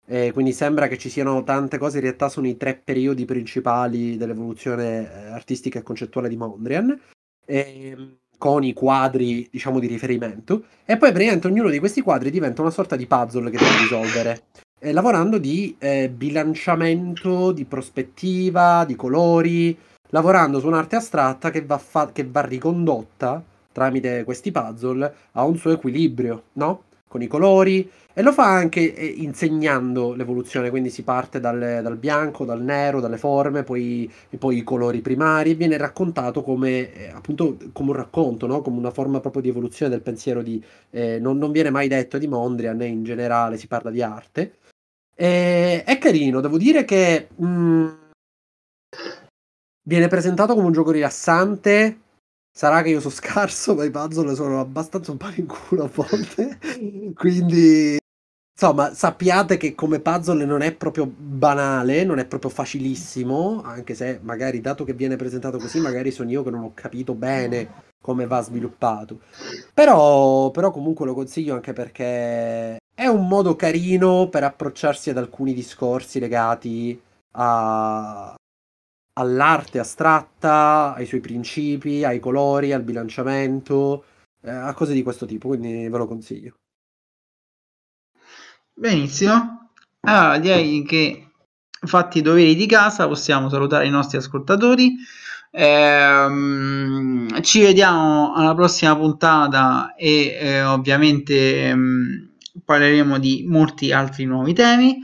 eh, 0.06 0.32
quindi 0.32 0.52
sembra 0.52 0.88
che 0.88 0.98
ci 0.98 1.08
siano 1.08 1.42
tante 1.42 1.78
cose, 1.78 1.96
in 1.96 2.04
realtà 2.04 2.28
sono 2.28 2.46
i 2.46 2.56
tre 2.56 2.80
periodi 2.82 3.24
principali 3.24 4.16
dell'evoluzione 4.16 5.10
eh, 5.12 5.26
artistica 5.28 5.80
e 5.80 5.82
concettuale 5.82 6.28
di 6.28 6.36
Mondrian, 6.36 6.98
eh, 7.44 8.18
con 8.38 8.62
i 8.62 8.72
quadri, 8.72 9.48
diciamo, 9.50 9.80
di 9.80 9.86
riferimento, 9.86 10.64
e 10.84 10.96
poi 10.96 11.10
praticamente 11.10 11.48
ognuno 11.48 11.70
di 11.70 11.78
questi 11.78 12.02
quadri 12.02 12.30
diventa 12.30 12.60
una 12.60 12.70
sorta 12.70 12.94
di 12.94 13.06
puzzle 13.06 13.50
che 13.50 13.58
devi 13.58 13.76
risolvere, 13.78 14.42
eh, 14.78 14.92
lavorando 14.92 15.38
di 15.38 15.74
eh, 15.78 16.08
bilanciamento, 16.08 17.50
di 17.50 17.64
prospettiva, 17.64 18.84
di 18.84 18.94
colori, 18.94 19.76
lavorando 20.10 20.60
su 20.60 20.66
un'arte 20.66 20.96
astratta 20.96 21.50
che 21.50 21.64
va, 21.64 21.78
fa- 21.78 22.12
che 22.12 22.24
va 22.24 22.42
ricondotta 22.42 23.42
tramite 23.72 24.24
questi 24.24 24.52
puzzle 24.52 25.14
a 25.32 25.44
un 25.44 25.56
suo 25.56 25.72
equilibrio, 25.72 26.44
no? 26.54 26.84
Con 27.08 27.22
i 27.22 27.26
colori, 27.26 27.88
e 28.18 28.22
lo 28.22 28.32
fa 28.32 28.46
anche 28.46 28.94
eh, 28.94 29.04
insegnando 29.04 30.14
l'evoluzione, 30.14 30.70
quindi 30.70 30.88
si 30.88 31.02
parte 31.02 31.38
dal, 31.38 31.80
dal 31.82 31.96
bianco, 31.98 32.46
dal 32.46 32.62
nero, 32.62 32.98
dalle 32.98 33.18
forme, 33.18 33.62
poi, 33.62 34.10
poi, 34.38 34.56
i 34.56 34.64
colori 34.64 35.02
primari, 35.02 35.52
viene 35.52 35.76
raccontato 35.76 36.42
come, 36.42 36.94
eh, 36.94 37.10
appunto, 37.10 37.58
come 37.72 37.90
un 37.90 37.96
racconto, 37.96 38.46
no? 38.46 38.62
come 38.62 38.78
una 38.78 38.90
forma 38.90 39.20
proprio 39.20 39.42
di 39.42 39.50
evoluzione 39.50 39.90
del 39.90 40.00
pensiero 40.00 40.42
di... 40.42 40.64
Eh, 40.88 41.18
non, 41.18 41.36
non, 41.36 41.52
viene 41.52 41.68
mai 41.68 41.88
detto 41.88 42.16
di 42.16 42.26
Mondrian, 42.26 42.78
né 42.78 42.86
in 42.86 43.04
generale 43.04 43.58
si 43.58 43.66
parla 43.66 43.90
di 43.90 44.00
arte. 44.00 44.54
E, 45.14 45.84
è 45.84 45.98
carino, 45.98 46.40
devo 46.40 46.56
dire 46.56 46.86
che... 46.86 47.28
Mh, 47.36 47.46
mm, 47.46 47.88
viene 49.82 50.08
presentato 50.08 50.54
come 50.54 50.66
un 50.66 50.72
gioco 50.72 50.90
rilassante, 50.90 51.98
Sarà 52.56 52.80
che 52.80 52.88
io 52.88 53.00
sono 53.00 53.12
scarso, 53.12 53.74
ma 53.74 53.84
i 53.84 53.90
puzzle 53.90 54.34
sono 54.34 54.60
abbastanza 54.60 55.10
un 55.10 55.18
po' 55.18 55.28
in 55.36 55.44
culo 55.44 55.84
a 55.84 55.90
volte. 55.92 56.58
Quindi, 57.14 57.98
insomma, 58.50 58.94
sappiate 58.94 59.58
che 59.58 59.74
come 59.74 60.00
puzzle 60.00 60.42
non 60.46 60.62
è 60.62 60.74
proprio 60.74 61.04
banale, 61.04 62.02
non 62.04 62.18
è 62.18 62.24
proprio 62.24 62.48
facilissimo, 62.48 63.60
anche 63.62 63.94
se 63.94 64.20
magari, 64.22 64.62
dato 64.62 64.84
che 64.84 64.94
viene 64.94 65.16
presentato 65.16 65.58
così, 65.58 65.80
magari 65.80 66.10
sono 66.10 66.30
io 66.30 66.42
che 66.42 66.48
non 66.48 66.62
ho 66.62 66.72
capito 66.72 67.12
bene 67.12 67.84
come 68.00 68.26
va 68.26 68.40
sviluppato. 68.40 69.20
Però, 69.74 70.50
però 70.50 70.70
comunque 70.70 71.04
lo 71.04 71.12
consiglio 71.12 71.52
anche 71.56 71.74
perché 71.74 72.78
è 72.94 73.06
un 73.06 73.28
modo 73.28 73.54
carino 73.54 74.30
per 74.30 74.44
approcciarsi 74.44 75.10
ad 75.10 75.18
alcuni 75.18 75.52
discorsi 75.52 76.18
legati 76.18 76.98
a, 77.32 78.34
all'arte 79.18 79.78
astratta, 79.78 80.94
ai 80.94 81.06
suoi 81.06 81.20
principi, 81.20 82.04
ai 82.04 82.18
colori, 82.20 82.72
al 82.72 82.82
bilanciamento, 82.82 84.04
eh, 84.42 84.50
a 84.50 84.72
cose 84.74 84.92
di 84.92 85.02
questo 85.02 85.26
tipo, 85.26 85.48
quindi 85.48 85.88
ve 85.88 85.98
lo 85.98 86.06
consiglio. 86.06 86.54
Benissimo. 88.74 89.70
Allora, 90.00 90.38
direi 90.38 90.84
che 90.84 91.30
fatti 91.86 92.18
i 92.18 92.22
doveri 92.22 92.54
di 92.54 92.66
casa, 92.66 93.08
possiamo 93.08 93.48
salutare 93.48 93.86
i 93.86 93.90
nostri 93.90 94.18
ascoltatori. 94.18 94.94
Ehm, 95.50 97.40
ci 97.42 97.62
vediamo 97.62 98.34
alla 98.34 98.54
prossima 98.54 98.94
puntata 98.94 99.94
e 99.94 100.36
eh, 100.38 100.62
ovviamente 100.64 101.68
ehm, 101.68 102.34
parleremo 102.64 103.18
di 103.18 103.46
molti 103.48 103.92
altri 103.92 104.24
nuovi 104.24 104.52
temi. 104.52 104.98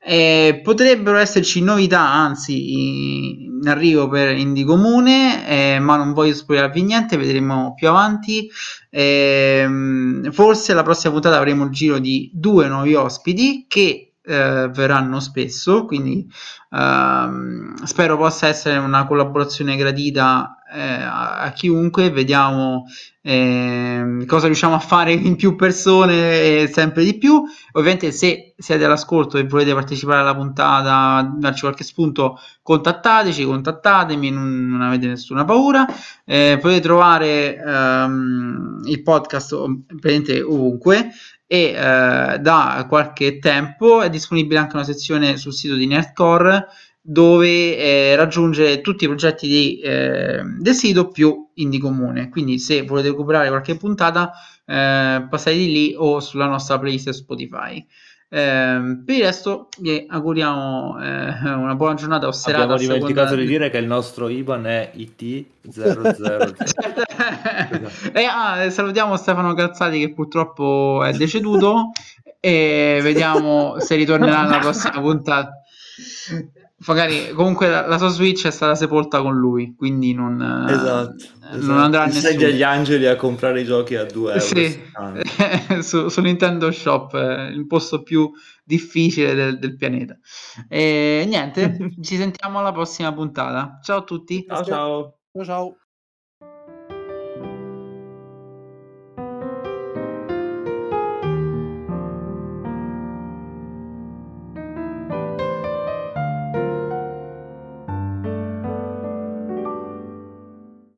Eh, 0.00 0.60
potrebbero 0.62 1.18
esserci 1.18 1.60
novità, 1.60 2.00
anzi, 2.00 3.42
in 3.44 3.68
arrivo 3.68 4.08
per 4.08 4.36
Indie 4.36 4.64
Comune, 4.64 5.46
eh, 5.48 5.78
ma 5.80 5.96
non 5.96 6.12
voglio 6.12 6.34
spoilerarvi 6.34 6.82
niente, 6.82 7.16
vedremo 7.16 7.74
più 7.74 7.88
avanti. 7.88 8.48
Eh, 8.90 9.68
forse 10.30 10.72
la 10.72 10.82
prossima 10.82 11.12
puntata 11.12 11.36
avremo 11.36 11.64
il 11.64 11.70
giro 11.70 11.98
di 11.98 12.30
due 12.32 12.68
nuovi 12.68 12.94
ospiti 12.94 13.66
che 13.68 14.07
eh, 14.28 14.68
verranno 14.68 15.20
spesso, 15.20 15.86
quindi 15.86 16.28
ehm, 16.70 17.82
spero 17.84 18.18
possa 18.18 18.46
essere 18.46 18.76
una 18.76 19.06
collaborazione 19.06 19.74
gradita 19.74 20.58
eh, 20.70 20.80
a, 20.80 21.38
a, 21.38 21.50
chiunque, 21.52 22.10
vediamo 22.10 22.84
eh, 23.22 24.24
cosa 24.26 24.46
riusciamo 24.46 24.74
a 24.74 24.78
fare 24.78 25.12
in 25.12 25.36
più 25.36 25.56
persone 25.56 26.62
e 26.62 26.70
sempre 26.70 27.04
di 27.04 27.16
più. 27.16 27.42
Ovviamente 27.72 28.12
se 28.12 28.54
siete 28.58 28.84
all'ascolto 28.84 29.38
e 29.38 29.44
volete 29.46 29.72
partecipare 29.72 30.20
alla 30.20 30.34
puntata, 30.34 31.34
darci 31.38 31.60
qualche 31.62 31.84
spunto, 31.84 32.38
contattateci, 32.62 33.44
contattatemi, 33.44 34.30
non, 34.30 34.68
non 34.68 34.82
avete 34.82 35.06
nessuna 35.06 35.44
paura. 35.46 35.86
Eh, 36.26 36.58
potete 36.60 36.80
trovare 36.80 37.56
ehm, 37.56 38.82
il 38.84 39.02
podcast 39.02 39.52
ovunque 39.52 41.12
e 41.50 41.74
eh, 41.74 42.38
da 42.38 42.86
qualche 42.88 43.38
tempo 43.38 44.02
è 44.02 44.10
disponibile 44.10 44.60
anche 44.60 44.76
una 44.76 44.84
sezione 44.84 45.38
sul 45.38 45.54
sito 45.54 45.74
di 45.74 45.86
Nerdcore 45.86 46.66
dove 47.00 47.78
eh, 47.78 48.16
raggiungere 48.16 48.82
tutti 48.82 49.04
i 49.04 49.06
progetti 49.06 49.48
di, 49.48 49.80
eh, 49.80 50.42
del 50.44 50.74
sito 50.74 51.08
più 51.08 51.48
Indie 51.54 51.80
Comune. 51.80 52.28
Quindi 52.28 52.58
se 52.58 52.82
volete 52.82 53.08
recuperare 53.08 53.48
qualche 53.48 53.76
puntata, 53.76 54.30
eh, 54.66 55.26
passate 55.28 55.56
lì 55.56 55.94
o 55.96 56.20
sulla 56.20 56.46
nostra 56.46 56.78
playlist 56.78 57.08
Spotify. 57.10 57.82
Eh, 58.30 59.00
per 59.06 59.14
il 59.14 59.22
resto 59.22 59.68
vi 59.78 60.04
auguriamo 60.06 61.02
eh, 61.02 61.50
una 61.54 61.74
buona 61.74 61.94
giornata 61.94 62.26
o 62.26 62.32
serata. 62.32 62.64
Abbiamo 62.64 62.80
dimenticato 62.80 63.28
seconda... 63.28 63.42
di 63.42 63.48
dire 63.48 63.70
che 63.70 63.78
il 63.78 63.86
nostro 63.86 64.28
IBAN 64.28 64.66
è 64.66 64.90
IT00. 64.94 65.46
e 68.12 68.24
ah, 68.24 68.68
salutiamo 68.68 69.16
Stefano 69.16 69.54
Calzati 69.54 69.98
che 69.98 70.12
purtroppo 70.12 71.02
è 71.04 71.12
deceduto 71.12 71.92
e 72.40 73.00
vediamo 73.02 73.78
se 73.80 73.96
ritornerà 73.96 74.42
nella 74.42 74.58
prossima 74.58 75.00
puntata 75.00 75.62
magari 76.86 77.30
comunque 77.34 77.68
la, 77.68 77.86
la, 77.86 77.98
sua 77.98 78.08
Switch 78.08 78.46
è 78.46 78.50
stata 78.50 78.74
sepolta 78.74 79.20
con 79.20 79.36
lui, 79.36 79.74
quindi 79.76 80.14
non, 80.14 80.40
eh, 80.40 80.72
esatto, 80.72 81.14
non 81.50 81.60
esatto. 81.60 81.72
andrà 81.72 82.04
nessuno. 82.06 82.28
Segui 82.28 82.44
agli 82.44 82.62
angeli 82.62 83.06
a 83.06 83.16
comprare 83.16 83.60
i 83.60 83.64
giochi 83.64 83.96
a 83.96 84.04
2 84.04 84.32
euro. 84.32 84.40
Sì, 84.40 84.82
su, 85.82 86.08
su, 86.08 86.20
Nintendo 86.20 86.70
Shop, 86.70 87.14
eh, 87.14 87.48
il 87.48 87.66
posto 87.66 88.02
più 88.02 88.30
difficile 88.62 89.34
del, 89.34 89.58
del 89.58 89.76
pianeta. 89.76 90.16
E 90.68 91.24
niente, 91.26 91.94
ci 92.00 92.16
sentiamo 92.16 92.60
alla 92.60 92.72
prossima 92.72 93.12
puntata. 93.12 93.80
Ciao 93.82 93.98
a 93.98 94.02
tutti. 94.02 94.44
Ciao 94.46 94.64
ciao. 94.64 95.18
Ciao 95.32 95.44
ciao. 95.44 95.76